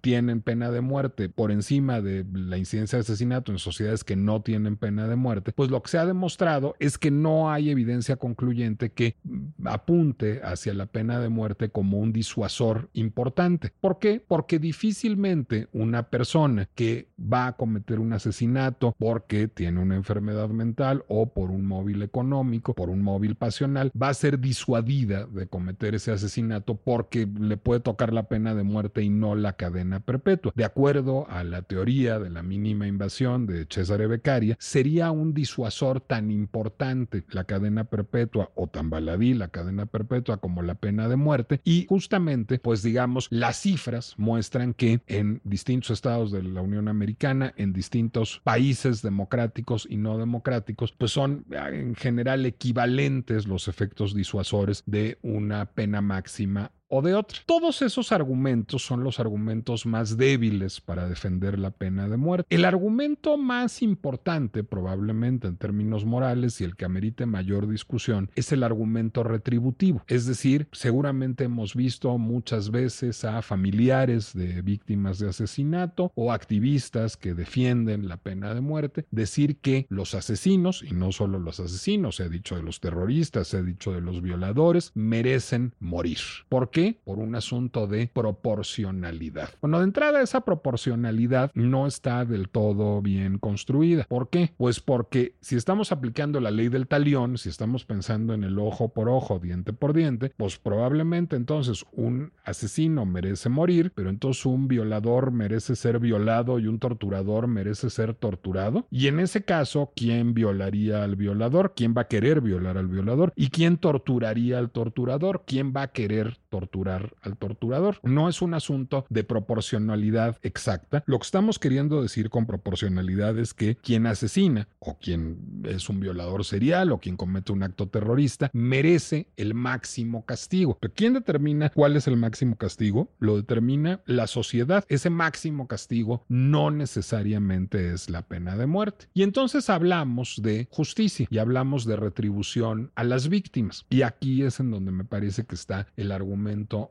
tienen 0.00 0.40
pena 0.40 0.70
de 0.70 0.80
muerte 0.80 1.28
por 1.28 1.50
encima 1.50 2.00
de 2.00 2.24
la 2.32 2.58
incidencia 2.58 2.98
de 2.98 3.02
asesinato 3.02 3.50
en 3.50 3.58
sociedades 3.58 4.04
que 4.04 4.14
no 4.14 4.42
tienen 4.42 4.76
pena 4.76 5.08
de 5.08 5.16
muerte, 5.16 5.52
pues 5.52 5.70
lo 5.70 5.82
que 5.82 5.90
se 5.90 5.98
ha 5.98 6.06
demostrado 6.06 6.76
es 6.78 6.98
que 6.98 7.10
no 7.10 7.50
hay 7.50 7.70
evidencia 7.70 8.16
concluyente 8.16 8.90
que 8.90 9.16
apunte 9.64 10.40
hacia 10.44 10.74
la 10.74 10.86
pena 10.86 11.18
de 11.18 11.28
muerte 11.28 11.70
como 11.70 11.98
un 11.98 12.12
disuasor 12.12 12.88
importante. 12.92 13.72
¿Por 13.80 13.98
qué? 13.98 14.22
Porque 14.26 14.58
difícilmente 14.58 15.68
una 15.72 16.04
persona 16.08 16.68
que 16.74 17.08
va 17.20 17.48
a 17.48 17.56
cometer 17.56 17.98
un 17.98 18.12
asesinato 18.12 18.94
porque 18.98 19.48
tiene 19.48 19.80
una 19.80 19.96
enfermedad 19.96 20.48
mental 20.50 20.99
o 21.08 21.26
por 21.26 21.50
un 21.50 21.66
móvil 21.66 22.02
económico, 22.02 22.74
por 22.74 22.90
un 22.90 23.02
móvil 23.02 23.34
pasional, 23.34 23.90
va 24.00 24.08
a 24.08 24.14
ser 24.14 24.38
disuadida 24.38 25.26
de 25.26 25.46
cometer 25.46 25.94
ese 25.94 26.12
asesinato 26.12 26.76
porque 26.76 27.26
le 27.26 27.56
puede 27.56 27.80
tocar 27.80 28.12
la 28.12 28.24
pena 28.24 28.54
de 28.54 28.62
muerte 28.62 29.02
y 29.02 29.08
no 29.08 29.34
la 29.34 29.54
cadena 29.54 30.00
perpetua. 30.00 30.52
De 30.54 30.64
acuerdo 30.64 31.28
a 31.28 31.44
la 31.44 31.62
teoría 31.62 32.18
de 32.18 32.30
la 32.30 32.42
mínima 32.42 32.86
invasión 32.86 33.46
de 33.46 33.66
Cesare 33.68 34.06
Beccaria, 34.06 34.56
sería 34.58 35.10
un 35.10 35.34
disuasor 35.34 36.00
tan 36.00 36.30
importante 36.30 37.24
la 37.30 37.44
cadena 37.44 37.84
perpetua 37.84 38.50
o 38.54 38.66
tan 38.66 38.90
baladí 38.90 39.34
la 39.34 39.48
cadena 39.48 39.86
perpetua 39.86 40.38
como 40.38 40.62
la 40.62 40.74
pena 40.74 41.08
de 41.08 41.16
muerte 41.16 41.60
y 41.64 41.86
justamente 41.88 42.58
pues 42.58 42.82
digamos 42.82 43.28
las 43.30 43.60
cifras 43.60 44.14
muestran 44.16 44.74
que 44.74 45.00
en 45.06 45.40
distintos 45.44 45.90
estados 45.90 46.32
de 46.32 46.42
la 46.42 46.62
Unión 46.62 46.88
Americana, 46.88 47.52
en 47.56 47.72
distintos 47.72 48.40
países 48.44 49.02
democráticos 49.02 49.86
y 49.88 49.96
no 49.96 50.18
democráticos, 50.18 50.89
pues 50.98 51.12
son 51.12 51.46
ah, 51.56 51.70
en 51.70 51.94
general 51.94 52.46
equivalentes 52.46 53.46
los 53.46 53.68
efectos 53.68 54.14
disuasores 54.14 54.82
de 54.86 55.18
una 55.22 55.66
pena 55.72 56.00
máxima 56.00 56.72
o 56.90 57.02
de 57.02 57.14
otra. 57.14 57.38
Todos 57.46 57.82
esos 57.82 58.12
argumentos 58.12 58.84
son 58.84 59.02
los 59.02 59.20
argumentos 59.20 59.86
más 59.86 60.16
débiles 60.16 60.80
para 60.80 61.08
defender 61.08 61.58
la 61.58 61.70
pena 61.70 62.08
de 62.08 62.16
muerte. 62.16 62.54
El 62.54 62.64
argumento 62.64 63.38
más 63.38 63.80
importante, 63.82 64.64
probablemente 64.64 65.46
en 65.46 65.56
términos 65.56 66.04
morales 66.04 66.60
y 66.60 66.64
el 66.64 66.76
que 66.76 66.84
amerite 66.84 67.26
mayor 67.26 67.68
discusión, 67.68 68.30
es 68.34 68.52
el 68.52 68.62
argumento 68.62 69.22
retributivo. 69.22 70.02
Es 70.08 70.26
decir, 70.26 70.68
seguramente 70.72 71.44
hemos 71.44 71.74
visto 71.74 72.18
muchas 72.18 72.70
veces 72.70 73.24
a 73.24 73.40
familiares 73.42 74.34
de 74.34 74.60
víctimas 74.62 75.18
de 75.18 75.28
asesinato 75.28 76.12
o 76.14 76.32
activistas 76.32 77.16
que 77.16 77.34
defienden 77.34 78.08
la 78.08 78.16
pena 78.16 78.52
de 78.54 78.60
muerte 78.60 79.06
decir 79.10 79.58
que 79.58 79.86
los 79.88 80.14
asesinos, 80.14 80.82
y 80.82 80.92
no 80.92 81.12
solo 81.12 81.38
los 81.38 81.60
asesinos, 81.60 82.18
he 82.20 82.28
dicho 82.28 82.56
de 82.56 82.62
los 82.62 82.80
terroristas, 82.80 83.54
he 83.54 83.62
dicho 83.62 83.92
de 83.92 84.00
los 84.00 84.22
violadores, 84.22 84.90
merecen 84.94 85.74
morir. 85.78 86.18
¿Por 86.48 86.70
qué? 86.70 86.79
Por 87.04 87.18
un 87.18 87.34
asunto 87.34 87.86
de 87.86 88.10
proporcionalidad. 88.12 89.50
Bueno, 89.60 89.78
de 89.78 89.84
entrada 89.84 90.22
esa 90.22 90.42
proporcionalidad 90.42 91.50
no 91.54 91.86
está 91.86 92.24
del 92.24 92.48
todo 92.48 93.02
bien 93.02 93.38
construida. 93.38 94.04
¿Por 94.08 94.30
qué? 94.30 94.52
Pues 94.56 94.80
porque 94.80 95.34
si 95.40 95.56
estamos 95.56 95.92
aplicando 95.92 96.40
la 96.40 96.50
ley 96.50 96.68
del 96.68 96.86
talión, 96.86 97.38
si 97.38 97.48
estamos 97.48 97.84
pensando 97.84 98.34
en 98.34 98.44
el 98.44 98.58
ojo 98.58 98.88
por 98.88 99.08
ojo, 99.08 99.38
diente 99.38 99.72
por 99.72 99.92
diente, 99.92 100.32
pues 100.36 100.58
probablemente 100.58 101.36
entonces 101.36 101.84
un 101.92 102.32
asesino 102.44 103.06
merece 103.06 103.48
morir, 103.48 103.92
pero 103.94 104.10
entonces 104.10 104.46
un 104.46 104.68
violador 104.68 105.30
merece 105.30 105.76
ser 105.76 105.98
violado 105.98 106.58
y 106.58 106.66
un 106.66 106.78
torturador 106.78 107.46
merece 107.46 107.90
ser 107.90 108.14
torturado. 108.14 108.86
Y 108.90 109.08
en 109.08 109.20
ese 109.20 109.44
caso, 109.44 109.92
¿quién 109.94 110.34
violaría 110.34 111.02
al 111.02 111.16
violador? 111.16 111.74
¿Quién 111.74 111.94
va 111.96 112.02
a 112.02 112.08
querer 112.08 112.40
violar 112.40 112.78
al 112.78 112.88
violador? 112.88 113.32
¿Y 113.36 113.50
quién 113.50 113.76
torturaría 113.76 114.58
al 114.58 114.70
torturador? 114.70 115.44
¿Quién 115.46 115.72
va 115.74 115.82
a 115.82 115.92
querer 115.92 116.38
torturar 116.50 117.14
al 117.22 117.36
torturador. 117.36 117.98
No 118.02 118.28
es 118.28 118.42
un 118.42 118.52
asunto 118.54 119.06
de 119.08 119.24
proporcionalidad 119.24 120.36
exacta. 120.42 121.02
Lo 121.06 121.18
que 121.18 121.24
estamos 121.24 121.58
queriendo 121.58 122.02
decir 122.02 122.28
con 122.28 122.46
proporcionalidad 122.46 123.38
es 123.38 123.54
que 123.54 123.76
quien 123.76 124.06
asesina 124.06 124.68
o 124.78 124.98
quien 124.98 125.62
es 125.64 125.88
un 125.88 126.00
violador 126.00 126.44
serial 126.44 126.92
o 126.92 126.98
quien 126.98 127.16
comete 127.16 127.52
un 127.52 127.62
acto 127.62 127.88
terrorista 127.88 128.50
merece 128.52 129.28
el 129.36 129.54
máximo 129.54 130.26
castigo. 130.26 130.76
Pero 130.80 130.92
¿quién 130.94 131.14
determina 131.14 131.70
cuál 131.70 131.96
es 131.96 132.06
el 132.08 132.16
máximo 132.16 132.56
castigo? 132.56 133.08
Lo 133.18 133.36
determina 133.36 134.00
la 134.06 134.26
sociedad. 134.26 134.84
Ese 134.88 135.08
máximo 135.08 135.68
castigo 135.68 136.24
no 136.28 136.70
necesariamente 136.70 137.92
es 137.92 138.10
la 138.10 138.22
pena 138.22 138.56
de 138.56 138.66
muerte. 138.66 139.06
Y 139.14 139.22
entonces 139.22 139.70
hablamos 139.70 140.40
de 140.42 140.66
justicia 140.70 141.26
y 141.30 141.38
hablamos 141.38 141.84
de 141.84 141.96
retribución 141.96 142.90
a 142.96 143.04
las 143.04 143.28
víctimas. 143.28 143.86
Y 143.88 144.02
aquí 144.02 144.42
es 144.42 144.58
en 144.58 144.70
donde 144.70 144.90
me 144.90 145.04
parece 145.04 145.44
que 145.44 145.54
está 145.54 145.86
el 145.96 146.10
argumento 146.10 146.39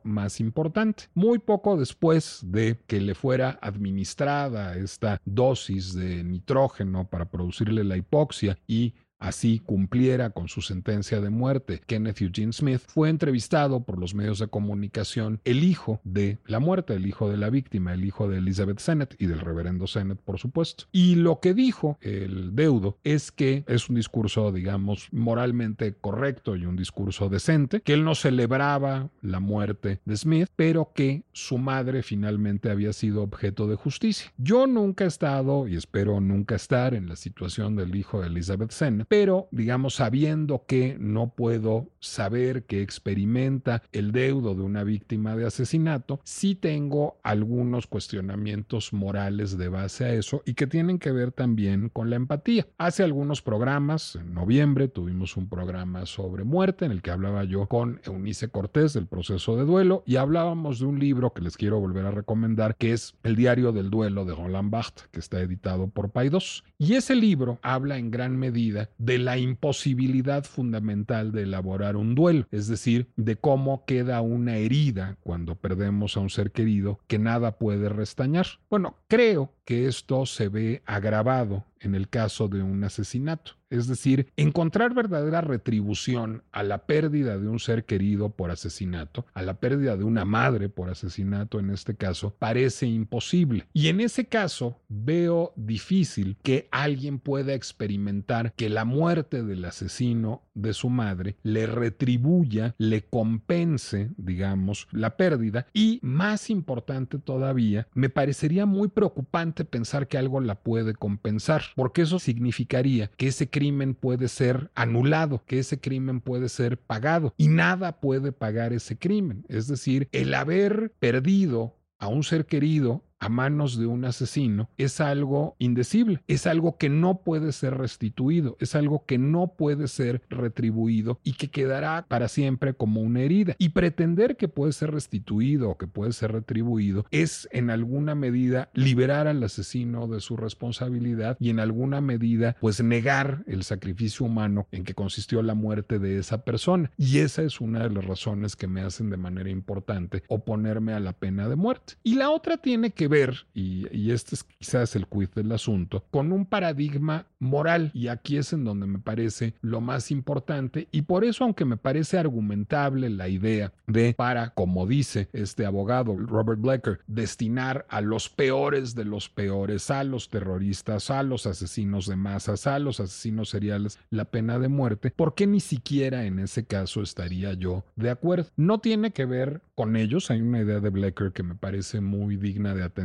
más 0.02 0.40
importante. 0.40 1.04
Muy 1.14 1.38
poco 1.38 1.76
después 1.76 2.40
de 2.44 2.78
que 2.86 3.00
le 3.00 3.14
fuera 3.14 3.58
administrada 3.60 4.76
esta 4.76 5.20
dosis 5.24 5.94
de 5.94 6.24
nitrógeno 6.24 7.08
para 7.08 7.30
producirle 7.30 7.84
la 7.84 7.96
hipoxia 7.96 8.58
y 8.66 8.94
así 9.20 9.60
cumpliera 9.60 10.30
con 10.30 10.48
su 10.48 10.62
sentencia 10.62 11.20
de 11.20 11.30
muerte. 11.30 11.80
Kenneth 11.86 12.20
Eugene 12.22 12.52
Smith 12.52 12.82
fue 12.86 13.08
entrevistado 13.08 13.84
por 13.84 13.98
los 13.98 14.14
medios 14.14 14.38
de 14.38 14.48
comunicación 14.48 15.40
el 15.44 15.62
hijo 15.62 16.00
de 16.04 16.38
la 16.46 16.58
muerte, 16.58 16.94
el 16.94 17.06
hijo 17.06 17.30
de 17.30 17.36
la 17.36 17.50
víctima, 17.50 17.92
el 17.92 18.04
hijo 18.04 18.28
de 18.28 18.38
Elizabeth 18.38 18.80
Sennett 18.80 19.14
y 19.18 19.26
del 19.26 19.40
reverendo 19.40 19.86
Sennett, 19.86 20.18
por 20.18 20.38
supuesto. 20.38 20.84
Y 20.90 21.14
lo 21.16 21.40
que 21.40 21.54
dijo 21.54 21.98
el 22.00 22.54
deudo 22.56 22.98
es 23.04 23.30
que 23.30 23.64
es 23.68 23.88
un 23.88 23.96
discurso, 23.96 24.50
digamos, 24.52 25.08
moralmente 25.12 25.94
correcto 26.00 26.56
y 26.56 26.66
un 26.66 26.76
discurso 26.76 27.28
decente, 27.28 27.82
que 27.82 27.92
él 27.92 28.04
no 28.04 28.14
celebraba 28.14 29.10
la 29.22 29.40
muerte 29.40 30.00
de 30.04 30.16
Smith, 30.16 30.48
pero 30.56 30.92
que 30.94 31.22
su 31.32 31.58
madre 31.58 32.02
finalmente 32.02 32.70
había 32.70 32.92
sido 32.92 33.22
objeto 33.22 33.68
de 33.68 33.76
justicia. 33.76 34.32
Yo 34.38 34.66
nunca 34.66 35.04
he 35.04 35.08
estado, 35.08 35.68
y 35.68 35.76
espero 35.76 36.20
nunca 36.20 36.54
estar, 36.54 36.94
en 36.94 37.08
la 37.08 37.16
situación 37.16 37.76
del 37.76 37.94
hijo 37.94 38.20
de 38.20 38.28
Elizabeth 38.28 38.70
Sennett, 38.70 39.09
pero 39.10 39.48
digamos 39.50 39.96
sabiendo 39.96 40.66
que 40.68 40.96
no 41.00 41.34
puedo 41.34 41.88
saber 41.98 42.62
que 42.62 42.80
experimenta 42.80 43.82
el 43.90 44.12
deudo 44.12 44.54
de 44.54 44.62
una 44.62 44.84
víctima 44.84 45.34
de 45.34 45.46
asesinato, 45.46 46.20
sí 46.22 46.54
tengo 46.54 47.18
algunos 47.24 47.88
cuestionamientos 47.88 48.92
morales 48.92 49.58
de 49.58 49.68
base 49.68 50.04
a 50.04 50.14
eso 50.14 50.42
y 50.46 50.54
que 50.54 50.68
tienen 50.68 51.00
que 51.00 51.10
ver 51.10 51.32
también 51.32 51.88
con 51.88 52.08
la 52.08 52.14
empatía. 52.14 52.68
Hace 52.78 53.02
algunos 53.02 53.42
programas, 53.42 54.14
en 54.14 54.32
noviembre 54.32 54.86
tuvimos 54.86 55.36
un 55.36 55.48
programa 55.48 56.06
sobre 56.06 56.44
muerte 56.44 56.84
en 56.84 56.92
el 56.92 57.02
que 57.02 57.10
hablaba 57.10 57.42
yo 57.42 57.66
con 57.66 58.00
Eunice 58.04 58.46
Cortés 58.50 58.92
del 58.92 59.08
proceso 59.08 59.56
de 59.56 59.64
duelo 59.64 60.04
y 60.06 60.16
hablábamos 60.16 60.78
de 60.78 60.86
un 60.86 61.00
libro 61.00 61.32
que 61.32 61.42
les 61.42 61.56
quiero 61.56 61.80
volver 61.80 62.06
a 62.06 62.12
recomendar 62.12 62.76
que 62.76 62.92
es 62.92 63.16
El 63.24 63.34
diario 63.34 63.72
del 63.72 63.90
duelo 63.90 64.24
de 64.24 64.36
Roland 64.36 64.70
Barthes 64.70 65.08
que 65.10 65.18
está 65.18 65.40
editado 65.40 65.88
por 65.88 66.10
Paidós. 66.10 66.62
Y 66.78 66.94
ese 66.94 67.16
libro 67.16 67.58
habla 67.62 67.98
en 67.98 68.12
gran 68.12 68.38
medida 68.38 68.88
de 69.00 69.18
la 69.18 69.38
imposibilidad 69.38 70.44
fundamental 70.44 71.32
de 71.32 71.42
elaborar 71.42 71.96
un 71.96 72.14
duelo, 72.14 72.46
es 72.50 72.68
decir, 72.68 73.08
de 73.16 73.36
cómo 73.36 73.84
queda 73.86 74.20
una 74.20 74.56
herida 74.56 75.16
cuando 75.22 75.56
perdemos 75.56 76.16
a 76.16 76.20
un 76.20 76.28
ser 76.28 76.52
querido 76.52 77.00
que 77.06 77.18
nada 77.18 77.58
puede 77.58 77.88
restañar. 77.88 78.46
Bueno, 78.68 78.96
creo 79.08 79.54
que 79.64 79.86
esto 79.86 80.26
se 80.26 80.48
ve 80.48 80.82
agravado 80.84 81.64
en 81.80 81.94
el 81.94 82.08
caso 82.08 82.48
de 82.48 82.62
un 82.62 82.84
asesinato. 82.84 83.59
Es 83.70 83.86
decir, 83.86 84.26
encontrar 84.36 84.94
verdadera 84.94 85.40
retribución 85.40 86.42
a 86.50 86.64
la 86.64 86.86
pérdida 86.86 87.38
de 87.38 87.48
un 87.48 87.60
ser 87.60 87.84
querido 87.84 88.30
por 88.30 88.50
asesinato, 88.50 89.26
a 89.32 89.42
la 89.42 89.54
pérdida 89.60 89.96
de 89.96 90.02
una 90.02 90.24
madre 90.24 90.68
por 90.68 90.90
asesinato 90.90 91.60
en 91.60 91.70
este 91.70 91.94
caso, 91.94 92.34
parece 92.36 92.86
imposible. 92.86 93.66
Y 93.72 93.86
en 93.88 94.00
ese 94.00 94.26
caso 94.26 94.80
veo 94.88 95.52
difícil 95.54 96.36
que 96.42 96.68
alguien 96.72 97.20
pueda 97.20 97.54
experimentar 97.54 98.52
que 98.54 98.68
la 98.68 98.84
muerte 98.84 99.44
del 99.44 99.64
asesino 99.64 100.42
de 100.54 100.74
su 100.74 100.90
madre 100.90 101.36
le 101.44 101.66
retribuya, 101.66 102.74
le 102.76 103.02
compense, 103.02 104.10
digamos, 104.16 104.88
la 104.90 105.16
pérdida. 105.16 105.66
Y 105.72 106.00
más 106.02 106.50
importante 106.50 107.18
todavía, 107.18 107.86
me 107.94 108.08
parecería 108.08 108.66
muy 108.66 108.88
preocupante 108.88 109.64
pensar 109.64 110.08
que 110.08 110.18
algo 110.18 110.40
la 110.40 110.56
puede 110.56 110.94
compensar, 110.94 111.62
porque 111.76 112.02
eso 112.02 112.18
significaría 112.18 113.10
que 113.16 113.28
ese 113.28 113.48
crimen 113.48 113.59
puede 113.94 114.28
ser 114.28 114.70
anulado, 114.74 115.44
que 115.46 115.58
ese 115.58 115.80
crimen 115.80 116.20
puede 116.20 116.48
ser 116.48 116.78
pagado 116.78 117.34
y 117.36 117.48
nada 117.48 118.00
puede 118.00 118.32
pagar 118.32 118.72
ese 118.72 118.98
crimen. 118.98 119.44
Es 119.48 119.66
decir, 119.66 120.08
el 120.12 120.34
haber 120.34 120.92
perdido 120.98 121.76
a 121.98 122.08
un 122.08 122.24
ser 122.24 122.46
querido 122.46 123.04
a 123.20 123.28
manos 123.28 123.78
de 123.78 123.86
un 123.86 124.04
asesino 124.04 124.68
es 124.78 125.00
algo 125.00 125.54
indecible, 125.58 126.22
es 126.26 126.46
algo 126.46 126.78
que 126.78 126.88
no 126.88 127.20
puede 127.22 127.52
ser 127.52 127.76
restituido, 127.76 128.56
es 128.60 128.74
algo 128.74 129.04
que 129.06 129.18
no 129.18 129.54
puede 129.56 129.88
ser 129.88 130.22
retribuido 130.30 131.20
y 131.22 131.34
que 131.34 131.50
quedará 131.50 132.06
para 132.08 132.28
siempre 132.28 132.74
como 132.74 133.02
una 133.02 133.20
herida. 133.20 133.54
Y 133.58 133.70
pretender 133.70 134.36
que 134.36 134.48
puede 134.48 134.72
ser 134.72 134.92
restituido 134.92 135.70
o 135.70 135.78
que 135.78 135.86
puede 135.86 136.12
ser 136.12 136.32
retribuido 136.32 137.04
es 137.10 137.48
en 137.52 137.70
alguna 137.70 138.14
medida 138.14 138.70
liberar 138.72 139.26
al 139.26 139.42
asesino 139.42 140.06
de 140.06 140.20
su 140.20 140.36
responsabilidad 140.36 141.36
y 141.38 141.50
en 141.50 141.60
alguna 141.60 142.00
medida 142.00 142.56
pues 142.60 142.82
negar 142.82 143.44
el 143.46 143.64
sacrificio 143.64 144.26
humano 144.26 144.66
en 144.72 144.84
que 144.84 144.94
consistió 144.94 145.42
la 145.42 145.54
muerte 145.54 145.98
de 145.98 146.18
esa 146.18 146.44
persona. 146.44 146.90
Y 146.96 147.18
esa 147.18 147.42
es 147.42 147.60
una 147.60 147.82
de 147.82 147.90
las 147.90 148.04
razones 148.04 148.56
que 148.56 148.66
me 148.66 148.80
hacen 148.80 149.10
de 149.10 149.18
manera 149.18 149.50
importante 149.50 150.22
oponerme 150.28 150.94
a 150.94 151.00
la 151.00 151.12
pena 151.12 151.48
de 151.48 151.56
muerte. 151.56 151.94
Y 152.02 152.14
la 152.14 152.30
otra 152.30 152.56
tiene 152.56 152.90
que 152.92 153.09
ver, 153.10 153.46
y, 153.52 154.10
este 154.10 154.34
es 154.34 154.44
quizás 154.44 154.96
el 154.96 155.06
quiz 155.06 155.30
del 155.34 155.52
asunto, 155.52 156.04
con 156.10 156.32
un 156.32 156.46
paradigma 156.46 157.26
moral. 157.38 157.90
Y 157.92 158.08
aquí 158.08 158.38
es 158.38 158.52
en 158.52 158.64
donde 158.64 158.86
me 158.86 158.98
parece 158.98 159.54
lo 159.60 159.80
más 159.80 160.10
importante. 160.10 160.88
Y 160.90 161.02
por 161.02 161.24
eso, 161.24 161.44
aunque 161.44 161.64
me 161.64 161.76
parece 161.76 162.18
argumentable 162.18 163.10
la 163.10 163.28
idea 163.28 163.72
de 163.86 164.14
para, 164.14 164.50
como 164.50 164.86
dice 164.86 165.28
este 165.32 165.66
abogado 165.66 166.16
Robert 166.16 166.60
Blecker, 166.60 167.00
destinar 167.06 167.86
a 167.88 168.00
los 168.00 168.28
peores 168.28 168.94
de 168.94 169.04
los 169.04 169.28
peores, 169.28 169.90
a 169.90 170.04
los 170.04 170.28
terroristas, 170.28 171.10
a 171.10 171.22
los 171.22 171.46
asesinos 171.46 172.06
de 172.06 172.16
masas, 172.16 172.66
a 172.66 172.78
los 172.78 173.00
asesinos 173.00 173.50
seriales, 173.50 173.98
la 174.10 174.24
pena 174.24 174.58
de 174.58 174.68
muerte, 174.68 175.10
¿por 175.10 175.34
qué 175.34 175.46
ni 175.46 175.60
siquiera 175.60 176.24
en 176.24 176.38
ese 176.38 176.64
caso 176.64 177.02
estaría 177.02 177.52
yo 177.54 177.84
de 177.96 178.10
acuerdo? 178.10 178.50
No 178.56 178.78
tiene 178.78 179.10
que 179.10 179.24
ver 179.24 179.62
con 179.74 179.96
ellos. 179.96 180.30
Hay 180.30 180.40
una 180.40 180.60
idea 180.60 180.80
de 180.80 180.90
Blecker 180.90 181.32
que 181.32 181.42
me 181.42 181.54
parece 181.54 182.00
muy 182.00 182.36
digna 182.36 182.74
de 182.74 182.82
atención 182.82 182.99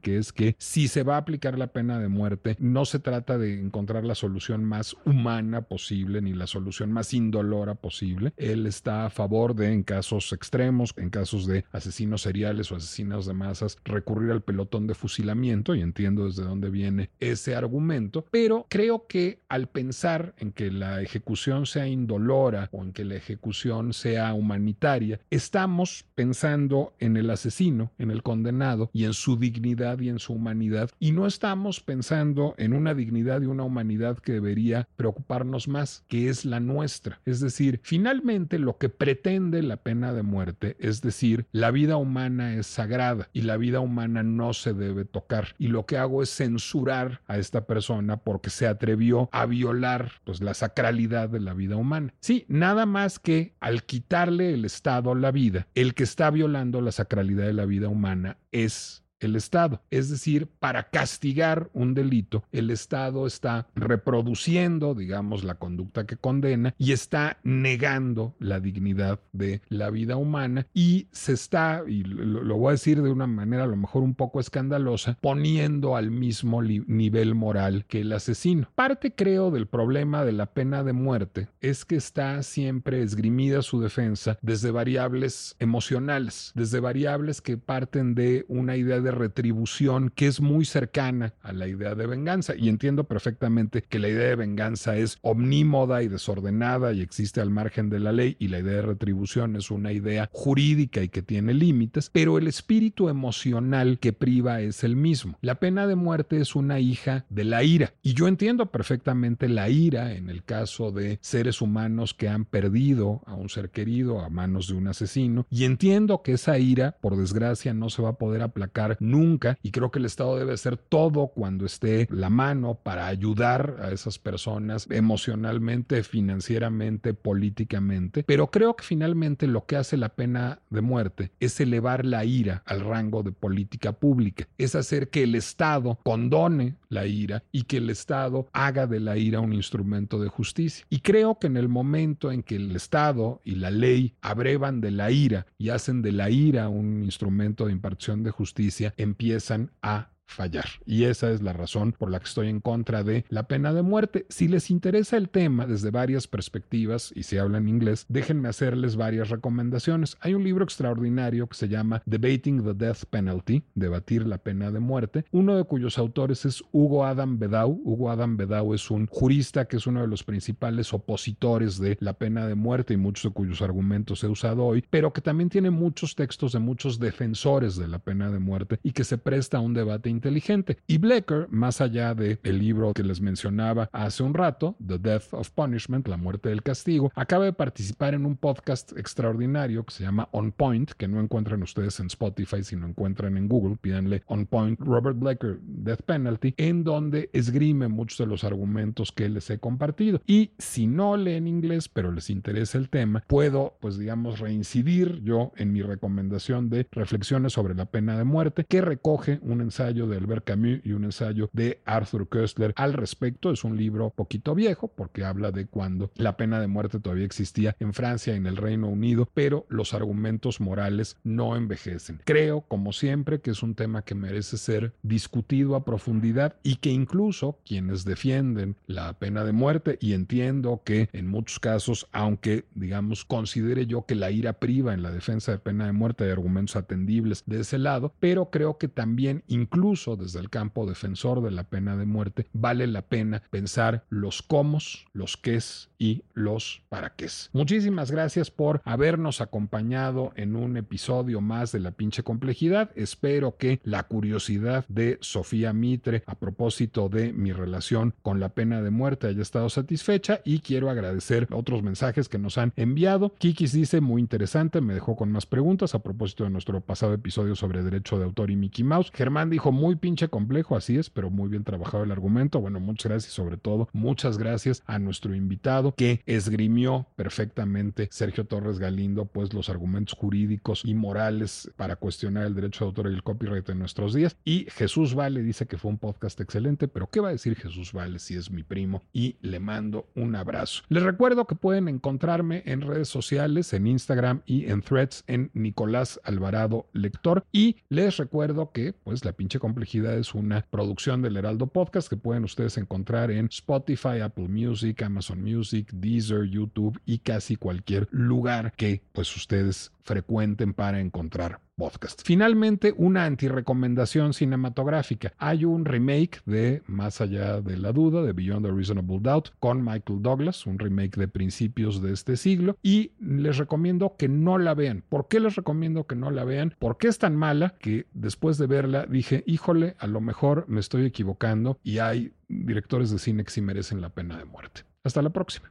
que 0.00 0.18
es 0.18 0.32
que 0.32 0.56
si 0.58 0.88
se 0.88 1.02
va 1.02 1.14
a 1.14 1.18
aplicar 1.18 1.58
la 1.58 1.68
pena 1.68 1.98
de 1.98 2.08
muerte, 2.08 2.56
no 2.58 2.84
se 2.84 2.98
trata 2.98 3.38
de 3.38 3.60
encontrar 3.60 4.04
la 4.04 4.14
solución 4.14 4.64
más 4.64 4.96
humana 5.04 5.62
posible 5.62 6.20
ni 6.20 6.34
la 6.34 6.46
solución 6.46 6.92
más 6.92 7.14
indolora 7.14 7.74
posible. 7.74 8.32
Él 8.36 8.66
está 8.66 9.06
a 9.06 9.10
favor 9.10 9.54
de, 9.54 9.72
en 9.72 9.82
casos 9.82 10.32
extremos, 10.32 10.92
en 10.96 11.10
casos 11.10 11.46
de 11.46 11.64
asesinos 11.72 12.22
seriales 12.22 12.70
o 12.70 12.76
asesinos 12.76 13.26
de 13.26 13.34
masas, 13.34 13.78
recurrir 13.84 14.30
al 14.32 14.42
pelotón 14.42 14.86
de 14.86 14.94
fusilamiento, 14.94 15.74
y 15.74 15.80
entiendo 15.80 16.26
desde 16.26 16.42
dónde 16.42 16.70
viene 16.70 17.10
ese 17.20 17.54
argumento, 17.54 18.26
pero 18.30 18.66
creo 18.68 19.06
que 19.06 19.40
al 19.48 19.68
pensar 19.68 20.34
en 20.38 20.52
que 20.52 20.70
la 20.70 21.00
ejecución 21.00 21.66
sea 21.66 21.86
indolora 21.86 22.68
o 22.72 22.82
en 22.82 22.92
que 22.92 23.04
la 23.04 23.14
ejecución 23.14 23.92
sea 23.92 24.34
humanitaria, 24.34 25.20
estamos 25.30 26.04
pensando 26.14 26.94
en 26.98 27.16
el 27.16 27.30
asesino, 27.30 27.92
en 27.98 28.10
el 28.10 28.22
condenado 28.22 28.90
y 28.92 29.04
en 29.04 29.14
su 29.14 29.37
dignidad 29.38 30.00
y 30.00 30.08
en 30.08 30.18
su 30.18 30.34
humanidad. 30.34 30.90
Y 30.98 31.12
no 31.12 31.26
estamos 31.26 31.80
pensando 31.80 32.54
en 32.58 32.72
una 32.72 32.94
dignidad 32.94 33.42
y 33.42 33.46
una 33.46 33.64
humanidad 33.64 34.18
que 34.18 34.32
debería 34.32 34.88
preocuparnos 34.96 35.68
más, 35.68 36.04
que 36.08 36.28
es 36.28 36.44
la 36.44 36.60
nuestra. 36.60 37.20
Es 37.24 37.40
decir, 37.40 37.80
finalmente 37.82 38.58
lo 38.58 38.78
que 38.78 38.88
pretende 38.88 39.62
la 39.62 39.76
pena 39.76 40.12
de 40.12 40.22
muerte, 40.22 40.76
es 40.80 41.00
decir, 41.00 41.46
la 41.52 41.70
vida 41.70 41.96
humana 41.96 42.54
es 42.54 42.66
sagrada 42.66 43.28
y 43.32 43.42
la 43.42 43.56
vida 43.56 43.80
humana 43.80 44.22
no 44.22 44.52
se 44.52 44.74
debe 44.74 45.04
tocar. 45.04 45.54
Y 45.58 45.68
lo 45.68 45.86
que 45.86 45.98
hago 45.98 46.22
es 46.22 46.34
censurar 46.34 47.22
a 47.26 47.38
esta 47.38 47.66
persona 47.66 48.18
porque 48.18 48.50
se 48.50 48.66
atrevió 48.66 49.28
a 49.32 49.46
violar 49.46 50.12
pues, 50.24 50.40
la 50.40 50.54
sacralidad 50.54 51.28
de 51.28 51.40
la 51.40 51.54
vida 51.54 51.76
humana. 51.76 52.14
Sí, 52.20 52.44
nada 52.48 52.86
más 52.86 53.18
que 53.18 53.54
al 53.60 53.84
quitarle 53.84 54.54
el 54.54 54.64
Estado 54.64 55.14
la 55.14 55.30
vida, 55.30 55.66
el 55.74 55.94
que 55.94 56.04
está 56.04 56.30
violando 56.30 56.80
la 56.80 56.92
sacralidad 56.92 57.46
de 57.46 57.52
la 57.52 57.66
vida 57.66 57.88
humana 57.88 58.38
es 58.52 59.02
el 59.20 59.36
Estado. 59.36 59.82
Es 59.90 60.10
decir, 60.10 60.48
para 60.58 60.90
castigar 60.90 61.70
un 61.72 61.94
delito, 61.94 62.44
el 62.52 62.70
Estado 62.70 63.26
está 63.26 63.66
reproduciendo, 63.74 64.94
digamos, 64.94 65.44
la 65.44 65.56
conducta 65.56 66.06
que 66.06 66.16
condena 66.16 66.74
y 66.78 66.92
está 66.92 67.38
negando 67.42 68.34
la 68.38 68.60
dignidad 68.60 69.20
de 69.32 69.60
la 69.68 69.90
vida 69.90 70.16
humana 70.16 70.66
y 70.74 71.08
se 71.12 71.32
está, 71.32 71.82
y 71.86 72.02
lo, 72.04 72.56
voy 72.56 72.68
a 72.68 72.72
decir 72.72 73.02
de 73.02 73.10
una 73.10 73.26
manera 73.26 73.64
a 73.64 73.68
lo 73.68 73.76
mejor 73.76 74.02
un 74.02 74.14
poco 74.14 74.40
escandalosa, 74.40 75.18
poniendo 75.20 75.96
al 75.96 76.10
mismo 76.10 76.62
nivel 76.62 77.34
moral 77.34 77.84
que 77.86 78.00
el 78.00 78.12
asesino. 78.12 78.68
Parte, 78.74 79.14
creo, 79.14 79.50
del 79.50 79.66
problema 79.66 80.24
de 80.24 80.32
la 80.32 80.46
pena 80.46 80.82
de 80.82 80.92
muerte 80.92 81.48
es 81.60 81.84
que 81.84 81.96
está 81.96 82.42
siempre 82.42 83.02
esgrimida 83.02 83.62
su 83.62 83.80
defensa 83.80 84.38
desde 84.42 84.70
variables 84.70 85.56
emocionales, 85.58 86.52
desde 86.54 86.80
variables 86.80 87.40
que 87.40 87.56
parten 87.56 88.14
de 88.14 88.44
una 88.48 88.76
idea 88.76 89.00
de 89.00 89.07
retribución 89.10 90.10
que 90.14 90.26
es 90.26 90.40
muy 90.40 90.64
cercana 90.64 91.34
a 91.42 91.52
la 91.52 91.66
idea 91.66 91.94
de 91.94 92.06
venganza. 92.06 92.54
Y 92.56 92.68
entiendo 92.68 93.04
perfectamente 93.04 93.82
que 93.82 93.98
la 93.98 94.08
idea 94.08 94.28
de 94.28 94.36
venganza 94.36 94.96
es 94.96 95.18
omnímoda 95.22 96.02
y 96.02 96.08
desordenada 96.08 96.92
y 96.92 97.00
existe 97.00 97.40
al 97.40 97.50
margen 97.50 97.90
de 97.90 98.00
la 98.00 98.12
ley 98.12 98.36
y 98.38 98.48
la 98.48 98.58
idea 98.58 98.76
de 98.76 98.82
retribución 98.82 99.56
es 99.56 99.70
una 99.70 99.92
idea 99.92 100.28
jurídica 100.32 101.02
y 101.02 101.08
que 101.08 101.22
tiene 101.22 101.54
límites, 101.54 102.10
pero 102.12 102.38
el 102.38 102.46
espíritu 102.46 103.08
emocional 103.08 103.98
que 103.98 104.12
priva 104.12 104.60
es 104.60 104.84
el 104.84 104.96
mismo. 104.96 105.38
La 105.40 105.56
pena 105.56 105.86
de 105.86 105.96
muerte 105.96 106.40
es 106.40 106.54
una 106.54 106.80
hija 106.80 107.24
de 107.28 107.44
la 107.44 107.62
ira 107.62 107.92
y 108.02 108.14
yo 108.14 108.28
entiendo 108.28 108.66
perfectamente 108.66 109.48
la 109.48 109.68
ira 109.68 110.14
en 110.14 110.30
el 110.30 110.44
caso 110.44 110.90
de 110.92 111.18
seres 111.22 111.60
humanos 111.60 112.14
que 112.14 112.28
han 112.28 112.44
perdido 112.44 113.22
a 113.26 113.34
un 113.34 113.48
ser 113.48 113.70
querido 113.70 114.20
a 114.20 114.28
manos 114.28 114.68
de 114.68 114.74
un 114.74 114.88
asesino 114.88 115.46
y 115.50 115.64
entiendo 115.64 116.22
que 116.22 116.32
esa 116.32 116.58
ira, 116.58 116.96
por 117.00 117.16
desgracia, 117.16 117.74
no 117.74 117.90
se 117.90 118.02
va 118.02 118.10
a 118.10 118.18
poder 118.18 118.42
aplacar 118.42 118.97
nunca 119.00 119.58
y 119.62 119.70
creo 119.70 119.90
que 119.90 119.98
el 119.98 120.04
Estado 120.04 120.36
debe 120.36 120.54
hacer 120.54 120.76
todo 120.76 121.28
cuando 121.28 121.66
esté 121.66 122.08
la 122.10 122.30
mano 122.30 122.74
para 122.82 123.06
ayudar 123.06 123.76
a 123.82 123.90
esas 123.90 124.18
personas 124.18 124.86
emocionalmente, 124.90 126.02
financieramente, 126.02 127.14
políticamente, 127.14 128.24
pero 128.24 128.50
creo 128.50 128.76
que 128.76 128.84
finalmente 128.84 129.46
lo 129.46 129.66
que 129.66 129.76
hace 129.76 129.96
la 129.96 130.10
pena 130.10 130.60
de 130.70 130.80
muerte 130.80 131.32
es 131.40 131.60
elevar 131.60 132.04
la 132.04 132.24
ira 132.24 132.62
al 132.66 132.80
rango 132.80 133.22
de 133.22 133.32
política 133.32 133.92
pública, 133.92 134.48
es 134.58 134.74
hacer 134.74 135.10
que 135.10 135.22
el 135.22 135.34
Estado 135.34 135.98
condone 136.04 136.76
la 136.88 137.06
ira 137.06 137.44
y 137.52 137.62
que 137.64 137.78
el 137.78 137.90
Estado 137.90 138.48
haga 138.52 138.86
de 138.86 139.00
la 139.00 139.16
ira 139.16 139.40
un 139.40 139.52
instrumento 139.52 140.20
de 140.20 140.28
justicia. 140.28 140.84
Y 140.90 141.00
creo 141.00 141.38
que 141.38 141.46
en 141.46 141.56
el 141.56 141.68
momento 141.68 142.32
en 142.32 142.42
que 142.42 142.56
el 142.56 142.74
Estado 142.74 143.40
y 143.44 143.56
la 143.56 143.70
ley 143.70 144.14
abrevan 144.22 144.80
de 144.80 144.90
la 144.90 145.10
ira 145.10 145.46
y 145.58 145.70
hacen 145.70 146.02
de 146.02 146.12
la 146.12 146.30
ira 146.30 146.68
un 146.68 147.02
instrumento 147.02 147.66
de 147.66 147.72
impartición 147.72 148.22
de 148.22 148.30
justicia, 148.30 148.87
empiezan 148.96 149.72
a 149.82 150.10
fallar. 150.28 150.66
Y 150.86 151.04
esa 151.04 151.30
es 151.32 151.42
la 151.42 151.52
razón 151.52 151.92
por 151.92 152.10
la 152.10 152.20
que 152.20 152.26
estoy 152.26 152.48
en 152.48 152.60
contra 152.60 153.02
de 153.02 153.24
la 153.28 153.48
pena 153.48 153.72
de 153.72 153.82
muerte. 153.82 154.26
Si 154.28 154.46
les 154.46 154.70
interesa 154.70 155.16
el 155.16 155.30
tema 155.30 155.66
desde 155.66 155.90
varias 155.90 156.28
perspectivas 156.28 157.12
y 157.16 157.24
si 157.24 157.38
hablan 157.38 157.68
inglés, 157.68 158.06
déjenme 158.08 158.48
hacerles 158.48 158.96
varias 158.96 159.30
recomendaciones. 159.30 160.16
Hay 160.20 160.34
un 160.34 160.44
libro 160.44 160.64
extraordinario 160.64 161.48
que 161.48 161.56
se 161.56 161.68
llama 161.68 162.02
Debating 162.06 162.62
the 162.62 162.74
Death 162.74 163.04
Penalty, 163.10 163.64
debatir 163.74 164.26
la 164.26 164.38
pena 164.38 164.70
de 164.70 164.80
muerte, 164.80 165.24
uno 165.32 165.56
de 165.56 165.64
cuyos 165.64 165.98
autores 165.98 166.44
es 166.44 166.62
Hugo 166.72 167.04
Adam 167.04 167.38
Bedau. 167.38 167.80
Hugo 167.84 168.10
Adam 168.10 168.36
Bedau 168.36 168.74
es 168.74 168.90
un 168.90 169.06
jurista 169.06 169.66
que 169.66 169.78
es 169.78 169.86
uno 169.86 170.02
de 170.02 170.08
los 170.08 170.22
principales 170.22 170.92
opositores 170.92 171.78
de 171.78 171.96
la 172.00 172.12
pena 172.12 172.46
de 172.46 172.54
muerte 172.54 172.94
y 172.94 172.96
muchos 172.98 173.30
de 173.30 173.34
cuyos 173.34 173.62
argumentos 173.62 174.22
he 174.22 174.28
usado 174.28 174.64
hoy, 174.64 174.84
pero 174.90 175.12
que 175.12 175.22
también 175.22 175.48
tiene 175.48 175.70
muchos 175.70 176.14
textos 176.14 176.52
de 176.52 176.58
muchos 176.58 176.98
defensores 176.98 177.76
de 177.76 177.88
la 177.88 177.98
pena 177.98 178.30
de 178.30 178.38
muerte 178.38 178.78
y 178.82 178.92
que 178.92 179.04
se 179.04 179.18
presta 179.18 179.58
a 179.58 179.60
un 179.60 179.74
debate 179.74 180.10
inteligente. 180.18 180.78
Y 180.86 180.98
Blecker, 180.98 181.46
más 181.50 181.80
allá 181.80 182.14
del 182.14 182.40
el 182.42 182.58
libro 182.58 182.92
que 182.92 183.04
les 183.04 183.20
mencionaba 183.20 183.88
hace 183.92 184.22
un 184.22 184.34
rato, 184.34 184.76
The 184.84 184.98
Death 184.98 185.32
of 185.32 185.50
Punishment, 185.50 186.08
La 186.08 186.16
muerte 186.16 186.48
del 186.48 186.62
castigo, 186.62 187.12
acaba 187.14 187.44
de 187.44 187.52
participar 187.52 188.14
en 188.14 188.26
un 188.26 188.36
podcast 188.36 188.96
extraordinario 188.98 189.84
que 189.84 189.94
se 189.94 190.02
llama 190.02 190.28
On 190.32 190.50
Point, 190.50 190.92
que 190.92 191.06
no 191.06 191.20
encuentran 191.20 191.62
ustedes 191.62 192.00
en 192.00 192.06
Spotify, 192.06 192.64
sino 192.64 192.86
encuentran 192.86 193.36
en 193.36 193.48
Google, 193.48 193.76
pídanle 193.80 194.22
On 194.26 194.46
Point 194.46 194.80
Robert 194.80 195.18
Blecker 195.18 195.60
Death 195.62 196.02
Penalty, 196.02 196.54
en 196.56 196.82
donde 196.82 197.30
esgrime 197.32 197.88
muchos 197.88 198.18
de 198.18 198.26
los 198.26 198.42
argumentos 198.42 199.12
que 199.12 199.28
les 199.28 199.48
he 199.50 199.58
compartido. 199.58 200.20
Y 200.26 200.50
si 200.58 200.86
no 200.86 201.16
leen 201.16 201.46
inglés, 201.46 201.88
pero 201.88 202.10
les 202.10 202.28
interesa 202.28 202.78
el 202.78 202.88
tema, 202.88 203.22
puedo, 203.28 203.76
pues 203.80 203.98
digamos, 203.98 204.40
reincidir 204.40 205.22
yo 205.22 205.52
en 205.56 205.72
mi 205.72 205.82
recomendación 205.82 206.70
de 206.70 206.88
reflexiones 206.90 207.52
sobre 207.52 207.74
la 207.74 207.86
pena 207.86 208.18
de 208.18 208.24
muerte, 208.24 208.64
que 208.68 208.80
recoge 208.80 209.38
un 209.42 209.60
ensayo 209.60 210.07
de 210.08 210.16
Albert 210.16 210.44
Camus 210.44 210.80
y 210.84 210.92
un 210.92 211.04
ensayo 211.04 211.50
de 211.52 211.80
Arthur 211.84 212.28
Koestler 212.28 212.72
al 212.76 212.92
respecto. 212.92 213.50
Es 213.50 213.64
un 213.64 213.76
libro 213.76 214.10
poquito 214.10 214.54
viejo 214.54 214.88
porque 214.88 215.24
habla 215.24 215.52
de 215.52 215.66
cuando 215.66 216.10
la 216.16 216.36
pena 216.36 216.60
de 216.60 216.66
muerte 216.66 217.00
todavía 217.00 217.24
existía 217.24 217.76
en 217.78 217.92
Francia 217.92 218.34
y 218.34 218.36
en 218.36 218.46
el 218.46 218.56
Reino 218.56 218.88
Unido, 218.88 219.28
pero 219.34 219.66
los 219.68 219.94
argumentos 219.94 220.60
morales 220.60 221.16
no 221.24 221.56
envejecen. 221.56 222.20
Creo, 222.24 222.62
como 222.62 222.92
siempre, 222.92 223.40
que 223.40 223.50
es 223.50 223.62
un 223.62 223.74
tema 223.74 224.02
que 224.02 224.14
merece 224.14 224.56
ser 224.56 224.92
discutido 225.02 225.76
a 225.76 225.84
profundidad 225.84 226.56
y 226.62 226.76
que 226.76 226.90
incluso 226.90 227.58
quienes 227.64 228.04
defienden 228.04 228.76
la 228.86 229.12
pena 229.18 229.44
de 229.44 229.52
muerte, 229.52 229.98
y 230.00 230.12
entiendo 230.12 230.82
que 230.84 231.08
en 231.12 231.28
muchos 231.28 231.58
casos, 231.60 232.08
aunque 232.12 232.64
digamos 232.74 233.24
considere 233.24 233.86
yo 233.86 234.06
que 234.06 234.14
la 234.14 234.30
ira 234.30 234.54
priva 234.54 234.94
en 234.94 235.02
la 235.02 235.10
defensa 235.10 235.52
de 235.52 235.58
pena 235.58 235.86
de 235.86 235.92
muerte 235.92 236.24
hay 236.24 236.30
argumentos 236.30 236.76
atendibles 236.76 237.42
de 237.46 237.60
ese 237.60 237.78
lado, 237.78 238.12
pero 238.20 238.50
creo 238.50 238.78
que 238.78 238.88
también 238.88 239.42
incluso 239.48 239.97
desde 240.16 240.40
el 240.40 240.50
campo 240.50 240.86
defensor 240.86 241.42
de 241.42 241.50
la 241.50 241.64
pena 241.64 241.96
de 241.96 242.06
muerte 242.06 242.46
vale 242.52 242.86
la 242.86 243.02
pena 243.02 243.42
pensar 243.50 244.04
los 244.08 244.42
cómo, 244.42 244.78
los 245.12 245.36
qués 245.36 245.90
y 245.98 246.22
los 246.34 246.82
para 246.88 247.10
qué. 247.10 247.28
Muchísimas 247.52 248.10
gracias 248.10 248.50
por 248.50 248.80
habernos 248.84 249.40
acompañado 249.40 250.32
en 250.36 250.56
un 250.56 250.76
episodio 250.76 251.40
más 251.40 251.72
de 251.72 251.80
la 251.80 251.90
pinche 251.90 252.22
complejidad. 252.22 252.90
Espero 252.94 253.56
que 253.56 253.80
la 253.82 254.04
curiosidad 254.04 254.84
de 254.88 255.18
Sofía 255.20 255.72
Mitre 255.72 256.22
a 256.26 256.34
propósito 256.36 257.08
de 257.08 257.32
mi 257.32 257.52
relación 257.52 258.14
con 258.22 258.40
la 258.40 258.50
pena 258.50 258.82
de 258.82 258.90
muerte 258.90 259.26
haya 259.26 259.42
estado 259.42 259.68
satisfecha 259.68 260.40
y 260.44 260.60
quiero 260.60 260.90
agradecer 260.90 261.48
otros 261.50 261.82
mensajes 261.82 262.28
que 262.28 262.38
nos 262.38 262.56
han 262.56 262.72
enviado. 262.76 263.34
Kikis 263.38 263.72
dice 263.72 264.00
muy 264.00 264.22
interesante, 264.22 264.80
me 264.80 264.94
dejó 264.94 265.16
con 265.16 265.32
más 265.32 265.46
preguntas 265.46 265.94
a 265.94 266.02
propósito 266.02 266.44
de 266.44 266.50
nuestro 266.50 266.80
pasado 266.80 267.12
episodio 267.12 267.56
sobre 267.56 267.82
derecho 267.82 268.18
de 268.18 268.24
autor 268.24 268.50
y 268.50 268.56
Mickey 268.56 268.84
Mouse. 268.84 269.10
Germán 269.12 269.50
dijo 269.50 269.72
muy 269.78 269.96
pinche 269.96 270.28
complejo, 270.28 270.76
así 270.76 270.98
es, 270.98 271.08
pero 271.08 271.30
muy 271.30 271.48
bien 271.48 271.64
trabajado 271.64 272.04
el 272.04 272.10
argumento. 272.10 272.60
Bueno, 272.60 272.80
muchas 272.80 273.10
gracias 273.12 273.32
sobre 273.32 273.56
todo, 273.56 273.88
muchas 273.92 274.36
gracias 274.36 274.82
a 274.86 274.98
nuestro 274.98 275.34
invitado 275.34 275.94
que 275.94 276.22
esgrimió 276.26 277.06
perfectamente 277.16 278.08
Sergio 278.10 278.44
Torres 278.44 278.78
Galindo, 278.78 279.26
pues 279.26 279.54
los 279.54 279.68
argumentos 279.68 280.16
jurídicos 280.18 280.82
y 280.84 280.94
morales 280.94 281.70
para 281.76 281.96
cuestionar 281.96 282.46
el 282.46 282.54
derecho 282.54 282.84
de 282.84 282.88
autor 282.88 283.10
y 283.10 283.14
el 283.14 283.22
copyright 283.22 283.68
en 283.68 283.78
nuestros 283.78 284.14
días. 284.14 284.36
Y 284.44 284.66
Jesús 284.70 285.14
Vale 285.14 285.42
dice 285.42 285.66
que 285.66 285.78
fue 285.78 285.90
un 285.90 285.98
podcast 285.98 286.40
excelente, 286.40 286.88
pero 286.88 287.08
¿qué 287.08 287.20
va 287.20 287.28
a 287.28 287.32
decir 287.32 287.56
Jesús 287.56 287.92
Vale 287.92 288.18
si 288.18 288.34
es 288.34 288.50
mi 288.50 288.64
primo? 288.64 289.02
Y 289.12 289.36
le 289.40 289.60
mando 289.60 290.08
un 290.16 290.34
abrazo. 290.34 290.82
Les 290.88 291.02
recuerdo 291.02 291.46
que 291.46 291.54
pueden 291.54 291.88
encontrarme 291.88 292.62
en 292.66 292.80
redes 292.80 293.08
sociales, 293.08 293.72
en 293.72 293.86
Instagram 293.86 294.42
y 294.44 294.66
en 294.66 294.82
threads 294.82 295.24
en 295.26 295.50
Nicolás 295.54 296.20
Alvarado 296.24 296.86
Lector. 296.92 297.44
Y 297.52 297.76
les 297.88 298.16
recuerdo 298.16 298.72
que 298.72 298.92
pues 298.92 299.24
la 299.24 299.32
pinche 299.32 299.58
complejidad 299.68 300.16
es 300.16 300.34
una 300.34 300.64
producción 300.70 301.20
del 301.20 301.36
Heraldo 301.36 301.66
Podcast 301.66 302.08
que 302.08 302.16
pueden 302.16 302.44
ustedes 302.44 302.78
encontrar 302.78 303.30
en 303.30 303.48
Spotify, 303.52 304.20
Apple 304.22 304.48
Music, 304.48 305.02
Amazon 305.02 305.42
Music, 305.42 305.90
Deezer, 305.92 306.44
YouTube 306.44 306.98
y 307.04 307.18
casi 307.18 307.56
cualquier 307.56 308.08
lugar 308.10 308.72
que 308.76 309.02
pues 309.12 309.36
ustedes 309.36 309.92
frecuenten 310.08 310.72
para 310.72 311.00
encontrar 311.00 311.60
podcast. 311.76 312.22
Finalmente, 312.24 312.94
una 312.96 313.26
antirecomendación 313.26 314.32
cinematográfica. 314.32 315.34
Hay 315.36 315.66
un 315.66 315.84
remake 315.84 316.40
de 316.46 316.82
Más 316.86 317.20
allá 317.20 317.60
de 317.60 317.76
la 317.76 317.92
duda, 317.92 318.22
de 318.22 318.32
Beyond 318.32 318.66
a 318.66 318.70
Reasonable 318.70 319.18
Doubt, 319.20 319.50
con 319.60 319.84
Michael 319.84 320.22
Douglas, 320.22 320.66
un 320.66 320.78
remake 320.78 321.16
de 321.16 321.28
principios 321.28 322.00
de 322.00 322.14
este 322.14 322.38
siglo, 322.38 322.78
y 322.82 323.12
les 323.20 323.58
recomiendo 323.58 324.16
que 324.16 324.28
no 324.28 324.56
la 324.56 324.72
vean. 324.72 325.04
¿Por 325.10 325.28
qué 325.28 325.40
les 325.40 325.56
recomiendo 325.56 326.06
que 326.06 326.16
no 326.16 326.30
la 326.30 326.44
vean? 326.44 326.74
Porque 326.78 327.08
es 327.08 327.18
tan 327.18 327.36
mala 327.36 327.74
que 327.78 328.06
después 328.14 328.56
de 328.56 328.66
verla 328.66 329.04
dije, 329.04 329.44
híjole, 329.46 329.94
a 329.98 330.06
lo 330.06 330.22
mejor 330.22 330.64
me 330.68 330.80
estoy 330.80 331.04
equivocando 331.04 331.78
y 331.84 331.98
hay 331.98 332.32
directores 332.48 333.10
de 333.10 333.18
cine 333.18 333.44
que 333.44 333.50
sí 333.50 333.60
merecen 333.60 334.00
la 334.00 334.08
pena 334.08 334.38
de 334.38 334.46
muerte. 334.46 334.84
Hasta 335.04 335.20
la 335.20 335.30
próxima. 335.30 335.70